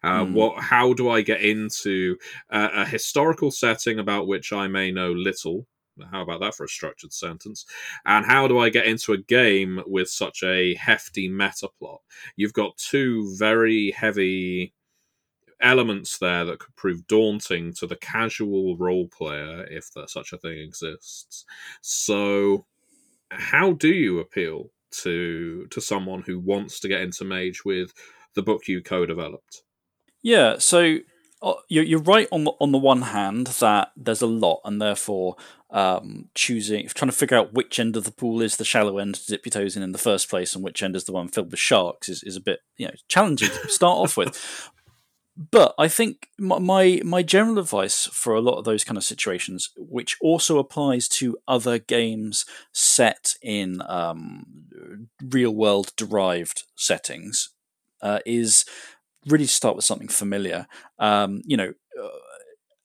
Uh, 0.04 0.26
mm. 0.26 0.34
What? 0.34 0.64
How 0.64 0.94
do 0.94 1.10
I 1.10 1.22
get 1.22 1.42
into 1.42 2.18
a, 2.50 2.70
a 2.82 2.86
historical 2.86 3.52
setting 3.52 4.00
about 4.00 4.28
which 4.28 4.52
I 4.54 4.68
may 4.68 4.92
know 4.92 5.12
little? 5.12 5.66
How 6.12 6.22
about 6.22 6.42
that 6.42 6.56
for 6.56 6.64
a 6.64 6.70
structured 6.70 7.14
sentence? 7.14 7.66
And 8.06 8.26
how 8.26 8.48
do 8.48 8.60
I 8.60 8.70
get 8.70 8.86
into 8.86 9.14
a 9.14 9.18
game 9.18 9.82
with 9.86 10.10
such 10.10 10.44
a 10.44 10.76
hefty 10.76 11.28
meta 11.28 11.70
plot? 11.80 12.02
You've 12.36 12.54
got 12.54 12.78
two 12.78 13.36
very 13.38 13.92
heavy 13.92 14.74
elements 15.62 16.18
there 16.18 16.46
that 16.46 16.60
could 16.60 16.76
prove 16.76 17.06
daunting 17.08 17.74
to 17.74 17.88
the 17.88 17.96
casual 17.98 18.78
role 18.78 19.08
player 19.08 19.66
if 19.70 19.92
there, 19.94 20.08
such 20.08 20.34
a 20.34 20.38
thing 20.38 20.58
exists. 20.58 21.46
So, 21.82 22.66
how 23.32 23.74
do 23.74 23.90
you 23.90 24.20
appeal 24.20 24.72
to 24.92 25.68
to 25.70 25.82
someone 25.82 26.22
who 26.22 26.40
wants 26.40 26.80
to 26.80 26.88
get 26.88 27.02
into 27.02 27.26
Mage 27.26 27.64
with 27.66 27.94
the 28.36 28.42
book 28.42 28.68
you 28.68 28.82
co-developed? 28.82 29.64
Yeah, 30.22 30.58
so 30.58 30.98
you're 31.70 32.02
right 32.02 32.28
on 32.32 32.44
the 32.44 32.52
on 32.60 32.72
the 32.72 32.78
one 32.78 33.04
hand 33.04 33.48
that 33.48 33.92
there's 33.96 34.22
a 34.22 34.28
lot, 34.28 34.62
and 34.66 34.82
therefore 34.82 35.36
um, 35.70 36.30
choosing, 36.36 36.88
trying 36.88 37.12
to 37.12 37.16
figure 37.16 37.38
out 37.38 37.54
which 37.54 37.80
end 37.80 37.96
of 37.96 38.04
the 38.04 38.12
pool 38.12 38.42
is 38.42 38.58
the 38.58 38.66
shallow 38.66 38.98
end 38.98 39.16
to 39.16 39.26
dip 39.28 39.46
your 39.46 39.52
toes 39.52 39.78
in 39.78 39.84
in 39.84 39.92
the 39.92 39.98
first 39.98 40.30
place, 40.30 40.54
and 40.54 40.64
which 40.64 40.84
end 40.84 40.96
is 40.96 41.06
the 41.06 41.12
one 41.12 41.28
filled 41.28 41.52
with 41.52 41.60
sharks 41.60 42.10
is, 42.10 42.24
is 42.24 42.36
a 42.36 42.42
bit 42.42 42.60
you 42.78 42.88
know 42.88 42.94
challenging 43.08 43.50
to 43.50 43.70
start 43.70 43.98
off 43.98 44.18
with. 44.18 44.72
But 45.52 45.74
I 45.78 45.88
think 45.88 46.28
my 46.38 47.00
my 47.06 47.24
general 47.24 47.60
advice 47.60 48.08
for 48.08 48.36
a 48.36 48.42
lot 48.42 48.58
of 48.58 48.66
those 48.66 48.84
kind 48.84 48.98
of 48.98 49.06
situations, 49.06 49.70
which 49.78 50.18
also 50.20 50.60
applies 50.60 51.08
to 51.20 51.38
other 51.48 51.80
games 51.80 52.46
set 52.74 53.36
in 53.42 53.82
um, 53.88 54.46
real 55.24 55.56
world 55.56 55.94
derived 55.96 56.64
settings, 56.76 57.52
uh, 58.02 58.20
is 58.26 58.66
really 59.28 59.46
start 59.46 59.76
with 59.76 59.86
something 59.86 60.08
familiar. 60.08 60.68
Um, 60.98 61.42
you 61.46 61.58
know, 61.58 61.74
uh, 62.02 62.08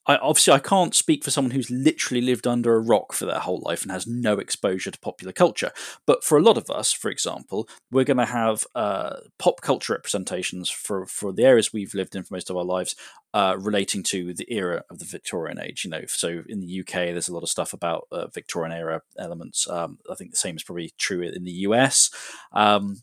I, 0.07 0.17
obviously 0.17 0.53
I 0.53 0.59
can't 0.59 0.93
speak 0.93 1.23
for 1.23 1.31
someone 1.31 1.51
who's 1.51 1.71
literally 1.71 2.21
lived 2.21 2.45
under 2.45 2.75
a 2.75 2.79
rock 2.79 3.13
for 3.13 3.25
their 3.25 3.39
whole 3.39 3.61
life 3.65 3.81
and 3.81 3.91
has 3.91 4.05
no 4.05 4.33
exposure 4.37 4.91
to 4.91 4.99
popular 4.99 5.33
culture. 5.33 5.71
But 6.05 6.23
for 6.23 6.37
a 6.37 6.41
lot 6.41 6.57
of 6.57 6.69
us, 6.69 6.91
for 6.91 7.09
example, 7.09 7.67
we're 7.91 8.03
going 8.03 8.17
to 8.17 8.25
have 8.25 8.65
uh, 8.75 9.17
pop 9.39 9.61
culture 9.61 9.93
representations 9.93 10.69
for 10.69 11.05
for 11.05 11.33
the 11.33 11.43
areas 11.43 11.73
we've 11.73 11.93
lived 11.93 12.15
in 12.15 12.23
for 12.23 12.35
most 12.35 12.49
of 12.49 12.57
our 12.57 12.63
lives, 12.63 12.95
uh, 13.33 13.55
relating 13.59 14.03
to 14.03 14.33
the 14.33 14.51
era 14.53 14.83
of 14.89 14.99
the 14.99 15.05
Victorian 15.05 15.59
age. 15.59 15.83
You 15.83 15.91
know, 15.91 16.03
so 16.07 16.43
in 16.47 16.59
the 16.59 16.81
UK, 16.81 16.93
there's 16.93 17.29
a 17.29 17.33
lot 17.33 17.43
of 17.43 17.49
stuff 17.49 17.73
about 17.73 18.07
uh, 18.11 18.27
Victorian 18.27 18.77
era 18.77 19.01
elements. 19.17 19.67
Um, 19.67 19.97
I 20.11 20.15
think 20.15 20.31
the 20.31 20.37
same 20.37 20.55
is 20.55 20.63
probably 20.63 20.93
true 20.97 21.21
in 21.21 21.43
the 21.43 21.51
US. 21.51 22.11
Um, 22.53 22.97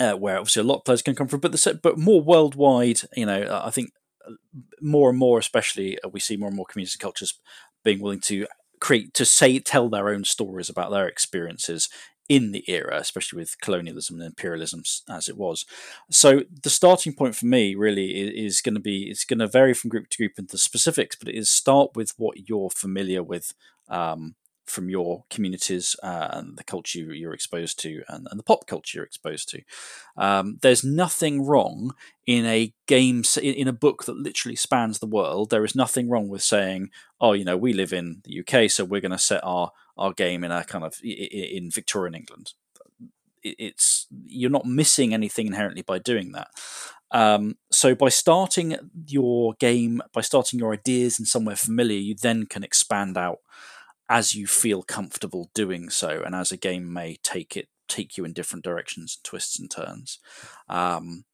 uh, 0.00 0.14
where 0.14 0.38
obviously 0.38 0.60
a 0.60 0.64
lot 0.64 0.78
of 0.78 0.84
players 0.84 1.02
can 1.02 1.14
come 1.14 1.28
from, 1.28 1.40
but 1.40 1.52
the 1.52 1.80
but 1.82 1.98
more 1.98 2.22
worldwide, 2.22 3.00
you 3.16 3.26
know, 3.26 3.60
I 3.64 3.70
think 3.70 3.90
more 4.80 5.10
and 5.10 5.18
more, 5.18 5.38
especially, 5.38 5.98
uh, 6.02 6.08
we 6.08 6.20
see 6.20 6.36
more 6.36 6.48
and 6.48 6.56
more 6.56 6.66
communities 6.66 6.94
and 6.94 7.00
cultures 7.00 7.38
being 7.84 8.00
willing 8.00 8.20
to 8.20 8.46
create 8.80 9.12
to 9.14 9.24
say 9.24 9.58
tell 9.58 9.88
their 9.88 10.08
own 10.08 10.24
stories 10.24 10.68
about 10.68 10.90
their 10.90 11.08
experiences 11.08 11.88
in 12.28 12.52
the 12.52 12.62
era, 12.68 12.98
especially 12.98 13.38
with 13.38 13.58
colonialism 13.60 14.16
and 14.16 14.26
imperialism 14.26 14.82
as 15.08 15.28
it 15.28 15.36
was. 15.36 15.64
So 16.10 16.42
the 16.62 16.70
starting 16.70 17.14
point 17.14 17.34
for 17.34 17.46
me 17.46 17.74
really 17.74 18.10
is, 18.10 18.56
is 18.56 18.60
going 18.60 18.74
to 18.74 18.80
be 18.80 19.08
it's 19.10 19.24
going 19.24 19.38
to 19.38 19.46
vary 19.46 19.74
from 19.74 19.90
group 19.90 20.10
to 20.10 20.18
group 20.18 20.32
into 20.38 20.52
the 20.52 20.58
specifics, 20.58 21.16
but 21.16 21.28
it 21.28 21.34
is 21.34 21.48
start 21.48 21.90
with 21.94 22.12
what 22.18 22.48
you're 22.48 22.70
familiar 22.70 23.22
with 23.22 23.54
um, 23.88 24.34
from 24.68 24.88
your 24.88 25.24
communities 25.30 25.96
uh, 26.02 26.28
and 26.32 26.56
the 26.56 26.64
culture 26.64 26.98
you're 26.98 27.34
exposed 27.34 27.78
to 27.80 28.02
and, 28.08 28.26
and, 28.30 28.38
the 28.38 28.44
pop 28.44 28.66
culture 28.66 28.98
you're 28.98 29.04
exposed 29.04 29.48
to. 29.48 29.62
Um, 30.16 30.58
there's 30.62 30.84
nothing 30.84 31.44
wrong 31.44 31.94
in 32.26 32.44
a 32.46 32.72
game 32.86 33.24
in 33.42 33.68
a 33.68 33.72
book 33.72 34.04
that 34.04 34.16
literally 34.16 34.56
spans 34.56 34.98
the 34.98 35.06
world. 35.06 35.50
There 35.50 35.64
is 35.64 35.74
nothing 35.74 36.08
wrong 36.08 36.28
with 36.28 36.42
saying, 36.42 36.90
"Oh, 37.20 37.32
you 37.32 37.44
know, 37.44 37.56
we 37.56 37.72
live 37.72 37.92
in 37.92 38.22
the 38.24 38.40
UK, 38.40 38.70
so 38.70 38.84
we're 38.84 39.00
going 39.00 39.12
to 39.12 39.18
set 39.18 39.42
our 39.44 39.72
our 39.96 40.12
game 40.12 40.44
in 40.44 40.52
a 40.52 40.64
kind 40.64 40.84
of 40.84 40.94
in 41.02 41.70
Victorian 41.70 42.14
England." 42.14 42.52
It's 43.42 44.06
you're 44.26 44.50
not 44.50 44.66
missing 44.66 45.14
anything 45.14 45.46
inherently 45.46 45.82
by 45.82 45.98
doing 45.98 46.32
that. 46.32 46.48
Um, 47.10 47.56
so 47.70 47.94
by 47.94 48.10
starting 48.10 48.76
your 49.06 49.54
game, 49.54 50.02
by 50.12 50.20
starting 50.20 50.58
your 50.58 50.72
ideas 50.72 51.18
in 51.18 51.24
somewhere 51.24 51.56
familiar, 51.56 51.98
you 51.98 52.14
then 52.14 52.46
can 52.46 52.62
expand 52.62 53.16
out 53.16 53.38
as 54.08 54.34
you 54.34 54.46
feel 54.46 54.82
comfortable 54.82 55.50
doing 55.54 55.90
so, 55.90 56.22
and 56.24 56.34
as 56.34 56.52
a 56.52 56.56
game 56.56 56.92
may 56.92 57.16
take 57.22 57.56
it 57.56 57.68
take 57.88 58.16
you 58.16 58.24
in 58.24 58.32
different 58.34 58.64
directions 58.64 59.16
and 59.16 59.24
twists 59.24 59.58
and 59.58 59.70
turns. 59.70 60.18
Um, 60.68 61.24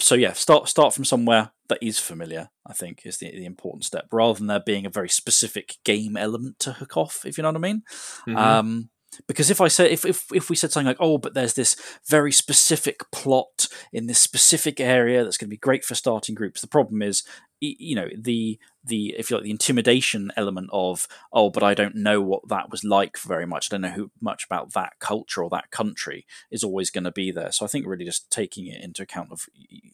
so 0.00 0.14
yeah, 0.14 0.32
start 0.32 0.68
start 0.68 0.94
from 0.94 1.04
somewhere 1.04 1.52
that 1.68 1.78
is 1.80 1.98
familiar. 1.98 2.48
I 2.66 2.72
think 2.72 3.02
is 3.04 3.18
the, 3.18 3.30
the 3.30 3.44
important 3.44 3.84
step, 3.84 4.06
rather 4.12 4.38
than 4.38 4.48
there 4.48 4.62
being 4.64 4.86
a 4.86 4.90
very 4.90 5.08
specific 5.08 5.76
game 5.84 6.16
element 6.16 6.58
to 6.60 6.72
hook 6.72 6.96
off. 6.96 7.24
If 7.24 7.38
you 7.38 7.42
know 7.42 7.50
what 7.50 7.56
I 7.56 7.60
mean. 7.60 7.82
Mm-hmm. 8.26 8.36
Um, 8.36 8.90
because 9.26 9.50
if 9.50 9.60
I 9.60 9.68
say 9.68 9.90
if, 9.90 10.04
if 10.04 10.26
if 10.32 10.50
we 10.50 10.56
said 10.56 10.70
something 10.70 10.86
like, 10.86 10.96
oh, 11.00 11.18
but 11.18 11.34
there's 11.34 11.54
this 11.54 11.76
very 12.08 12.32
specific 12.32 13.00
plot 13.10 13.68
in 13.92 14.06
this 14.06 14.20
specific 14.20 14.80
area 14.80 15.24
that's 15.24 15.36
going 15.36 15.48
to 15.48 15.54
be 15.54 15.58
great 15.58 15.84
for 15.84 15.94
starting 15.94 16.34
groups, 16.34 16.60
the 16.60 16.66
problem 16.66 17.02
is 17.02 17.24
you 17.60 17.94
know 17.94 18.08
the 18.16 18.58
the 18.84 19.14
if 19.18 19.30
you 19.30 19.36
like 19.36 19.44
the 19.44 19.50
intimidation 19.50 20.32
element 20.36 20.70
of 20.72 21.06
oh 21.32 21.50
but 21.50 21.62
i 21.62 21.74
don't 21.74 21.94
know 21.94 22.20
what 22.20 22.48
that 22.48 22.70
was 22.70 22.84
like 22.84 23.18
very 23.18 23.46
much. 23.46 23.68
I 23.70 23.74
don't 23.74 23.82
know 23.82 23.90
who, 23.90 24.10
much 24.20 24.44
about 24.44 24.72
that 24.72 24.98
culture 24.98 25.42
or 25.42 25.50
that 25.50 25.70
country 25.70 26.26
is 26.50 26.64
always 26.64 26.90
going 26.90 27.04
to 27.04 27.10
be 27.10 27.30
there. 27.30 27.52
So 27.52 27.64
i 27.64 27.68
think 27.68 27.86
really 27.86 28.04
just 28.04 28.30
taking 28.30 28.66
it 28.66 28.82
into 28.82 29.02
account 29.02 29.32
of 29.32 29.46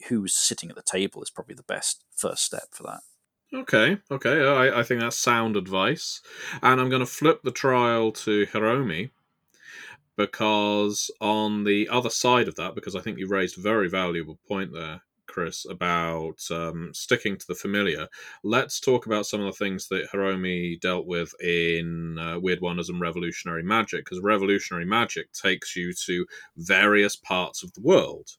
who's 0.08 0.34
sitting 0.34 0.70
at 0.70 0.76
the 0.76 0.82
table 0.82 1.22
is 1.22 1.30
probably 1.30 1.54
the 1.54 1.62
best 1.62 2.04
first 2.14 2.44
step 2.44 2.68
for 2.70 2.84
that. 2.84 3.00
Okay 3.52 3.98
okay 4.10 4.44
i, 4.44 4.80
I 4.80 4.82
think 4.82 5.00
that's 5.00 5.16
sound 5.16 5.56
advice. 5.56 6.20
And 6.62 6.80
i'm 6.80 6.90
going 6.90 7.00
to 7.00 7.06
flip 7.06 7.42
the 7.42 7.50
trial 7.50 8.12
to 8.12 8.46
hiromi 8.46 9.10
because 10.16 11.10
on 11.20 11.64
the 11.64 11.88
other 11.88 12.10
side 12.10 12.48
of 12.48 12.54
that 12.56 12.74
because 12.74 12.96
i 12.96 13.00
think 13.00 13.18
you 13.18 13.28
raised 13.28 13.58
a 13.58 13.60
very 13.60 13.88
valuable 13.88 14.38
point 14.48 14.72
there 14.72 15.02
Chris, 15.36 15.66
about 15.68 16.40
um, 16.50 16.90
sticking 16.94 17.36
to 17.36 17.46
the 17.46 17.54
familiar, 17.54 18.08
let's 18.42 18.80
talk 18.80 19.04
about 19.04 19.26
some 19.26 19.42
of 19.42 19.46
the 19.46 19.64
things 19.64 19.86
that 19.88 20.08
Hiromi 20.10 20.80
dealt 20.80 21.06
with 21.06 21.34
in 21.42 22.18
uh, 22.18 22.40
Weird 22.40 22.62
Wonders 22.62 22.88
and 22.88 23.02
Revolutionary 23.02 23.62
Magic, 23.62 24.06
because 24.06 24.22
Revolutionary 24.22 24.86
Magic 24.86 25.30
takes 25.34 25.76
you 25.76 25.92
to 26.06 26.24
various 26.56 27.16
parts 27.16 27.62
of 27.62 27.70
the 27.74 27.82
world. 27.82 28.30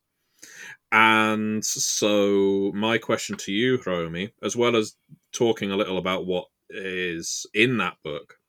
And 0.92 1.64
so, 1.64 2.72
my 2.74 2.98
question 2.98 3.38
to 3.38 3.52
you, 3.52 3.78
Hiromi, 3.78 4.32
as 4.42 4.56
well 4.56 4.76
as 4.76 4.96
talking 5.32 5.70
a 5.72 5.78
little 5.78 6.00
about 6.00 6.26
what 6.26 6.46
is 6.72 7.46
in 7.54 7.78
that 7.78 7.98
book, 8.04 8.40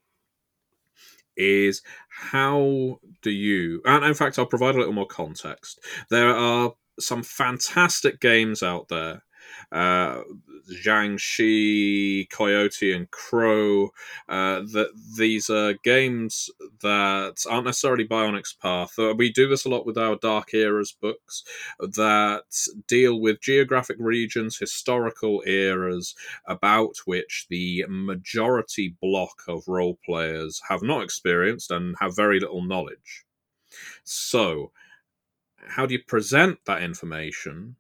is 1.37 1.83
how 2.09 2.99
do 3.23 3.31
you 3.31 3.81
and 3.85 4.05
in 4.05 4.13
fact 4.13 4.41
i'll 4.41 4.45
provide 4.45 4.75
a 4.75 4.79
little 4.79 4.93
more 4.93 5.07
context 5.07 5.79
there 6.11 6.35
are 6.35 6.73
some 6.99 7.23
fantastic 7.23 8.21
games 8.21 8.63
out 8.63 8.89
there. 8.89 9.23
Uh, 9.73 10.23
Shi, 11.17 12.27
Coyote, 12.31 12.93
and 12.93 13.11
Crow. 13.11 13.91
Uh, 14.29 14.61
that 14.61 14.91
these 15.17 15.49
are 15.51 15.75
games 15.85 16.51
that 16.83 17.45
aren't 17.49 17.67
necessarily 17.67 18.07
Onyx 18.11 18.53
Path. 18.53 18.99
Uh, 18.99 19.15
we 19.17 19.33
do 19.33 19.49
this 19.49 19.65
a 19.65 19.69
lot 19.69 19.87
with 19.87 19.97
our 19.97 20.17
Dark 20.17 20.53
Eras 20.55 20.93
books 20.93 21.45
that 21.81 22.45
deal 22.87 23.21
with 23.21 23.41
geographic 23.41 23.97
regions, 23.99 24.59
historical 24.59 25.43
eras 25.47 26.15
about 26.47 26.97
which 27.07 27.47
the 27.49 27.85
majority 27.89 28.95
block 29.01 29.43
of 29.49 29.67
role 29.69 29.99
players 30.05 30.61
have 30.69 30.83
not 30.83 31.03
experienced 31.03 31.71
and 31.71 31.97
have 32.01 32.15
very 32.15 32.41
little 32.41 32.63
knowledge. 32.63 33.25
So, 34.05 34.73
how 35.67 35.87
do 35.87 35.95
you 35.95 36.03
present 36.03 36.59
that 36.67 36.83
information? 36.83 37.77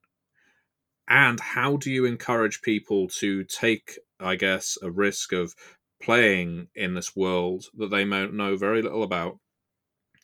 And 1.08 1.40
how 1.40 1.76
do 1.76 1.90
you 1.90 2.04
encourage 2.04 2.60
people 2.62 3.08
to 3.08 3.44
take 3.44 3.98
i 4.20 4.34
guess 4.34 4.76
a 4.82 4.90
risk 4.90 5.32
of 5.32 5.54
playing 6.02 6.66
in 6.74 6.94
this 6.94 7.14
world 7.14 7.66
that 7.76 7.88
they 7.90 8.04
know 8.04 8.56
very 8.56 8.82
little 8.82 9.04
about 9.04 9.38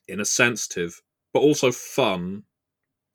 in 0.09 0.21
a 0.21 0.25
sensitive 0.25 1.01
but 1.33 1.41
also 1.41 1.73
fun 1.73 2.45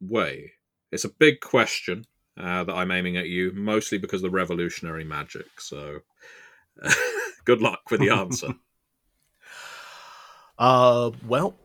way? 0.02 0.54
It's 0.92 1.06
a 1.06 1.10
big 1.10 1.42
question 1.42 2.06
uh, 2.40 2.64
that 2.64 2.74
i'm 2.74 2.92
aiming 2.92 3.18
at 3.18 3.28
you 3.28 3.52
mostly 3.54 3.98
because 3.98 4.24
of 4.24 4.32
the 4.32 4.36
revolutionary 4.36 5.04
magic 5.04 5.60
so 5.60 6.00
good 7.46 7.62
luck 7.62 7.82
with 7.92 8.00
the 8.00 8.10
answer. 8.10 8.50
Uh 10.58 11.12
well 11.26 11.56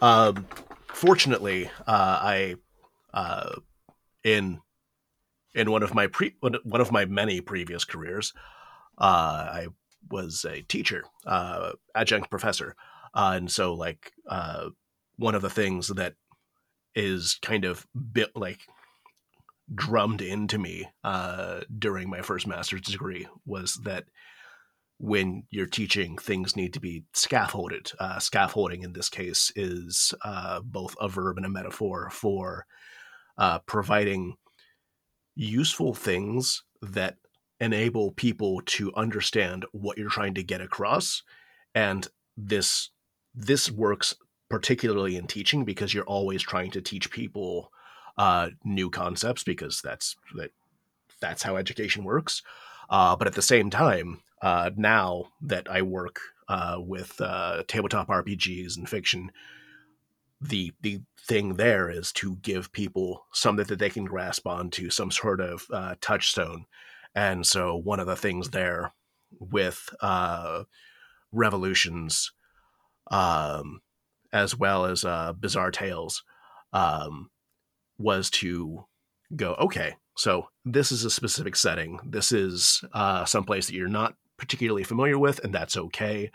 um 0.00 0.44
fortunately, 1.02 1.68
uh, 1.84 2.18
I 2.22 2.54
uh, 3.12 3.56
in 4.22 4.60
in 5.52 5.70
one 5.70 5.82
of 5.82 5.94
my 5.96 6.06
pre 6.06 6.36
one 6.40 6.80
of 6.80 6.92
my 6.92 7.04
many 7.06 7.40
previous 7.40 7.84
careers, 7.84 8.32
uh, 8.98 9.48
I 9.52 9.66
was 10.08 10.46
a 10.48 10.62
teacher, 10.62 11.02
uh, 11.26 11.72
adjunct 11.96 12.30
professor, 12.30 12.76
uh, 13.14 13.32
and 13.34 13.50
so 13.50 13.74
like 13.74 14.12
uh, 14.28 14.68
one 15.16 15.34
of 15.34 15.42
the 15.42 15.50
things 15.50 15.88
that 15.88 16.14
is 16.94 17.36
kind 17.42 17.64
of 17.64 17.84
bit 18.12 18.30
like 18.36 18.60
drummed 19.74 20.20
into 20.20 20.56
me 20.56 20.88
during 21.78 22.08
my 22.10 22.22
first 22.22 22.46
master's 22.46 22.82
degree 22.82 23.26
was 23.44 23.80
that 23.82 24.04
when 25.02 25.42
you're 25.50 25.66
teaching, 25.66 26.16
things 26.16 26.54
need 26.54 26.72
to 26.72 26.78
be 26.78 27.02
scaffolded. 27.12 27.90
Uh, 27.98 28.20
scaffolding 28.20 28.84
in 28.84 28.92
this 28.92 29.08
case 29.08 29.50
is 29.56 30.14
uh, 30.24 30.60
both 30.60 30.94
a 31.00 31.08
verb 31.08 31.36
and 31.38 31.44
a 31.44 31.48
metaphor 31.48 32.08
for 32.08 32.66
uh, 33.36 33.58
providing 33.66 34.36
useful 35.34 35.92
things 35.92 36.62
that 36.80 37.16
enable 37.58 38.12
people 38.12 38.62
to 38.64 38.94
understand 38.94 39.66
what 39.72 39.98
you're 39.98 40.08
trying 40.08 40.34
to 40.34 40.44
get 40.44 40.60
across. 40.60 41.24
And 41.74 42.06
this 42.36 42.90
this 43.34 43.72
works 43.72 44.14
particularly 44.48 45.16
in 45.16 45.26
teaching 45.26 45.64
because 45.64 45.92
you're 45.92 46.04
always 46.04 46.42
trying 46.42 46.70
to 46.70 46.80
teach 46.80 47.10
people 47.10 47.72
uh, 48.18 48.50
new 48.62 48.88
concepts 48.88 49.42
because 49.42 49.80
that's 49.82 50.14
that 50.36 50.52
that's 51.20 51.42
how 51.42 51.56
education 51.56 52.04
works. 52.04 52.40
Uh, 52.88 53.16
but 53.16 53.26
at 53.26 53.34
the 53.34 53.42
same 53.42 53.68
time, 53.68 54.20
uh, 54.42 54.70
now 54.76 55.26
that 55.40 55.70
I 55.70 55.82
work 55.82 56.20
uh, 56.48 56.76
with 56.78 57.20
uh, 57.20 57.62
tabletop 57.68 58.08
RPGs 58.08 58.76
and 58.76 58.88
fiction, 58.88 59.30
the 60.40 60.72
the 60.80 61.00
thing 61.16 61.54
there 61.54 61.88
is 61.88 62.10
to 62.12 62.36
give 62.42 62.72
people 62.72 63.26
something 63.32 63.64
that 63.66 63.78
they 63.78 63.90
can 63.90 64.04
grasp 64.04 64.46
onto, 64.46 64.90
some 64.90 65.12
sort 65.12 65.40
of 65.40 65.66
uh, 65.72 65.94
touchstone. 66.00 66.66
And 67.14 67.46
so 67.46 67.76
one 67.76 68.00
of 68.00 68.06
the 68.06 68.16
things 68.16 68.50
there 68.50 68.92
with 69.38 69.88
uh, 70.00 70.64
revolutions, 71.30 72.32
um, 73.10 73.82
as 74.32 74.58
well 74.58 74.84
as 74.84 75.04
uh, 75.04 75.32
bizarre 75.32 75.70
tales, 75.70 76.24
um, 76.72 77.30
was 77.98 78.28
to 78.30 78.86
go 79.36 79.54
okay. 79.54 79.94
So 80.16 80.48
this 80.64 80.90
is 80.90 81.04
a 81.04 81.10
specific 81.10 81.54
setting. 81.54 82.00
This 82.04 82.32
is 82.32 82.82
uh, 82.92 83.24
someplace 83.24 83.66
that 83.66 83.74
you're 83.74 83.88
not 83.88 84.16
particularly 84.42 84.82
familiar 84.82 85.16
with, 85.16 85.38
and 85.44 85.54
that's 85.54 85.76
okay. 85.76 86.32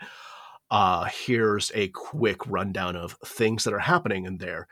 Uh, 0.70 1.04
here's 1.04 1.70
a 1.74 1.88
quick 1.88 2.46
rundown 2.46 2.96
of 2.96 3.12
things 3.22 3.64
that 3.64 3.74
are 3.74 3.80
happening 3.80 4.24
in 4.24 4.38
there, 4.38 4.66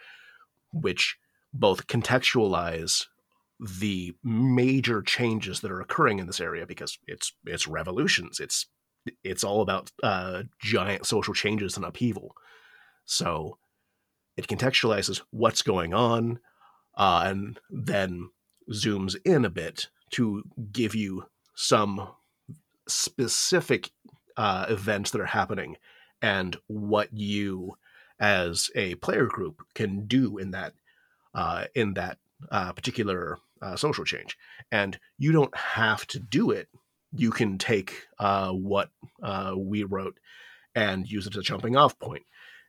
which 0.72 1.18
both 1.52 1.86
contextualize 1.86 3.04
the 3.60 4.14
major 4.24 5.02
changes 5.02 5.60
that 5.60 5.70
are 5.70 5.82
occurring 5.82 6.18
in 6.18 6.26
this 6.26 6.40
area 6.40 6.66
because 6.66 6.98
it's 7.06 7.34
it's 7.44 7.68
revolutions. 7.68 8.40
It's 8.40 8.66
it's 9.22 9.44
all 9.44 9.60
about 9.60 9.92
uh, 10.02 10.44
giant 10.58 11.04
social 11.04 11.34
changes 11.34 11.76
and 11.76 11.84
upheaval. 11.84 12.34
So 13.04 13.58
it 14.38 14.46
contextualizes 14.46 15.20
what's 15.30 15.60
going 15.60 15.92
on, 15.92 16.40
uh, 16.96 17.24
and 17.26 17.60
then 17.68 18.30
zooms 18.72 19.14
in 19.26 19.44
a 19.44 19.50
bit 19.50 19.88
to 20.12 20.42
give 20.72 20.94
you 20.94 21.26
some 21.54 22.08
specific 22.88 23.90
uh, 24.36 24.66
events 24.68 25.10
that 25.10 25.20
are 25.20 25.26
happening 25.26 25.76
and 26.22 26.56
what 26.66 27.12
you 27.12 27.76
as 28.18 28.70
a 28.74 28.94
player 28.96 29.26
group 29.26 29.62
can 29.74 30.06
do 30.06 30.38
in 30.38 30.50
that 30.52 30.72
uh, 31.34 31.64
in 31.74 31.94
that 31.94 32.18
uh, 32.50 32.72
particular 32.72 33.38
uh, 33.60 33.76
social 33.76 34.04
change. 34.04 34.36
And 34.72 34.98
you 35.18 35.32
don't 35.32 35.54
have 35.56 36.06
to 36.08 36.18
do 36.18 36.50
it. 36.50 36.68
You 37.12 37.30
can 37.30 37.58
take 37.58 38.06
uh, 38.18 38.50
what 38.52 38.90
uh, 39.22 39.54
we 39.56 39.84
wrote 39.84 40.18
and 40.74 41.10
use 41.10 41.26
it 41.26 41.34
as 41.34 41.40
a 41.40 41.42
jumping 41.42 41.76
off 41.76 41.98
point. 41.98 42.24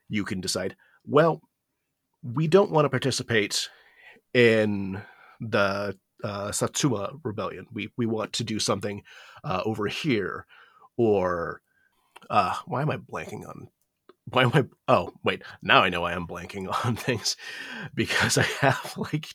You 0.08 0.24
can 0.24 0.40
decide 0.40 0.76
well 1.06 1.40
we 2.22 2.48
don't 2.48 2.70
want 2.70 2.84
to 2.84 2.90
participate 2.90 3.68
in 4.34 5.00
the 5.40 5.96
uh, 6.24 6.52
Satsuma 6.52 7.12
rebellion. 7.22 7.66
We 7.72 7.90
we 7.96 8.06
want 8.06 8.32
to 8.34 8.44
do 8.44 8.58
something 8.58 9.02
uh, 9.44 9.62
over 9.64 9.86
here, 9.86 10.46
or 10.96 11.60
uh, 12.30 12.54
why 12.66 12.82
am 12.82 12.90
I 12.90 12.96
blanking 12.96 13.48
on? 13.48 13.68
Why 14.30 14.42
am 14.42 14.50
I? 14.54 14.64
Oh, 14.88 15.12
wait. 15.24 15.42
Now 15.62 15.82
I 15.82 15.88
know 15.88 16.04
I 16.04 16.12
am 16.12 16.26
blanking 16.26 16.68
on 16.84 16.96
things 16.96 17.36
because 17.94 18.38
I 18.38 18.46
have 18.60 18.94
like 18.96 19.28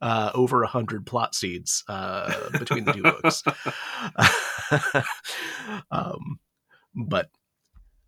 uh, 0.00 0.30
over 0.34 0.62
a 0.62 0.68
hundred 0.68 1.06
plot 1.06 1.34
seeds 1.34 1.84
uh, 1.88 2.50
between 2.58 2.84
the 2.84 2.92
two 2.92 3.02
books. 3.02 3.42
um, 5.90 6.38
but 6.94 7.30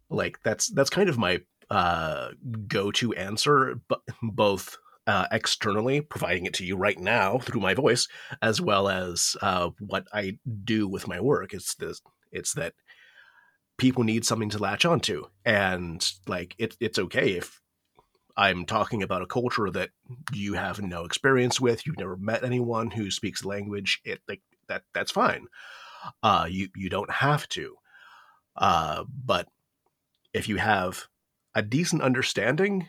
like 0.08 0.40
that's 0.42 0.68
that's 0.68 0.90
kind 0.90 1.08
of 1.08 1.18
my 1.18 1.40
uh, 1.70 2.28
go-to 2.66 3.14
answer, 3.14 3.80
but 3.88 4.00
both 4.22 4.76
uh, 5.10 5.26
externally, 5.32 6.00
providing 6.00 6.46
it 6.46 6.54
to 6.54 6.64
you 6.64 6.76
right 6.76 6.98
now 6.98 7.36
through 7.38 7.60
my 7.60 7.74
voice, 7.74 8.06
as 8.40 8.60
well 8.60 8.88
as 8.88 9.36
uh, 9.42 9.70
what 9.80 10.06
I 10.14 10.38
do 10.62 10.86
with 10.86 11.08
my 11.08 11.20
work. 11.20 11.52
It's 11.52 11.74
this. 11.74 12.00
It's 12.30 12.54
that 12.54 12.74
people 13.76 14.04
need 14.04 14.24
something 14.24 14.50
to 14.50 14.58
latch 14.58 14.84
onto, 14.84 15.24
and 15.44 16.08
like 16.28 16.54
it, 16.58 16.76
it's 16.78 16.96
okay 17.00 17.32
if 17.32 17.60
I'm 18.36 18.64
talking 18.64 19.02
about 19.02 19.22
a 19.22 19.26
culture 19.26 19.68
that 19.70 19.90
you 20.32 20.54
have 20.54 20.80
no 20.80 21.04
experience 21.04 21.60
with. 21.60 21.84
You've 21.84 21.98
never 21.98 22.16
met 22.16 22.44
anyone 22.44 22.92
who 22.92 23.10
speaks 23.10 23.42
the 23.42 23.48
language. 23.48 24.00
It 24.04 24.20
like 24.28 24.42
that. 24.68 24.84
That's 24.94 25.10
fine. 25.10 25.46
Uh, 26.22 26.46
you 26.48 26.68
you 26.76 26.88
don't 26.88 27.10
have 27.10 27.48
to. 27.48 27.74
Uh, 28.54 29.02
but 29.24 29.48
if 30.32 30.48
you 30.48 30.58
have 30.58 31.08
a 31.52 31.62
decent 31.62 32.00
understanding, 32.00 32.86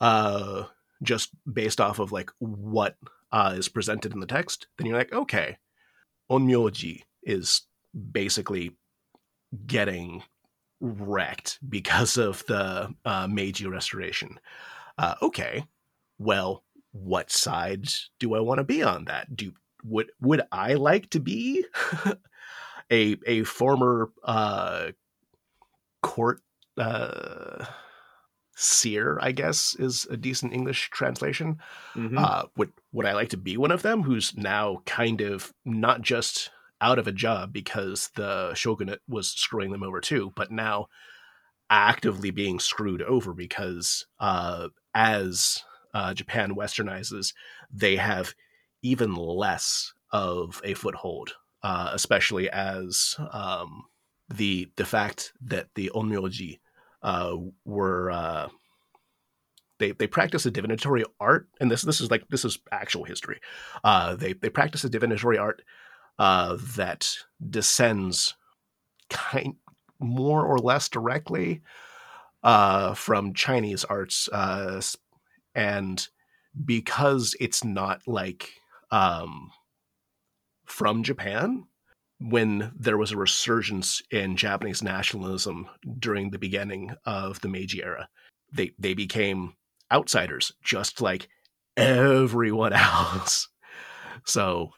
uh, 0.00 0.66
just 1.04 1.30
based 1.50 1.80
off 1.80 1.98
of 1.98 2.12
like 2.12 2.30
what 2.38 2.96
uh, 3.32 3.54
is 3.56 3.68
presented 3.68 4.12
in 4.12 4.20
the 4.20 4.26
text, 4.26 4.66
then 4.76 4.86
you're 4.86 4.96
like, 4.96 5.12
okay, 5.12 5.58
Onmyoji 6.30 7.02
is 7.22 7.62
basically 8.12 8.76
getting 9.66 10.22
wrecked 10.80 11.58
because 11.68 12.16
of 12.16 12.44
the 12.46 12.94
uh, 13.04 13.26
Meiji 13.26 13.66
Restoration. 13.66 14.38
Uh, 14.98 15.14
okay, 15.22 15.64
well, 16.18 16.64
what 16.92 17.30
side 17.30 17.88
do 18.20 18.34
I 18.34 18.40
want 18.40 18.58
to 18.58 18.64
be 18.64 18.82
on 18.82 19.06
that? 19.06 19.34
Do 19.34 19.52
would 19.84 20.10
would 20.20 20.42
I 20.52 20.74
like 20.74 21.10
to 21.10 21.20
be 21.20 21.64
a 22.90 23.16
a 23.26 23.44
former 23.44 24.10
uh, 24.22 24.92
court 26.02 26.40
uh, 26.78 27.64
seer, 28.54 29.18
I 29.20 29.32
guess, 29.32 29.76
is 29.78 30.06
a 30.10 30.16
decent 30.16 30.52
English 30.52 30.90
translation. 30.90 31.58
Mm-hmm. 31.94 32.18
Uh, 32.18 32.44
would 32.56 32.72
would 32.92 33.06
I 33.06 33.12
like 33.14 33.30
to 33.30 33.36
be 33.36 33.56
one 33.56 33.70
of 33.72 33.82
them 33.82 34.02
who's 34.02 34.36
now 34.36 34.82
kind 34.86 35.20
of 35.20 35.52
not 35.64 36.02
just 36.02 36.50
out 36.80 36.98
of 36.98 37.06
a 37.06 37.12
job 37.12 37.52
because 37.52 38.10
the 38.14 38.54
shogunate 38.54 39.00
was 39.08 39.28
screwing 39.28 39.70
them 39.70 39.82
over 39.82 40.00
too, 40.00 40.32
but 40.36 40.50
now 40.50 40.86
actively 41.70 42.30
being 42.30 42.60
screwed 42.60 43.02
over 43.02 43.32
because 43.32 44.06
uh, 44.20 44.68
as 44.94 45.62
uh, 45.94 46.12
Japan 46.14 46.54
westernizes, 46.54 47.32
they 47.70 47.96
have 47.96 48.34
even 48.82 49.14
less 49.14 49.92
of 50.12 50.60
a 50.64 50.74
foothold, 50.74 51.34
uh, 51.62 51.90
especially 51.92 52.50
as 52.50 53.16
um, 53.32 53.84
the 54.28 54.70
the 54.76 54.84
fact 54.84 55.32
that 55.40 55.68
the 55.74 55.90
onmyoji 55.94 56.58
uh, 57.04 57.36
were 57.64 58.10
uh, 58.10 58.48
they 59.78 59.92
they 59.92 60.06
practice 60.06 60.46
a 60.46 60.50
divinatory 60.50 61.04
art, 61.20 61.48
and 61.60 61.70
this 61.70 61.82
this 61.82 62.00
is 62.00 62.10
like 62.10 62.26
this 62.30 62.44
is 62.44 62.58
actual 62.72 63.04
history. 63.04 63.40
Uh, 63.84 64.16
they 64.16 64.32
they 64.32 64.48
practice 64.48 64.82
a 64.84 64.88
divinatory 64.88 65.38
art 65.38 65.62
uh, 66.18 66.56
that 66.76 67.14
descends 67.48 68.34
kind 69.10 69.56
more 70.00 70.44
or 70.44 70.58
less 70.58 70.88
directly 70.88 71.62
uh, 72.42 72.94
from 72.94 73.34
Chinese 73.34 73.84
arts, 73.84 74.28
uh, 74.32 74.80
and 75.54 76.08
because 76.64 77.36
it's 77.38 77.62
not 77.62 78.00
like 78.06 78.50
um, 78.90 79.50
from 80.64 81.02
Japan, 81.02 81.66
when 82.20 82.72
there 82.78 82.96
was 82.96 83.12
a 83.12 83.16
resurgence 83.16 84.02
in 84.10 84.36
Japanese 84.36 84.82
nationalism 84.82 85.68
during 85.98 86.30
the 86.30 86.38
beginning 86.38 86.92
of 87.04 87.40
the 87.40 87.48
Meiji 87.48 87.82
era. 87.82 88.08
They 88.52 88.72
they 88.78 88.94
became 88.94 89.54
outsiders, 89.92 90.52
just 90.62 91.00
like 91.00 91.28
everyone 91.76 92.72
else. 92.74 93.48
So, 94.24 94.70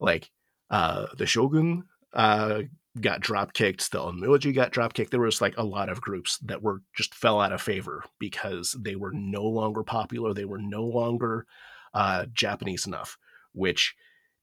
like 0.00 0.30
uh, 0.70 1.06
the 1.18 1.26
shogun 1.26 1.84
uh, 2.12 2.62
got 3.00 3.20
drop 3.20 3.52
kicked, 3.52 3.90
the 3.90 3.98
Onmyoji 3.98 4.54
got 4.54 4.70
drop 4.70 4.94
kicked. 4.94 5.10
There 5.10 5.20
was 5.20 5.40
like 5.40 5.56
a 5.56 5.64
lot 5.64 5.88
of 5.88 6.00
groups 6.00 6.38
that 6.38 6.62
were 6.62 6.82
just 6.96 7.14
fell 7.14 7.40
out 7.40 7.52
of 7.52 7.60
favor 7.60 8.04
because 8.18 8.76
they 8.80 8.96
were 8.96 9.12
no 9.12 9.44
longer 9.44 9.82
popular. 9.82 10.32
They 10.32 10.44
were 10.44 10.60
no 10.60 10.84
longer 10.84 11.46
uh, 11.92 12.26
Japanese 12.32 12.86
enough, 12.86 13.16
which 13.52 13.94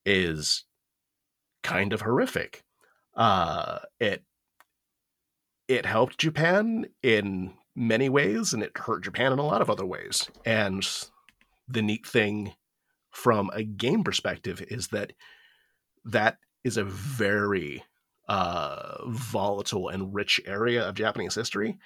is 0.05 0.65
kind 1.63 1.93
of 1.93 2.01
horrific. 2.01 2.63
Uh, 3.15 3.79
it 3.99 4.23
it 5.67 5.85
helped 5.85 6.17
Japan 6.17 6.85
in 7.01 7.53
many 7.75 8.09
ways, 8.09 8.53
and 8.53 8.61
it 8.61 8.77
hurt 8.77 9.03
Japan 9.03 9.31
in 9.31 9.39
a 9.39 9.45
lot 9.45 9.61
of 9.61 9.69
other 9.69 9.85
ways. 9.85 10.29
And 10.45 10.87
the 11.67 11.81
neat 11.81 12.05
thing 12.05 12.53
from 13.11 13.49
a 13.53 13.63
game 13.63 14.03
perspective 14.03 14.63
is 14.67 14.89
that 14.89 15.13
that 16.05 16.37
is 16.63 16.77
a 16.77 16.83
very 16.83 17.83
uh, 18.27 18.97
volatile 19.07 19.89
and 19.89 20.13
rich 20.13 20.39
area 20.45 20.87
of 20.87 20.95
Japanese 20.95 21.35
history. 21.35 21.77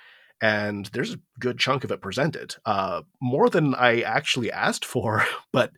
And 0.41 0.88
there's 0.88 1.13
a 1.13 1.19
good 1.39 1.57
chunk 1.57 1.84
of 1.84 1.91
it 1.91 2.01
presented, 2.01 2.55
uh, 2.65 3.03
more 3.21 3.49
than 3.49 3.73
I 3.73 4.01
actually 4.01 4.51
asked 4.51 4.86
for. 4.86 5.23
But 5.51 5.71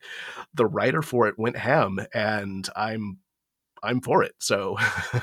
the 0.55 0.65
writer 0.65 1.03
for 1.03 1.27
it 1.27 1.37
went 1.37 1.57
ham, 1.57 1.99
and 2.13 2.67
I'm 2.75 3.19
I'm 3.83 4.01
for 4.01 4.23
it. 4.23 4.35
So. 4.39 4.77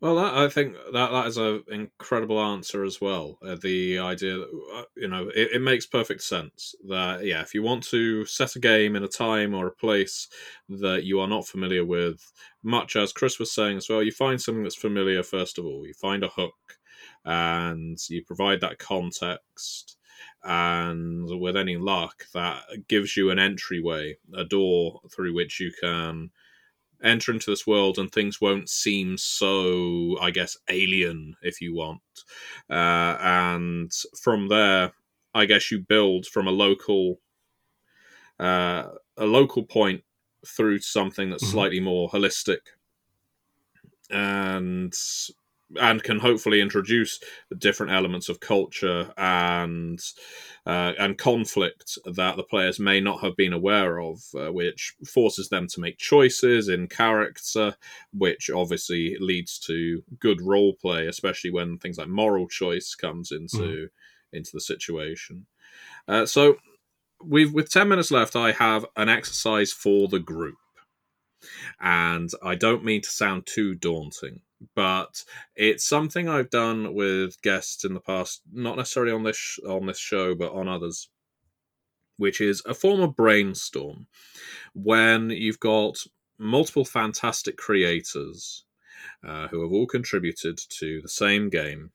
well, 0.00 0.16
that, 0.16 0.34
I 0.34 0.48
think 0.48 0.74
that 0.92 1.10
that 1.10 1.26
is 1.26 1.36
an 1.36 1.62
incredible 1.70 2.40
answer 2.40 2.84
as 2.84 3.00
well. 3.00 3.38
Uh, 3.44 3.56
the 3.60 3.98
idea, 3.98 4.38
that, 4.38 4.70
uh, 4.74 4.82
you 4.96 5.08
know, 5.08 5.28
it, 5.34 5.52
it, 5.54 5.62
makes 5.62 5.86
perfect 5.86 6.22
sense 6.22 6.74
that 6.88 7.24
yeah, 7.24 7.40
if 7.40 7.54
you 7.54 7.62
want 7.62 7.84
to 7.84 8.24
set 8.24 8.56
a 8.56 8.60
game 8.60 8.96
in 8.96 9.04
a 9.04 9.08
time 9.08 9.54
or 9.54 9.66
a 9.66 9.74
place 9.74 10.28
that 10.68 11.04
you 11.04 11.20
are 11.20 11.28
not 11.28 11.46
familiar 11.46 11.84
with, 11.84 12.32
much 12.62 12.96
as 12.96 13.12
Chris 13.12 13.38
was 13.38 13.52
saying 13.52 13.76
as 13.76 13.88
well, 13.88 14.02
you 14.02 14.12
find 14.12 14.40
something 14.40 14.62
that's 14.62 14.74
familiar 14.74 15.22
first 15.22 15.58
of 15.58 15.64
all. 15.64 15.86
You 15.86 15.94
find 15.94 16.22
a 16.22 16.28
hook, 16.28 16.78
and 17.24 17.98
you 18.08 18.22
provide 18.24 18.60
that 18.60 18.78
context 18.78 19.96
and 20.44 21.40
with 21.40 21.56
any 21.56 21.76
luck 21.76 22.26
that 22.34 22.62
gives 22.88 23.16
you 23.16 23.30
an 23.30 23.38
entryway 23.38 24.16
a 24.34 24.44
door 24.44 25.00
through 25.10 25.34
which 25.34 25.58
you 25.58 25.72
can 25.80 26.30
enter 27.04 27.32
into 27.32 27.50
this 27.50 27.66
world 27.66 27.98
and 27.98 28.10
things 28.10 28.40
won't 28.40 28.68
seem 28.68 29.18
so, 29.18 30.18
I 30.20 30.30
guess, 30.30 30.56
alien, 30.68 31.36
if 31.42 31.60
you 31.60 31.74
want. 31.74 32.02
Uh, 32.70 33.16
and 33.20 33.92
from 34.20 34.48
there, 34.48 34.92
I 35.34 35.46
guess 35.46 35.70
you 35.70 35.80
build 35.80 36.26
from 36.26 36.46
a 36.48 36.52
local, 36.52 37.20
uh, 38.38 38.90
a 39.16 39.26
local 39.26 39.64
point 39.64 40.02
through 40.46 40.78
to 40.78 40.84
something 40.84 41.30
that's 41.30 41.44
Mhm. 41.44 41.50
slightly 41.50 41.80
more 41.80 42.08
holistic 42.10 42.60
and 44.10 44.94
and 45.80 46.02
can 46.02 46.18
hopefully 46.18 46.60
introduce 46.60 47.20
different 47.58 47.92
elements 47.92 48.28
of 48.28 48.40
culture 48.40 49.12
and 49.16 50.00
uh, 50.66 50.92
and 50.98 51.18
conflict 51.18 51.98
that 52.06 52.36
the 52.36 52.42
players 52.42 52.80
may 52.80 52.98
not 52.98 53.20
have 53.20 53.36
been 53.36 53.52
aware 53.52 54.00
of, 54.00 54.22
uh, 54.34 54.50
which 54.50 54.94
forces 55.06 55.50
them 55.50 55.66
to 55.68 55.80
make 55.80 55.98
choices 55.98 56.68
in 56.68 56.86
character, 56.86 57.76
which 58.14 58.48
obviously 58.48 59.16
leads 59.20 59.58
to 59.58 60.02
good 60.20 60.40
role 60.40 60.74
play, 60.74 61.06
especially 61.06 61.50
when 61.50 61.76
things 61.78 61.98
like 61.98 62.08
moral 62.08 62.48
choice 62.48 62.94
comes 62.94 63.30
into 63.30 63.88
into 64.32 64.50
the 64.54 64.60
situation. 64.60 65.46
Uh, 66.08 66.24
so, 66.24 66.56
we've 67.22 67.52
with 67.52 67.70
ten 67.70 67.88
minutes 67.88 68.10
left, 68.10 68.34
I 68.34 68.52
have 68.52 68.86
an 68.96 69.10
exercise 69.10 69.70
for 69.70 70.08
the 70.08 70.18
group, 70.18 70.56
and 71.78 72.30
I 72.42 72.54
don't 72.54 72.84
mean 72.84 73.02
to 73.02 73.10
sound 73.10 73.44
too 73.44 73.74
daunting 73.74 74.40
but 74.74 75.24
it's 75.56 75.86
something 75.86 76.28
I've 76.28 76.50
done 76.50 76.94
with 76.94 77.40
guests 77.42 77.84
in 77.84 77.94
the 77.94 78.00
past, 78.00 78.42
not 78.52 78.76
necessarily 78.76 79.12
on 79.12 79.24
this 79.24 79.36
sh- 79.36 79.58
on 79.66 79.86
this 79.86 79.98
show, 79.98 80.34
but 80.34 80.52
on 80.52 80.68
others, 80.68 81.08
which 82.16 82.40
is 82.40 82.62
a 82.66 82.74
form 82.74 83.00
of 83.00 83.16
brainstorm 83.16 84.06
when 84.74 85.30
you've 85.30 85.60
got 85.60 85.98
multiple 86.38 86.84
fantastic 86.84 87.56
creators 87.56 88.64
uh, 89.26 89.48
who 89.48 89.62
have 89.62 89.72
all 89.72 89.86
contributed 89.86 90.58
to 90.68 91.00
the 91.00 91.08
same 91.08 91.48
game. 91.48 91.90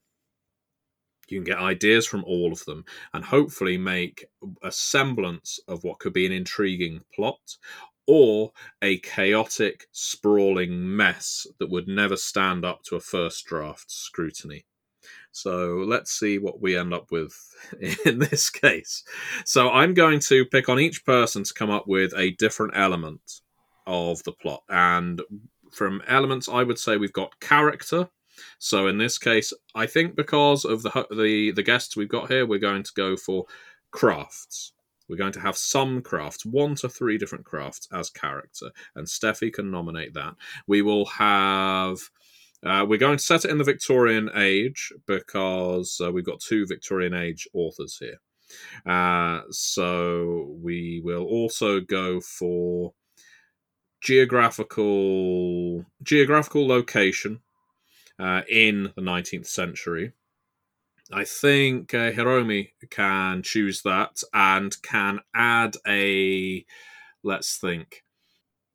You 1.28 1.38
can 1.38 1.44
get 1.44 1.58
ideas 1.58 2.06
from 2.06 2.24
all 2.24 2.52
of 2.52 2.64
them 2.64 2.84
and 3.14 3.24
hopefully 3.24 3.78
make 3.78 4.24
a 4.62 4.72
semblance 4.72 5.60
of 5.68 5.84
what 5.84 6.00
could 6.00 6.12
be 6.12 6.26
an 6.26 6.32
intriguing 6.32 7.02
plot 7.14 7.56
or 8.12 8.50
a 8.82 8.98
chaotic, 8.98 9.86
sprawling 9.92 10.96
mess 10.96 11.46
that 11.60 11.70
would 11.70 11.86
never 11.86 12.16
stand 12.16 12.64
up 12.64 12.82
to 12.82 12.96
a 12.96 13.00
first 13.00 13.46
draft 13.46 13.88
scrutiny. 13.88 14.66
So 15.30 15.84
let's 15.86 16.10
see 16.10 16.40
what 16.40 16.60
we 16.60 16.76
end 16.76 16.92
up 16.92 17.12
with 17.12 17.32
in 18.04 18.18
this 18.18 18.50
case. 18.50 19.04
So 19.44 19.70
I'm 19.70 19.94
going 19.94 20.18
to 20.26 20.44
pick 20.44 20.68
on 20.68 20.80
each 20.80 21.04
person 21.04 21.44
to 21.44 21.54
come 21.54 21.70
up 21.70 21.86
with 21.86 22.12
a 22.16 22.32
different 22.32 22.72
element 22.74 23.42
of 23.86 24.24
the 24.24 24.32
plot. 24.32 24.64
And 24.68 25.22
from 25.70 26.02
elements, 26.08 26.48
I 26.48 26.64
would 26.64 26.80
say 26.80 26.96
we've 26.96 27.12
got 27.12 27.38
character. 27.38 28.08
So 28.58 28.88
in 28.88 28.98
this 28.98 29.18
case, 29.18 29.52
I 29.76 29.86
think 29.86 30.16
because 30.16 30.64
of 30.64 30.82
the 30.82 31.06
the 31.12 31.52
the 31.52 31.62
guests 31.62 31.96
we've 31.96 32.08
got 32.08 32.28
here, 32.28 32.44
we're 32.44 32.58
going 32.58 32.82
to 32.82 32.92
go 32.96 33.16
for 33.16 33.44
crafts. 33.92 34.72
We're 35.10 35.16
going 35.16 35.32
to 35.32 35.40
have 35.40 35.56
some 35.56 36.02
crafts, 36.02 36.46
one 36.46 36.76
to 36.76 36.88
three 36.88 37.18
different 37.18 37.44
crafts 37.44 37.88
as 37.92 38.10
character, 38.10 38.70
and 38.94 39.06
Steffi 39.06 39.52
can 39.52 39.70
nominate 39.70 40.14
that. 40.14 40.36
We 40.68 40.82
will 40.82 41.06
have. 41.06 41.98
Uh, 42.64 42.84
we're 42.86 42.98
going 42.98 43.16
to 43.16 43.24
set 43.24 43.44
it 43.44 43.50
in 43.50 43.58
the 43.58 43.64
Victorian 43.64 44.30
age 44.36 44.92
because 45.06 45.98
uh, 46.04 46.12
we've 46.12 46.26
got 46.26 46.40
two 46.40 46.66
Victorian 46.66 47.14
age 47.14 47.48
authors 47.54 47.98
here. 47.98 48.20
Uh, 48.86 49.40
so 49.50 50.54
we 50.62 51.00
will 51.02 51.24
also 51.24 51.80
go 51.80 52.20
for 52.20 52.92
geographical 54.00 55.84
geographical 56.02 56.66
location 56.66 57.40
uh, 58.18 58.42
in 58.48 58.92
the 58.94 59.02
19th 59.02 59.46
century. 59.46 60.12
I 61.12 61.24
think 61.24 61.92
uh, 61.92 62.12
Hiromi 62.12 62.68
can 62.90 63.42
choose 63.42 63.82
that 63.82 64.22
and 64.32 64.80
can 64.82 65.20
add 65.34 65.76
a. 65.86 66.64
Let's 67.22 67.56
think. 67.56 68.04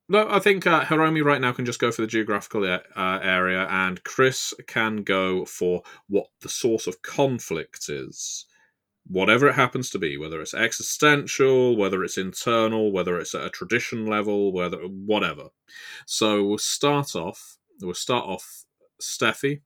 No, 0.08 0.28
I 0.30 0.40
think 0.40 0.68
uh, 0.68 0.84
Hiromi 0.84 1.24
right 1.24 1.42
now 1.42 1.52
can 1.52 1.66
just 1.66 1.80
go 1.80 1.92
for 1.92 2.02
the 2.02 2.08
geographical 2.08 2.64
uh, 2.64 3.20
area, 3.24 3.68
and 3.70 4.04
Chris 4.04 4.54
can 4.68 4.98
go 4.98 5.46
for 5.46 5.82
what 6.08 6.28
the 6.42 6.50
source 6.50 6.86
of 6.86 7.02
conflict 7.02 7.90
is. 7.90 8.46
Whatever 9.08 9.48
it 9.48 9.56
happens 9.56 9.90
to 9.92 10.00
be, 10.00 10.18
whether 10.18 10.42
it's 10.42 10.54
existential, 10.54 11.76
whether 11.76 12.04
it's 12.04 12.18
internal, 12.18 12.92
whether 12.92 13.18
it's 13.20 13.34
at 13.34 13.46
a 13.46 13.50
tradition 13.50 14.06
level, 14.06 14.52
whether 14.52 14.78
whatever. 14.80 15.50
So 16.06 16.44
we'll 16.44 16.58
start 16.58 17.16
off. 17.16 17.58
We'll 17.82 17.94
start 17.94 18.26
off, 18.26 18.66
Steffi, 19.02 19.62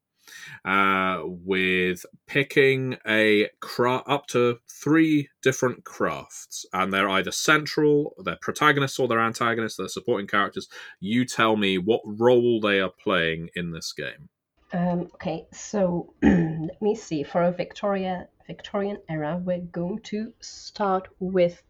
uh, 0.65 1.21
with 1.25 2.05
picking 2.27 2.97
a 3.07 3.49
cra- 3.59 4.03
up 4.05 4.27
to 4.27 4.59
three 4.67 5.29
different 5.41 5.83
crafts, 5.83 6.65
and 6.73 6.93
they're 6.93 7.09
either 7.09 7.31
central, 7.31 8.15
they're 8.23 8.37
protagonists, 8.41 8.99
or 8.99 9.07
they're 9.07 9.19
antagonists. 9.19 9.77
They're 9.77 9.87
supporting 9.87 10.27
characters. 10.27 10.67
You 10.99 11.25
tell 11.25 11.55
me 11.55 11.77
what 11.77 12.01
role 12.05 12.59
they 12.59 12.79
are 12.79 12.91
playing 12.91 13.49
in 13.55 13.71
this 13.71 13.93
game. 13.93 14.29
Um, 14.71 15.09
okay, 15.15 15.47
so 15.51 16.13
let 16.21 16.81
me 16.81 16.95
see. 16.95 17.23
For 17.23 17.43
a 17.43 17.51
Victoria 17.51 18.27
Victorian 18.45 18.97
era, 19.07 19.39
we're 19.43 19.59
going 19.59 19.99
to 19.99 20.33
start 20.39 21.07
with 21.19 21.61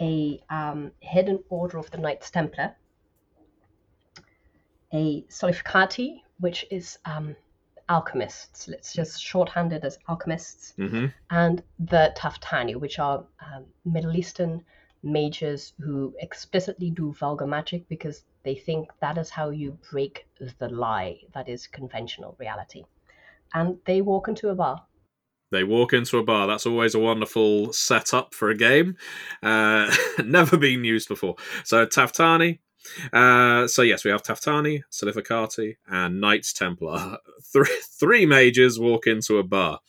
a 0.00 0.40
um, 0.48 0.92
hidden 1.00 1.42
order 1.48 1.76
of 1.78 1.90
the 1.90 1.98
Knights 1.98 2.30
Templar, 2.30 2.74
a 4.92 5.22
Solificati, 5.28 6.22
which 6.38 6.64
is 6.70 6.98
um, 7.04 7.36
alchemists. 7.90 8.68
Let's 8.68 8.94
just 8.94 9.20
shorthand 9.22 9.72
it 9.74 9.84
as 9.84 9.98
alchemists, 10.08 10.74
Mm-hmm. 10.78 11.06
and 11.30 11.62
the 11.78 12.14
Taftani, 12.16 12.76
which 12.76 12.98
are 12.98 13.24
um, 13.40 13.66
Middle 13.84 14.16
Eastern 14.16 14.64
mages 15.02 15.72
who 15.80 16.14
explicitly 16.20 16.90
do 16.90 17.12
vulgar 17.12 17.46
magic 17.46 17.88
because 17.88 18.24
they 18.44 18.54
think 18.54 18.88
that 19.00 19.18
is 19.18 19.30
how 19.30 19.50
you 19.50 19.76
break 19.90 20.26
the 20.58 20.68
lie 20.68 21.18
that 21.34 21.48
is 21.48 21.66
conventional 21.66 22.36
reality. 22.38 22.84
And 23.52 23.78
they 23.86 24.00
walk 24.00 24.28
into 24.28 24.50
a 24.50 24.54
bar. 24.54 24.84
They 25.50 25.64
walk 25.64 25.92
into 25.92 26.18
a 26.18 26.22
bar. 26.22 26.46
That's 26.46 26.66
always 26.66 26.94
a 26.94 27.00
wonderful 27.00 27.72
setup 27.72 28.34
for 28.34 28.50
a 28.50 28.56
game. 28.56 28.96
Uh, 29.42 29.92
never 30.24 30.56
been 30.56 30.84
used 30.84 31.08
before. 31.08 31.34
So 31.64 31.86
Taftani. 31.86 32.60
Uh, 33.12 33.66
so 33.66 33.82
yes, 33.82 34.04
we 34.04 34.10
have 34.10 34.22
Taftani, 34.22 34.82
Solificati, 34.90 35.76
and 35.88 36.20
Knights 36.20 36.52
Templar. 36.52 37.18
Three, 37.52 37.80
three 37.98 38.26
mages 38.26 38.78
walk 38.78 39.06
into 39.06 39.38
a 39.38 39.42
bar. 39.42 39.80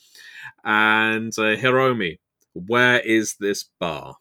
And 0.64 1.32
uh, 1.38 1.56
Hiromi, 1.56 2.20
where 2.54 3.00
is 3.00 3.36
this 3.40 3.66
bar? 3.80 4.16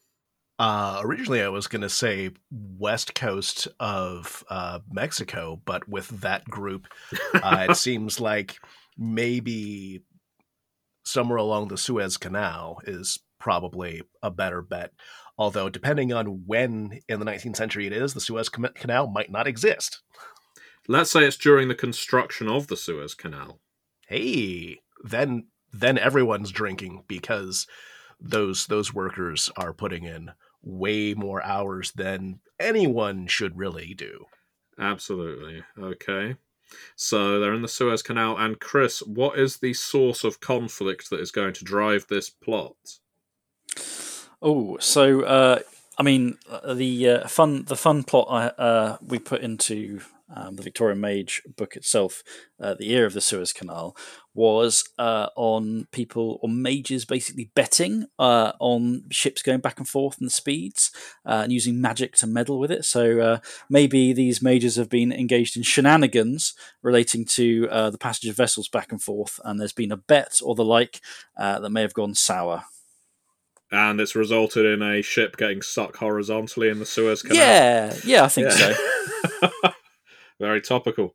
Uh, 0.59 1.01
originally, 1.03 1.41
I 1.41 1.49
was 1.49 1.69
going 1.69 1.81
to 1.83 1.89
say 1.89 2.33
west 2.51 3.15
coast 3.15 3.67
of 3.81 4.45
uh, 4.51 4.81
Mexico, 4.93 5.61
but 5.65 5.89
with 5.89 6.09
that 6.21 6.45
group, 6.45 6.87
uh, 7.33 7.69
it 7.71 7.77
seems 7.79 8.21
like 8.21 8.59
maybe 8.99 10.03
somewhere 11.05 11.39
along 11.39 11.69
the 11.69 11.79
Suez 11.79 12.19
Canal 12.19 12.81
is 12.85 13.19
probably 13.39 14.03
a 14.23 14.31
better 14.31 14.61
bet. 14.61 14.93
Although, 15.41 15.71
depending 15.71 16.13
on 16.13 16.45
when 16.47 17.01
in 17.09 17.19
the 17.19 17.25
19th 17.25 17.57
century 17.57 17.87
it 17.87 17.95
is, 17.95 18.13
the 18.13 18.21
Suez 18.21 18.51
Canal 18.51 19.07
might 19.07 19.33
not 19.33 19.47
exist. 19.47 20.03
Let's 20.87 21.11
say 21.11 21.25
it's 21.25 21.39
during 21.39 21.69
the 21.69 21.75
construction 21.75 22.47
of 22.47 22.67
the 22.67 22.77
Suez 22.77 23.15
Canal. 23.15 23.59
Hey, 24.07 24.81
then 25.03 25.47
then 25.73 25.97
everyone's 25.97 26.51
drinking 26.51 27.05
because 27.09 27.67
those 28.21 28.67
those 28.67 28.93
workers 28.93 29.49
are 29.57 29.73
putting 29.73 30.05
in 30.05 30.33
way 30.63 31.15
more 31.15 31.43
hours 31.43 31.93
than 31.93 32.41
anyone 32.59 33.27
should 33.27 33.57
really 33.57 33.95
do. 33.95 34.27
Absolutely. 34.79 35.65
Okay. 35.79 36.37
So 36.97 37.41
they're 37.41 37.55
in 37.55 37.63
the 37.63 37.69
Suez 37.69 38.03
Canal. 38.03 38.37
And 38.37 38.61
Chris, 38.61 39.01
what 39.01 39.39
is 39.39 39.57
the 39.57 39.73
source 39.73 40.23
of 40.23 40.41
conflict 40.41 41.09
that 41.09 41.21
is 41.21 41.31
going 41.31 41.55
to 41.55 41.65
drive 41.65 42.09
this 42.09 42.29
plot? 42.29 42.77
Oh, 44.43 44.79
so 44.79 45.23
uh, 45.23 45.59
I 45.99 46.03
mean, 46.03 46.39
uh, 46.49 46.75
the 46.75 47.09
uh, 47.09 47.29
fun 47.29 47.65
the 47.65 47.77
fun 47.77 48.05
plot 48.05 48.27
I, 48.31 48.47
uh, 48.63 48.97
we 49.07 49.19
put 49.19 49.43
into 49.43 50.01
um, 50.35 50.57
the 50.57 50.63
Victorian 50.63 51.01
Mage 51.01 51.43
book 51.57 51.77
itself, 51.77 52.23
uh, 52.61 52.73
the 52.75 52.87
year 52.87 53.05
of 53.05 53.13
the 53.13 53.21
Suez 53.21 53.53
Canal, 53.53 53.95
was 54.33 54.89
uh, 54.97 55.27
on 55.37 55.89
people 55.93 56.39
or 56.41 56.49
mages 56.49 57.05
basically 57.05 57.51
betting 57.55 58.07
uh, 58.19 58.53
on 58.61 59.03
ships 59.11 59.43
going 59.43 59.59
back 59.59 59.79
and 59.79 59.89
forth 59.89 60.21
and 60.21 60.33
speeds 60.33 60.91
uh, 61.27 61.41
and 61.43 61.53
using 61.53 61.81
magic 61.81 62.15
to 62.15 62.27
meddle 62.29 62.59
with 62.61 62.71
it. 62.71 62.85
So 62.85 63.21
uh, 63.21 63.39
maybe 63.69 64.13
these 64.13 64.41
mages 64.41 64.77
have 64.77 64.89
been 64.89 65.13
engaged 65.13 65.57
in 65.57 65.65
shenanigans 65.65 66.55
relating 66.81 67.27
to 67.27 67.67
the 67.67 67.99
passage 67.99 68.31
of 68.31 68.37
vessels 68.37 68.69
back 68.69 68.91
and 68.91 69.03
forth, 69.03 69.39
and 69.45 69.61
there's 69.61 69.73
been 69.73 69.93
a 69.93 69.97
bet 69.99 70.41
or 70.43 70.55
the 70.55 70.65
like 70.65 71.03
that 71.37 71.69
may 71.71 71.83
have 71.83 71.93
gone 71.93 72.15
sour. 72.15 72.65
And 73.73 74.01
it's 74.01 74.17
resulted 74.17 74.67
in 74.67 74.83
a 74.83 75.01
ship 75.03 75.37
getting 75.37 75.63
stuck 75.63 75.97
horizontally 75.97 76.69
in 76.69 76.79
the 76.81 76.87
Suez 76.87 77.23
Canal. 77.23 77.37
Yeah, 77.37 77.95
yeah, 78.05 78.25
I 78.25 78.29
think 78.29 78.49
Yeah. 78.51 78.75
so. 79.53 79.73
Very 80.41 80.63
topical. 80.63 81.15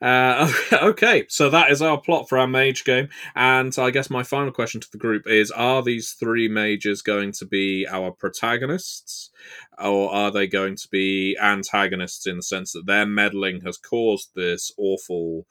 Uh, 0.00 0.50
okay, 0.72 1.26
so 1.28 1.50
that 1.50 1.72
is 1.72 1.82
our 1.82 2.00
plot 2.00 2.28
for 2.28 2.38
our 2.38 2.46
mage 2.46 2.84
game. 2.84 3.08
And 3.34 3.76
I 3.76 3.90
guess 3.90 4.08
my 4.10 4.22
final 4.22 4.52
question 4.52 4.80
to 4.80 4.88
the 4.92 4.96
group 4.98 5.26
is 5.26 5.50
Are 5.50 5.82
these 5.82 6.12
three 6.12 6.46
mages 6.48 7.02
going 7.02 7.32
to 7.32 7.46
be 7.46 7.84
our 7.88 8.12
protagonists? 8.12 9.30
Or 9.76 10.08
are 10.14 10.30
they 10.30 10.46
going 10.46 10.76
to 10.76 10.88
be 10.88 11.36
antagonists 11.42 12.28
in 12.28 12.36
the 12.36 12.42
sense 12.44 12.72
that 12.72 12.86
their 12.86 13.04
meddling 13.06 13.62
has 13.62 13.76
caused 13.76 14.30
this 14.36 14.70
awful 14.78 15.46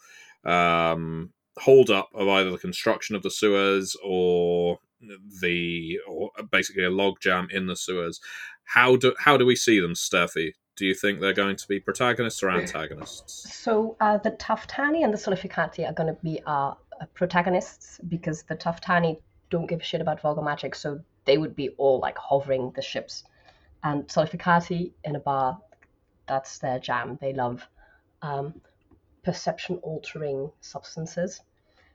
um, 0.45 1.31
hold 1.59 1.89
up 1.89 2.09
of 2.15 2.29
either 2.29 2.51
the 2.51 2.57
construction 2.57 3.17
of 3.17 3.21
the 3.21 3.29
Suez 3.31 3.97
or 4.01 4.79
the 5.41 5.99
or 6.07 6.31
basically 6.51 6.83
a 6.83 6.89
logjam 6.89 7.51
in 7.51 7.67
the 7.67 7.75
Suez? 7.75 8.19
How 8.65 8.95
do 8.95 9.13
how 9.19 9.37
do 9.37 9.45
we 9.45 9.55
see 9.55 9.79
them, 9.79 9.93
Steffi? 9.93 10.53
do 10.75 10.85
you 10.85 10.93
think 10.93 11.19
they're 11.19 11.33
going 11.33 11.55
to 11.55 11.67
be 11.67 11.79
protagonists 11.79 12.41
or 12.41 12.49
antagonists? 12.49 13.53
So 13.53 13.95
uh, 13.99 14.17
the 14.17 14.31
Taftani 14.31 15.03
and 15.03 15.13
the 15.13 15.17
Solificati 15.17 15.87
are 15.87 15.93
going 15.93 16.13
to 16.13 16.19
be 16.23 16.41
our 16.45 16.77
uh, 16.99 17.05
protagonists 17.13 17.99
because 18.07 18.43
the 18.43 18.55
Taftani 18.55 19.19
don't 19.49 19.67
give 19.67 19.81
a 19.81 19.83
shit 19.83 20.01
about 20.01 20.21
vulgar 20.21 20.41
magic, 20.41 20.73
so 20.73 20.99
they 21.25 21.37
would 21.37 21.55
be 21.55 21.69
all 21.77 21.99
like 21.99 22.17
hovering 22.17 22.71
the 22.75 22.81
ships. 22.81 23.23
And 23.83 24.07
Solificati 24.07 24.91
in 25.03 25.15
a 25.15 25.19
bar, 25.19 25.59
that's 26.27 26.57
their 26.57 26.79
jam. 26.79 27.19
They 27.21 27.33
love 27.33 27.67
um, 28.21 28.59
perception 29.23 29.75
altering 29.77 30.51
substances. 30.61 31.41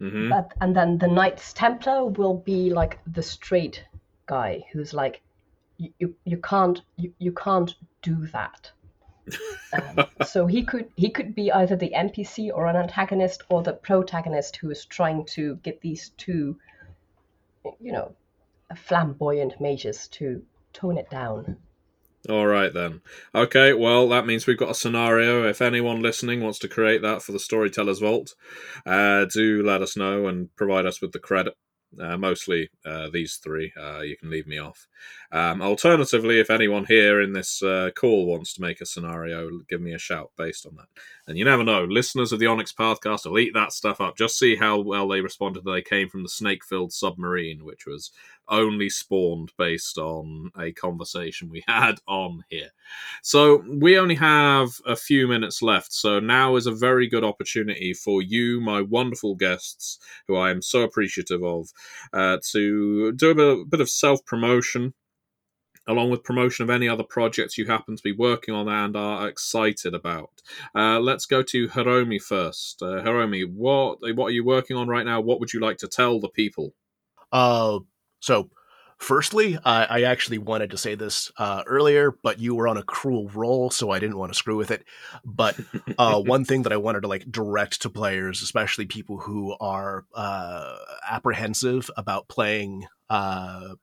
Mm-hmm. 0.00 0.30
But, 0.30 0.52
and 0.60 0.74
then 0.76 0.98
the 0.98 1.08
Knights 1.08 1.52
Templar 1.52 2.04
will 2.06 2.34
be 2.34 2.70
like 2.70 3.00
the 3.06 3.22
straight 3.22 3.84
guy 4.26 4.64
who's 4.72 4.94
like, 4.94 5.22
you, 5.76 5.92
you, 5.98 6.14
you 6.24 6.36
can't 6.38 6.82
you, 6.96 7.12
you 7.18 7.32
can't 7.32 7.74
do 8.02 8.26
that. 8.28 8.70
um, 9.72 10.06
so 10.24 10.46
he 10.46 10.64
could 10.64 10.88
he 10.96 11.10
could 11.10 11.34
be 11.34 11.52
either 11.52 11.76
the 11.76 11.92
NPC 11.94 12.50
or 12.52 12.66
an 12.66 12.76
antagonist 12.76 13.42
or 13.48 13.62
the 13.62 13.72
protagonist 13.72 14.56
who 14.56 14.70
is 14.70 14.84
trying 14.84 15.24
to 15.26 15.56
get 15.56 15.80
these 15.80 16.10
two, 16.16 16.56
you 17.80 17.92
know, 17.92 18.14
flamboyant 18.74 19.60
mages 19.60 20.08
to 20.08 20.42
tone 20.72 20.98
it 20.98 21.10
down. 21.10 21.56
All 22.28 22.46
right 22.46 22.74
then. 22.74 23.00
Okay, 23.34 23.72
well 23.72 24.08
that 24.08 24.26
means 24.26 24.46
we've 24.46 24.58
got 24.58 24.70
a 24.70 24.74
scenario. 24.74 25.48
If 25.48 25.62
anyone 25.62 26.02
listening 26.02 26.42
wants 26.42 26.58
to 26.60 26.68
create 26.68 27.00
that 27.02 27.22
for 27.22 27.32
the 27.32 27.38
Storytellers 27.38 28.00
Vault, 28.00 28.34
uh, 28.84 29.24
do 29.26 29.62
let 29.62 29.82
us 29.82 29.96
know 29.96 30.26
and 30.26 30.54
provide 30.56 30.84
us 30.84 31.00
with 31.00 31.12
the 31.12 31.20
credit. 31.20 31.54
Uh, 31.98 32.18
mostly 32.18 32.68
uh, 32.84 33.08
these 33.10 33.36
three. 33.36 33.72
Uh, 33.80 34.00
you 34.00 34.14
can 34.16 34.28
leave 34.28 34.46
me 34.46 34.58
off. 34.58 34.86
Um, 35.32 35.62
alternatively, 35.62 36.38
if 36.38 36.50
anyone 36.50 36.84
here 36.84 37.22
in 37.22 37.32
this 37.32 37.62
uh, 37.62 37.90
call 37.96 38.26
wants 38.26 38.52
to 38.54 38.60
make 38.60 38.82
a 38.82 38.86
scenario, 38.86 39.48
give 39.70 39.80
me 39.80 39.94
a 39.94 39.98
shout 39.98 40.30
based 40.36 40.66
on 40.66 40.76
that. 40.76 40.88
And 41.28 41.36
you 41.36 41.44
never 41.44 41.62
know, 41.62 41.84
listeners 41.84 42.32
of 42.32 42.38
the 42.38 42.46
Onyx 42.46 42.72
Pathcast 42.72 43.26
will 43.26 43.38
eat 43.38 43.52
that 43.52 43.74
stuff 43.74 44.00
up. 44.00 44.16
Just 44.16 44.38
see 44.38 44.56
how 44.56 44.80
well 44.80 45.06
they 45.06 45.20
responded. 45.20 45.62
They 45.62 45.82
came 45.82 46.08
from 46.08 46.22
the 46.22 46.28
snake-filled 46.30 46.90
submarine, 46.90 47.66
which 47.66 47.84
was 47.84 48.10
only 48.48 48.88
spawned 48.88 49.52
based 49.58 49.98
on 49.98 50.50
a 50.58 50.72
conversation 50.72 51.50
we 51.50 51.62
had 51.68 51.96
on 52.08 52.44
here. 52.48 52.70
So 53.22 53.62
we 53.68 53.98
only 53.98 54.14
have 54.14 54.70
a 54.86 54.96
few 54.96 55.28
minutes 55.28 55.60
left. 55.60 55.92
So 55.92 56.18
now 56.18 56.56
is 56.56 56.66
a 56.66 56.72
very 56.72 57.06
good 57.06 57.24
opportunity 57.24 57.92
for 57.92 58.22
you, 58.22 58.62
my 58.62 58.80
wonderful 58.80 59.34
guests, 59.34 59.98
who 60.28 60.36
I 60.36 60.50
am 60.50 60.62
so 60.62 60.80
appreciative 60.80 61.44
of, 61.44 61.68
uh, 62.14 62.38
to 62.52 63.12
do 63.12 63.30
a 63.32 63.66
bit 63.66 63.82
of 63.82 63.90
self 63.90 64.24
promotion. 64.24 64.94
Along 65.88 66.10
with 66.10 66.22
promotion 66.22 66.62
of 66.62 66.70
any 66.70 66.88
other 66.88 67.02
projects 67.02 67.58
you 67.58 67.66
happen 67.66 67.96
to 67.96 68.02
be 68.02 68.12
working 68.12 68.54
on 68.54 68.68
and 68.68 68.94
are 68.94 69.26
excited 69.26 69.94
about. 69.94 70.30
Uh, 70.74 71.00
let's 71.00 71.26
go 71.26 71.42
to 71.42 71.68
Hiromi 71.68 72.22
first. 72.22 72.82
Uh, 72.82 73.02
Hiromi, 73.02 73.50
what 73.50 73.98
what 74.14 74.26
are 74.26 74.32
you 74.32 74.44
working 74.44 74.76
on 74.76 74.86
right 74.86 75.06
now? 75.06 75.20
What 75.20 75.40
would 75.40 75.52
you 75.52 75.60
like 75.60 75.78
to 75.78 75.88
tell 75.88 76.20
the 76.20 76.28
people? 76.28 76.74
Uh, 77.32 77.80
so, 78.20 78.50
firstly, 78.98 79.58
I, 79.64 79.84
I 79.84 80.02
actually 80.02 80.38
wanted 80.38 80.70
to 80.70 80.78
say 80.78 80.94
this 80.94 81.30
uh, 81.38 81.62
earlier, 81.66 82.12
but 82.22 82.38
you 82.38 82.54
were 82.54 82.68
on 82.68 82.76
a 82.76 82.82
cruel 82.82 83.28
roll, 83.34 83.70
so 83.70 83.90
I 83.90 83.98
didn't 83.98 84.18
want 84.18 84.32
to 84.32 84.38
screw 84.38 84.56
with 84.56 84.70
it. 84.70 84.84
But 85.24 85.58
uh, 85.98 86.20
one 86.20 86.44
thing 86.44 86.62
that 86.62 86.72
I 86.72 86.76
wanted 86.76 87.02
to 87.02 87.08
like 87.08 87.30
direct 87.30 87.82
to 87.82 87.90
players, 87.90 88.42
especially 88.42 88.86
people 88.86 89.18
who 89.18 89.56
are 89.60 90.04
uh, 90.14 90.76
apprehensive 91.08 91.90
about 91.96 92.28
playing, 92.28 92.86
uh, 93.08 93.74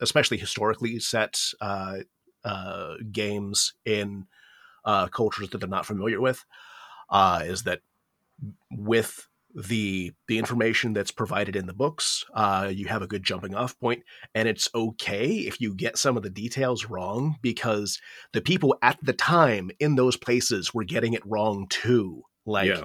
especially 0.00 0.38
historically 0.38 0.98
set 0.98 1.40
uh, 1.60 1.98
uh, 2.44 2.94
games 3.12 3.74
in 3.84 4.26
uh, 4.84 5.06
cultures 5.08 5.50
that 5.50 5.58
they're 5.58 5.68
not 5.68 5.86
familiar 5.86 6.20
with, 6.20 6.44
uh, 7.10 7.42
is 7.44 7.64
that 7.64 7.80
with 8.70 9.28
the 9.54 10.12
the 10.28 10.38
information 10.38 10.92
that's 10.92 11.10
provided 11.10 11.56
in 11.56 11.66
the 11.66 11.74
books 11.74 12.24
uh, 12.34 12.70
you 12.72 12.86
have 12.86 13.02
a 13.02 13.06
good 13.08 13.24
jumping 13.24 13.52
off 13.54 13.76
point 13.80 14.04
and 14.32 14.46
it's 14.48 14.68
okay 14.76 15.26
if 15.38 15.60
you 15.60 15.74
get 15.74 15.98
some 15.98 16.16
of 16.16 16.22
the 16.22 16.30
details 16.30 16.84
wrong 16.86 17.34
because 17.42 18.00
the 18.32 18.40
people 18.40 18.76
at 18.80 18.96
the 19.02 19.12
time 19.12 19.68
in 19.80 19.96
those 19.96 20.16
places 20.16 20.72
were 20.72 20.84
getting 20.84 21.14
it 21.14 21.26
wrong 21.26 21.66
too 21.68 22.22
like 22.46 22.68
Yeah. 22.68 22.84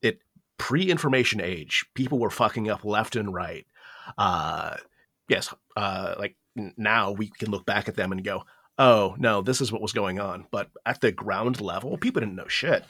it 0.00 0.20
pre-information 0.56 1.40
age 1.42 1.84
people 1.94 2.18
were 2.18 2.30
fucking 2.30 2.70
up 2.70 2.82
left 2.82 3.14
and 3.14 3.34
right 3.34 3.66
uh 4.16 4.76
yes 5.28 5.52
uh 5.76 6.14
like 6.18 6.36
now 6.76 7.10
we 7.12 7.28
can 7.28 7.50
look 7.50 7.66
back 7.66 7.88
at 7.88 7.96
them 7.96 8.12
and 8.12 8.24
go 8.24 8.44
oh 8.78 9.14
no 9.18 9.42
this 9.42 9.60
is 9.60 9.72
what 9.72 9.82
was 9.82 9.92
going 9.92 10.20
on 10.20 10.46
but 10.50 10.70
at 10.84 11.00
the 11.00 11.12
ground 11.12 11.60
level 11.60 11.96
people 11.98 12.20
didn't 12.20 12.36
know 12.36 12.48
shit 12.48 12.84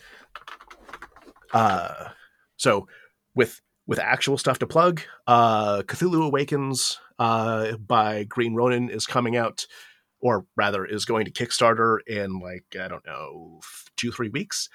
uh 1.52 2.08
so 2.56 2.88
with 3.34 3.60
with 3.86 3.98
actual 3.98 4.36
stuff 4.36 4.58
to 4.58 4.66
plug, 4.66 5.02
uh, 5.26 5.82
Cthulhu 5.82 6.26
Awakens 6.26 6.98
uh, 7.18 7.76
by 7.76 8.24
Green 8.24 8.54
Ronin 8.54 8.90
is 8.90 9.06
coming 9.06 9.36
out, 9.36 9.66
or 10.20 10.46
rather, 10.56 10.84
is 10.84 11.04
going 11.04 11.24
to 11.26 11.30
Kickstarter 11.30 11.98
in 12.06 12.40
like 12.40 12.64
I 12.78 12.88
don't 12.88 13.06
know 13.06 13.60
two 13.96 14.10
three 14.10 14.28
weeks. 14.28 14.68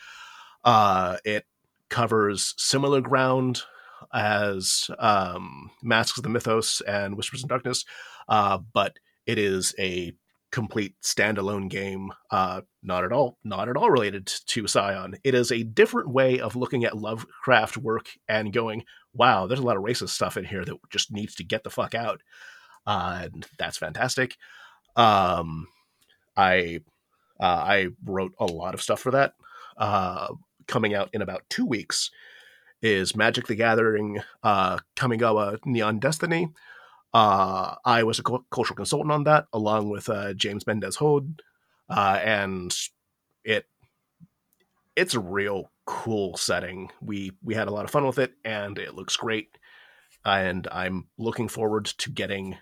Uh, 0.64 1.18
it 1.26 1.46
covers 1.90 2.54
similar 2.58 3.02
ground 3.02 3.64
as 4.14 4.90
um, 5.00 5.72
Masks 5.82 6.18
of 6.18 6.24
the 6.24 6.30
Mythos 6.30 6.82
and 6.82 7.16
Whispers 7.16 7.44
in 7.44 7.48
Darkness, 7.48 7.86
uh, 8.28 8.60
but 8.74 8.98
it 9.26 9.38
is 9.38 9.74
a 9.80 10.14
complete 10.52 10.96
standalone 11.02 11.70
game, 11.70 12.12
uh, 12.30 12.62
not 12.84 13.04
at 13.04 13.12
all, 13.12 13.38
not 13.44 13.70
at 13.70 13.78
all 13.78 13.90
related 13.90 14.28
to 14.48 14.68
Scion. 14.68 15.16
It 15.24 15.34
is 15.34 15.52
a 15.52 15.64
different 15.64 16.10
way 16.10 16.40
of 16.40 16.56
looking 16.56 16.84
at 16.84 16.98
Lovecraft 16.98 17.78
work 17.78 18.10
and 18.28 18.54
going, 18.54 18.84
"Wow, 19.14 19.48
there's 19.48 19.60
a 19.60 19.66
lot 19.66 19.78
of 19.78 19.84
racist 19.84 20.10
stuff 20.10 20.38
in 20.38 20.46
here 20.46 20.66
that 20.66 20.78
just 20.90 21.12
needs 21.12 21.36
to 21.36 21.44
get 21.44 21.64
the 21.64 21.70
fuck 21.70 21.96
out," 21.96 22.22
uh, 22.86 23.22
and 23.24 23.48
that's 23.58 23.78
fantastic. 23.78 24.38
Um, 24.96 25.68
I 26.36 26.82
uh, 27.40 27.46
I 27.46 27.88
wrote 28.06 28.34
a 28.40 28.46
lot 28.46 28.74
of 28.74 28.82
stuff 28.82 29.00
for 29.00 29.12
that. 29.12 29.34
Uh, 29.78 30.34
coming 30.68 30.94
out 30.94 31.10
in 31.14 31.22
about 31.22 31.44
two 31.50 31.66
weeks 31.66 32.12
is 32.82 33.16
Magic 33.16 33.48
the 33.48 33.56
Gathering, 33.56 34.22
uh, 34.44 34.80
Kamigawa 34.96 35.60
Neon 35.66 36.00
Dynasty. 36.00 36.50
Uh, 37.14 37.76
I 37.84 38.04
was 38.04 38.20
a 38.20 38.24
cultural 38.24 38.76
consultant 38.76 39.12
on 39.12 39.24
that, 39.26 39.48
along 39.52 39.90
with 39.90 40.10
uh, 40.10 40.34
James 40.34 40.66
Mendez 40.66 40.96
Hode, 40.96 41.42
uh, 41.90 42.20
and 42.24 42.76
it 43.44 43.66
it's 44.96 45.14
a 45.14 45.20
real 45.20 45.72
cool 45.86 46.38
setting. 46.38 46.90
We 47.02 47.32
we 47.44 47.54
had 47.54 47.68
a 47.68 47.72
lot 47.72 47.86
of 47.86 47.92
fun 47.92 48.06
with 48.06 48.18
it, 48.18 48.34
and 48.46 48.80
it 48.80 48.96
looks 48.96 49.18
great. 49.18 49.58
And 50.24 50.68
I'm 50.72 51.08
looking 51.18 51.48
forward 51.48 51.86
to 51.86 52.12
getting 52.12 52.58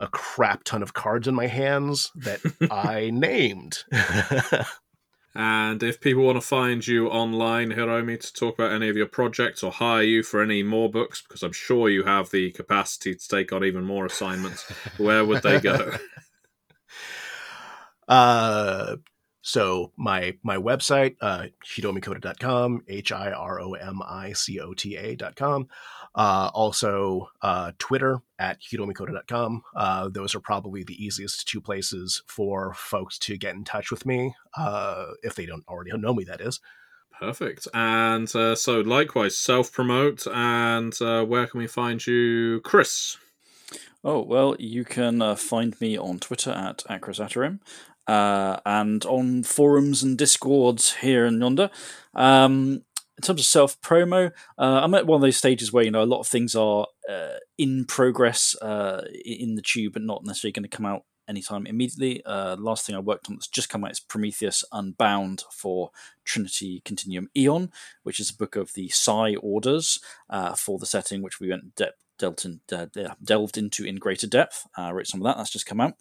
a 0.00 0.08
crap 0.08 0.64
ton 0.64 0.82
of 0.82 0.92
cards 0.92 1.28
in 1.28 1.34
my 1.34 1.46
hands 1.46 2.10
that 2.16 2.40
I 2.70 3.10
named. 3.10 3.84
And 5.34 5.82
if 5.82 6.00
people 6.00 6.22
want 6.22 6.36
to 6.36 6.46
find 6.46 6.86
you 6.86 7.08
online, 7.08 7.72
Hiromi, 7.72 8.20
to 8.20 8.32
talk 8.32 8.54
about 8.54 8.70
any 8.70 8.88
of 8.88 8.96
your 8.96 9.06
projects 9.06 9.64
or 9.64 9.72
hire 9.72 10.02
you 10.02 10.22
for 10.22 10.40
any 10.40 10.62
more 10.62 10.88
books, 10.88 11.22
because 11.22 11.42
I'm 11.42 11.52
sure 11.52 11.88
you 11.88 12.04
have 12.04 12.30
the 12.30 12.52
capacity 12.52 13.16
to 13.16 13.28
take 13.28 13.52
on 13.52 13.64
even 13.64 13.84
more 13.84 14.06
assignments, 14.06 14.62
where 14.96 15.24
would 15.24 15.42
they 15.42 15.60
go? 15.60 15.92
Uh, 18.06 18.96
so 19.40 19.92
my 19.96 20.36
my 20.42 20.56
website, 20.56 21.16
uh, 21.20 21.46
hiromicota.com, 21.66 22.82
H 22.86 23.12
I 23.12 23.30
R 23.30 23.60
O 23.60 23.72
M 23.72 24.02
I 24.02 24.32
C 24.32 24.60
O 24.60 24.74
T 24.74 24.96
A.com. 24.96 25.68
Uh, 26.14 26.50
also, 26.54 27.28
uh, 27.42 27.72
Twitter 27.78 28.20
at 28.38 28.60
hiromicota.com. 28.60 29.62
Uh, 29.74 30.08
those 30.08 30.34
are 30.34 30.40
probably 30.40 30.84
the 30.84 31.04
easiest 31.04 31.48
two 31.48 31.60
places 31.60 32.22
for 32.26 32.72
folks 32.74 33.18
to 33.18 33.36
get 33.36 33.54
in 33.54 33.64
touch 33.64 33.90
with 33.90 34.06
me, 34.06 34.34
uh, 34.56 35.06
if 35.22 35.34
they 35.34 35.46
don't 35.46 35.66
already 35.68 35.90
know 35.96 36.14
me, 36.14 36.24
that 36.24 36.40
is. 36.40 36.60
Perfect. 37.20 37.68
And 37.74 38.34
uh, 38.34 38.54
so, 38.54 38.80
likewise, 38.80 39.36
self 39.36 39.72
promote. 39.72 40.26
And 40.32 40.94
uh, 41.00 41.24
where 41.24 41.46
can 41.46 41.58
we 41.60 41.66
find 41.66 42.04
you, 42.06 42.60
Chris? 42.64 43.16
Oh, 44.04 44.20
well, 44.20 44.54
you 44.58 44.84
can 44.84 45.22
uh, 45.22 45.34
find 45.34 45.80
me 45.80 45.96
on 45.96 46.18
Twitter 46.18 46.50
at 46.50 46.78
Acrosatarim. 46.90 47.60
uh, 48.06 48.58
and 48.66 49.04
on 49.06 49.42
forums 49.42 50.02
and 50.02 50.18
discords 50.18 50.94
here 50.96 51.24
and 51.24 51.40
yonder. 51.40 51.70
Um, 52.14 52.82
in 53.16 53.22
terms 53.22 53.40
of 53.40 53.46
self 53.46 53.80
promo, 53.80 54.32
uh, 54.58 54.80
I'm 54.82 54.94
at 54.94 55.06
one 55.06 55.16
of 55.16 55.22
those 55.22 55.36
stages 55.36 55.72
where 55.72 55.84
you 55.84 55.90
know 55.90 56.02
a 56.02 56.04
lot 56.04 56.20
of 56.20 56.26
things 56.26 56.54
are 56.54 56.86
uh, 57.08 57.38
in 57.58 57.84
progress 57.84 58.56
uh, 58.60 59.04
in 59.24 59.54
the 59.54 59.62
tube, 59.62 59.92
but 59.92 60.02
not 60.02 60.24
necessarily 60.24 60.52
going 60.52 60.68
to 60.68 60.76
come 60.76 60.86
out 60.86 61.04
anytime 61.28 61.66
immediately. 61.66 62.24
Uh, 62.24 62.56
last 62.56 62.86
thing 62.86 62.96
I 62.96 63.00
worked 63.00 63.28
on 63.28 63.36
that's 63.36 63.48
just 63.48 63.68
come 63.68 63.84
out 63.84 63.92
is 63.92 64.00
Prometheus 64.00 64.64
Unbound 64.72 65.44
for 65.50 65.90
Trinity 66.24 66.82
Continuum 66.84 67.28
Aeon, 67.36 67.70
which 68.02 68.20
is 68.20 68.30
a 68.30 68.36
book 68.36 68.56
of 68.56 68.72
the 68.74 68.88
Psi 68.88 69.36
orders 69.36 70.00
uh, 70.28 70.54
for 70.54 70.78
the 70.78 70.86
setting, 70.86 71.22
which 71.22 71.40
we 71.40 71.48
went 71.48 71.74
de- 71.76 71.92
delved, 72.18 72.44
in, 72.44 72.60
delved 73.22 73.56
into 73.56 73.84
in 73.84 73.96
greater 73.96 74.26
depth. 74.26 74.66
I 74.76 74.90
wrote 74.90 75.06
some 75.06 75.20
of 75.20 75.24
that. 75.26 75.36
That's 75.36 75.50
just 75.50 75.66
come 75.66 75.80
out. 75.80 75.94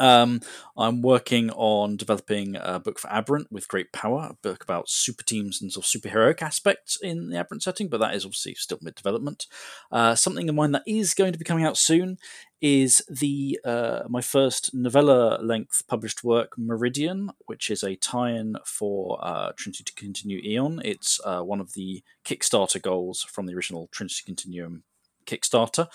Um, 0.00 0.40
I'm 0.76 1.02
working 1.02 1.50
on 1.50 1.96
developing 1.96 2.56
a 2.56 2.78
book 2.78 2.98
for 2.98 3.10
Aberrant 3.10 3.50
with 3.50 3.68
Great 3.68 3.92
Power, 3.92 4.28
a 4.30 4.34
book 4.42 4.62
about 4.62 4.88
super 4.88 5.24
teams 5.24 5.60
and 5.60 5.72
sort 5.72 5.86
of 5.86 5.90
superheroic 5.90 6.42
aspects 6.42 6.98
in 7.02 7.30
the 7.30 7.38
Aberrant 7.38 7.62
setting, 7.62 7.88
but 7.88 7.98
that 7.98 8.14
is 8.14 8.24
obviously 8.24 8.54
still 8.54 8.78
mid 8.82 8.94
development. 8.94 9.46
Uh, 9.90 10.14
something 10.14 10.48
in 10.48 10.54
mind 10.54 10.74
that 10.74 10.82
is 10.86 11.14
going 11.14 11.32
to 11.32 11.38
be 11.38 11.44
coming 11.44 11.64
out 11.64 11.76
soon 11.76 12.18
is 12.60 13.02
the 13.08 13.58
uh, 13.64 14.02
my 14.08 14.20
first 14.20 14.74
novella 14.74 15.38
length 15.42 15.82
published 15.88 16.24
work, 16.24 16.52
Meridian, 16.56 17.30
which 17.46 17.70
is 17.70 17.82
a 17.82 17.96
tie-in 17.96 18.56
for 18.64 19.18
uh, 19.22 19.52
Trinity 19.56 19.84
Continuum 19.94 20.44
Aeon. 20.44 20.82
It's 20.84 21.20
uh, 21.24 21.42
one 21.42 21.60
of 21.60 21.74
the 21.74 22.02
Kickstarter 22.24 22.82
goals 22.82 23.22
from 23.22 23.46
the 23.46 23.54
original 23.54 23.88
Trinity 23.92 24.22
Continuum 24.24 24.82
Kickstarter. 25.28 25.88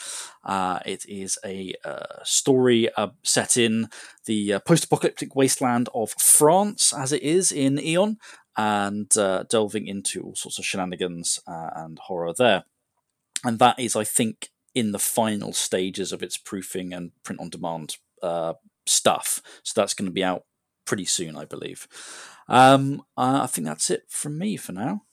Uh, 0.43 0.79
it 0.86 1.05
is 1.07 1.38
a 1.43 1.73
uh, 1.84 2.23
story 2.23 2.89
uh, 2.95 3.09
set 3.23 3.57
in 3.57 3.89
the 4.25 4.53
uh, 4.53 4.59
post 4.59 4.86
apocalyptic 4.86 5.36
wasteland 5.36 5.89
of 5.93 6.11
France, 6.11 6.93
as 6.93 7.11
it 7.11 7.23
is 7.23 7.51
in 7.51 7.79
Aeon, 7.79 8.17
and 8.55 9.17
uh, 9.17 9.43
delving 9.49 9.88
into 9.88 10.21
all 10.21 10.36
sorts 10.36 10.59
of 10.59 10.65
shenanigans 10.65 11.39
and 11.47 11.97
horror 11.99 12.34
there. 12.38 12.65
And 13.43 13.59
that 13.59 13.79
is, 13.79 13.95
I 13.95 14.03
think, 14.03 14.49
in 14.75 14.91
the 14.91 14.99
final 14.99 15.53
stages 15.53 16.11
of 16.13 16.23
its 16.23 16.38
proofing 16.38 16.93
and 16.93 17.11
print 17.23 17.41
on 17.41 17.49
demand 17.49 17.97
stuff. 18.86 19.41
So 19.63 19.73
that's 19.75 19.93
going 19.93 20.09
to 20.09 20.13
be 20.13 20.23
out 20.23 20.45
pretty 20.86 21.05
soon, 21.05 21.36
I 21.36 21.45
believe. 21.45 21.88
Um, 22.47 23.01
I 23.17 23.47
think 23.47 23.65
that's 23.65 23.89
it 23.89 24.03
from 24.07 24.38
me 24.38 24.57
for 24.57 24.73
now. 24.73 25.03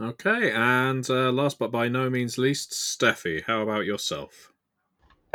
Okay, 0.00 0.50
and 0.52 1.08
uh, 1.10 1.30
last 1.30 1.58
but 1.58 1.70
by 1.70 1.88
no 1.88 2.08
means 2.08 2.38
least, 2.38 2.70
Steffi, 2.70 3.44
how 3.44 3.60
about 3.60 3.84
yourself? 3.84 4.50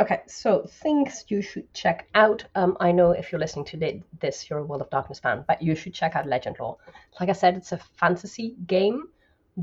Okay, 0.00 0.22
so 0.26 0.66
things 0.66 1.24
you 1.28 1.40
should 1.40 1.72
check 1.72 2.08
out. 2.16 2.44
Um, 2.56 2.76
I 2.80 2.90
know 2.90 3.12
if 3.12 3.30
you're 3.30 3.38
listening 3.38 3.64
to 3.66 4.02
this, 4.20 4.50
you're 4.50 4.58
a 4.58 4.64
World 4.64 4.82
of 4.82 4.90
Darkness 4.90 5.20
fan, 5.20 5.44
but 5.46 5.62
you 5.62 5.76
should 5.76 5.94
check 5.94 6.16
out 6.16 6.26
Legend 6.26 6.56
Lore. 6.58 6.76
Like 7.20 7.28
I 7.28 7.32
said, 7.32 7.56
it's 7.56 7.70
a 7.70 7.78
fantasy 7.78 8.56
game, 8.66 9.04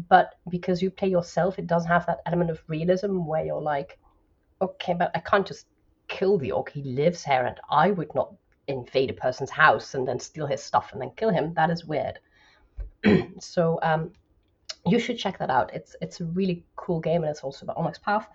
but 0.07 0.35
because 0.49 0.81
you 0.81 0.89
play 0.89 1.09
yourself, 1.09 1.59
it 1.59 1.67
does 1.67 1.85
have 1.85 2.05
that 2.05 2.21
element 2.25 2.49
of 2.49 2.63
realism 2.67 3.25
where 3.25 3.45
you're 3.45 3.61
like, 3.61 3.99
okay, 4.61 4.93
but 4.93 5.11
I 5.13 5.19
can't 5.19 5.45
just 5.45 5.67
kill 6.07 6.37
the 6.37 6.53
orc. 6.53 6.69
He 6.69 6.81
lives 6.81 7.25
here, 7.25 7.45
and 7.45 7.59
I 7.69 7.91
would 7.91 8.15
not 8.15 8.33
invade 8.67 9.09
a 9.09 9.13
person's 9.13 9.51
house 9.51 9.95
and 9.95 10.07
then 10.07 10.19
steal 10.19 10.47
his 10.47 10.63
stuff 10.63 10.93
and 10.93 11.01
then 11.01 11.11
kill 11.17 11.29
him. 11.29 11.53
That 11.55 11.69
is 11.69 11.83
weird. 11.83 12.19
so 13.39 13.79
um, 13.83 14.13
you 14.85 14.99
should 14.99 15.17
check 15.17 15.37
that 15.39 15.49
out. 15.49 15.73
It's 15.73 15.95
it's 16.01 16.19
a 16.19 16.25
really 16.25 16.63
cool 16.75 16.99
game 16.99 17.23
and 17.23 17.31
it's 17.31 17.41
also 17.41 17.65
about 17.65 17.77
Onyx 17.77 17.99
Path. 17.99 18.27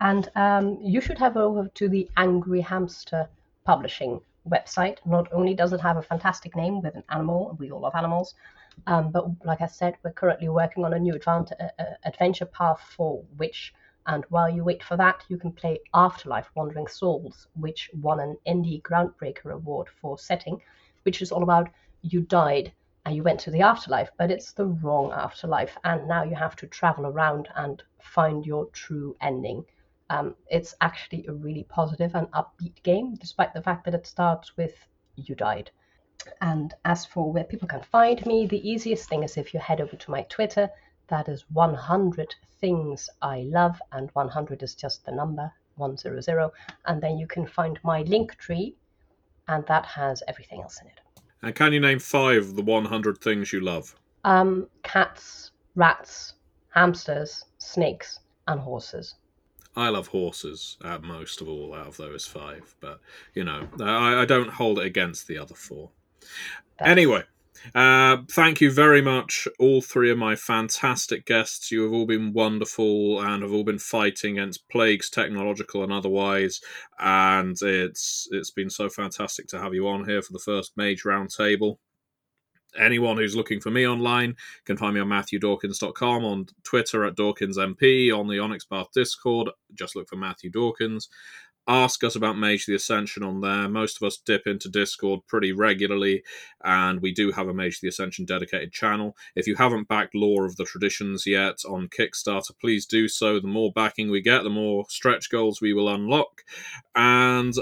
And 0.00 0.30
um, 0.34 0.78
you 0.80 1.00
should 1.00 1.18
have 1.18 1.36
over 1.36 1.68
to 1.68 1.88
the 1.88 2.08
Angry 2.16 2.60
Hamster 2.62 3.28
Publishing 3.64 4.20
website. 4.48 4.96
Not 5.04 5.30
only 5.32 5.54
does 5.54 5.74
it 5.74 5.80
have 5.80 5.98
a 5.98 6.02
fantastic 6.02 6.56
name 6.56 6.80
with 6.80 6.94
an 6.94 7.04
animal, 7.10 7.54
we 7.58 7.70
all 7.70 7.80
love 7.80 7.94
animals, 7.94 8.34
um, 8.86 9.10
but 9.10 9.26
like 9.44 9.60
I 9.60 9.66
said, 9.66 9.96
we're 10.02 10.12
currently 10.12 10.48
working 10.48 10.84
on 10.84 10.94
a 10.94 10.98
new 10.98 11.18
uh, 11.26 11.30
uh, 11.30 11.84
adventure 12.04 12.46
path 12.46 12.80
for 12.96 13.22
Witch. 13.36 13.74
And 14.06 14.24
while 14.30 14.48
you 14.48 14.64
wait 14.64 14.82
for 14.82 14.96
that, 14.96 15.22
you 15.28 15.36
can 15.36 15.52
play 15.52 15.78
Afterlife 15.92 16.50
Wandering 16.54 16.86
Souls, 16.86 17.48
which 17.54 17.90
won 18.00 18.20
an 18.20 18.38
Indie 18.46 18.80
Groundbreaker 18.80 19.52
Award 19.52 19.88
for 20.00 20.18
setting, 20.18 20.62
which 21.02 21.20
is 21.20 21.30
all 21.30 21.42
about 21.42 21.68
you 22.00 22.22
died 22.22 22.72
and 23.04 23.16
you 23.16 23.22
went 23.22 23.40
to 23.40 23.50
the 23.50 23.62
afterlife, 23.62 24.10
but 24.18 24.30
it's 24.30 24.52
the 24.52 24.66
wrong 24.66 25.12
afterlife, 25.12 25.76
and 25.84 26.06
now 26.06 26.22
you 26.22 26.34
have 26.34 26.56
to 26.56 26.66
travel 26.66 27.06
around 27.06 27.48
and 27.56 27.82
find 27.98 28.44
your 28.44 28.66
true 28.66 29.16
ending. 29.20 29.64
Um, 30.10 30.34
it's 30.48 30.74
actually 30.80 31.26
a 31.26 31.32
really 31.32 31.64
positive 31.64 32.14
and 32.14 32.30
upbeat 32.32 32.82
game, 32.82 33.14
despite 33.14 33.54
the 33.54 33.62
fact 33.62 33.84
that 33.84 33.94
it 33.94 34.06
starts 34.06 34.56
with 34.56 34.74
you 35.16 35.34
died. 35.34 35.70
And 36.42 36.74
as 36.84 37.06
for 37.06 37.32
where 37.32 37.44
people 37.44 37.68
can 37.68 37.82
find 37.82 38.24
me, 38.26 38.46
the 38.46 38.68
easiest 38.68 39.08
thing 39.08 39.22
is 39.22 39.36
if 39.36 39.54
you 39.54 39.60
head 39.60 39.80
over 39.80 39.96
to 39.96 40.10
my 40.10 40.22
Twitter. 40.22 40.68
That 41.08 41.28
is 41.28 41.44
100 41.50 42.34
things 42.60 43.08
I 43.22 43.42
love, 43.42 43.80
and 43.92 44.10
100 44.12 44.62
is 44.62 44.74
just 44.74 45.04
the 45.04 45.12
number 45.12 45.52
100. 45.76 46.28
And 46.84 47.02
then 47.02 47.18
you 47.18 47.26
can 47.26 47.46
find 47.46 47.78
my 47.82 48.02
link 48.02 48.36
tree, 48.36 48.76
and 49.48 49.66
that 49.66 49.86
has 49.86 50.22
everything 50.28 50.60
else 50.62 50.80
in 50.80 50.88
it. 50.88 51.00
And 51.42 51.54
can 51.54 51.72
you 51.72 51.80
name 51.80 51.98
five 51.98 52.42
of 52.42 52.56
the 52.56 52.62
100 52.62 53.18
things 53.18 53.52
you 53.52 53.60
love? 53.60 53.94
Um, 54.24 54.66
cats, 54.82 55.52
rats, 55.74 56.34
hamsters, 56.70 57.44
snakes, 57.58 58.20
and 58.46 58.60
horses. 58.60 59.14
I 59.76 59.88
love 59.88 60.08
horses 60.08 60.76
at 60.84 61.02
most 61.02 61.40
of 61.40 61.48
all 61.48 61.74
out 61.74 61.86
of 61.86 61.96
those 61.96 62.26
five, 62.26 62.74
but 62.80 63.00
you 63.34 63.44
know, 63.44 63.68
I, 63.80 64.22
I 64.22 64.24
don't 64.24 64.50
hold 64.50 64.78
it 64.78 64.84
against 64.84 65.28
the 65.28 65.38
other 65.38 65.54
four. 65.54 65.90
That's... 66.78 66.90
Anyway, 66.90 67.22
uh, 67.74 68.18
thank 68.30 68.60
you 68.60 68.70
very 68.70 69.02
much, 69.02 69.46
all 69.58 69.80
three 69.80 70.10
of 70.10 70.18
my 70.18 70.34
fantastic 70.36 71.26
guests. 71.26 71.70
You 71.70 71.82
have 71.82 71.92
all 71.92 72.06
been 72.06 72.32
wonderful 72.32 73.20
and 73.20 73.42
have 73.42 73.52
all 73.52 73.64
been 73.64 73.78
fighting 73.78 74.38
against 74.38 74.68
plagues, 74.68 75.10
technological 75.10 75.82
and 75.82 75.92
otherwise. 75.92 76.60
And 76.98 77.56
it's 77.60 78.28
it's 78.30 78.50
been 78.50 78.70
so 78.70 78.88
fantastic 78.88 79.46
to 79.48 79.60
have 79.60 79.74
you 79.74 79.88
on 79.88 80.08
here 80.08 80.22
for 80.22 80.32
the 80.32 80.38
first 80.38 80.72
Mage 80.76 81.02
Roundtable. 81.04 81.76
Anyone 82.78 83.16
who's 83.16 83.34
looking 83.34 83.60
for 83.60 83.70
me 83.70 83.86
online 83.86 84.36
can 84.64 84.76
find 84.76 84.94
me 84.94 85.00
on 85.00 85.08
MatthewDawkins.com, 85.08 86.24
on 86.24 86.46
Twitter 86.62 87.04
at 87.04 87.16
DawkinsMP, 87.16 88.16
on 88.16 88.28
the 88.28 88.38
Onyx 88.38 88.64
Path 88.64 88.86
Discord. 88.94 89.50
Just 89.74 89.96
look 89.96 90.08
for 90.08 90.16
Matthew 90.16 90.50
Dawkins 90.50 91.08
ask 91.68 92.02
us 92.02 92.16
about 92.16 92.36
Mage 92.36 92.66
the 92.66 92.74
Ascension 92.74 93.22
on 93.22 93.40
there. 93.40 93.68
Most 93.68 94.00
of 94.00 94.06
us 94.06 94.16
dip 94.16 94.46
into 94.46 94.68
Discord 94.68 95.20
pretty 95.26 95.52
regularly, 95.52 96.22
and 96.64 97.00
we 97.00 97.12
do 97.12 97.32
have 97.32 97.48
a 97.48 97.54
Mage 97.54 97.80
the 97.80 97.88
Ascension 97.88 98.24
dedicated 98.24 98.72
channel. 98.72 99.16
If 99.36 99.46
you 99.46 99.56
haven't 99.56 99.88
backed 99.88 100.14
Lore 100.14 100.46
of 100.46 100.56
the 100.56 100.64
Traditions 100.64 101.26
yet 101.26 101.58
on 101.68 101.88
Kickstarter, 101.88 102.52
please 102.60 102.86
do 102.86 103.08
so. 103.08 103.38
The 103.38 103.46
more 103.46 103.72
backing 103.72 104.10
we 104.10 104.20
get, 104.20 104.42
the 104.42 104.50
more 104.50 104.84
stretch 104.88 105.30
goals 105.30 105.60
we 105.60 105.72
will 105.72 105.88
unlock. 105.88 106.42
And 106.94 107.54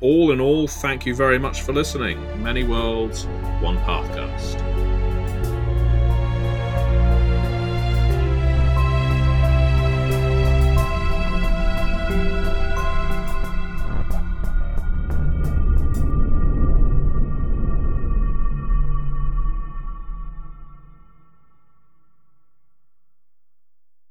all 0.00 0.30
in 0.30 0.40
all, 0.40 0.68
thank 0.68 1.06
you 1.06 1.14
very 1.14 1.38
much 1.38 1.62
for 1.62 1.72
listening. 1.72 2.20
Many 2.42 2.64
worlds, 2.64 3.24
one 3.60 3.78
Pathcast. 3.78 4.75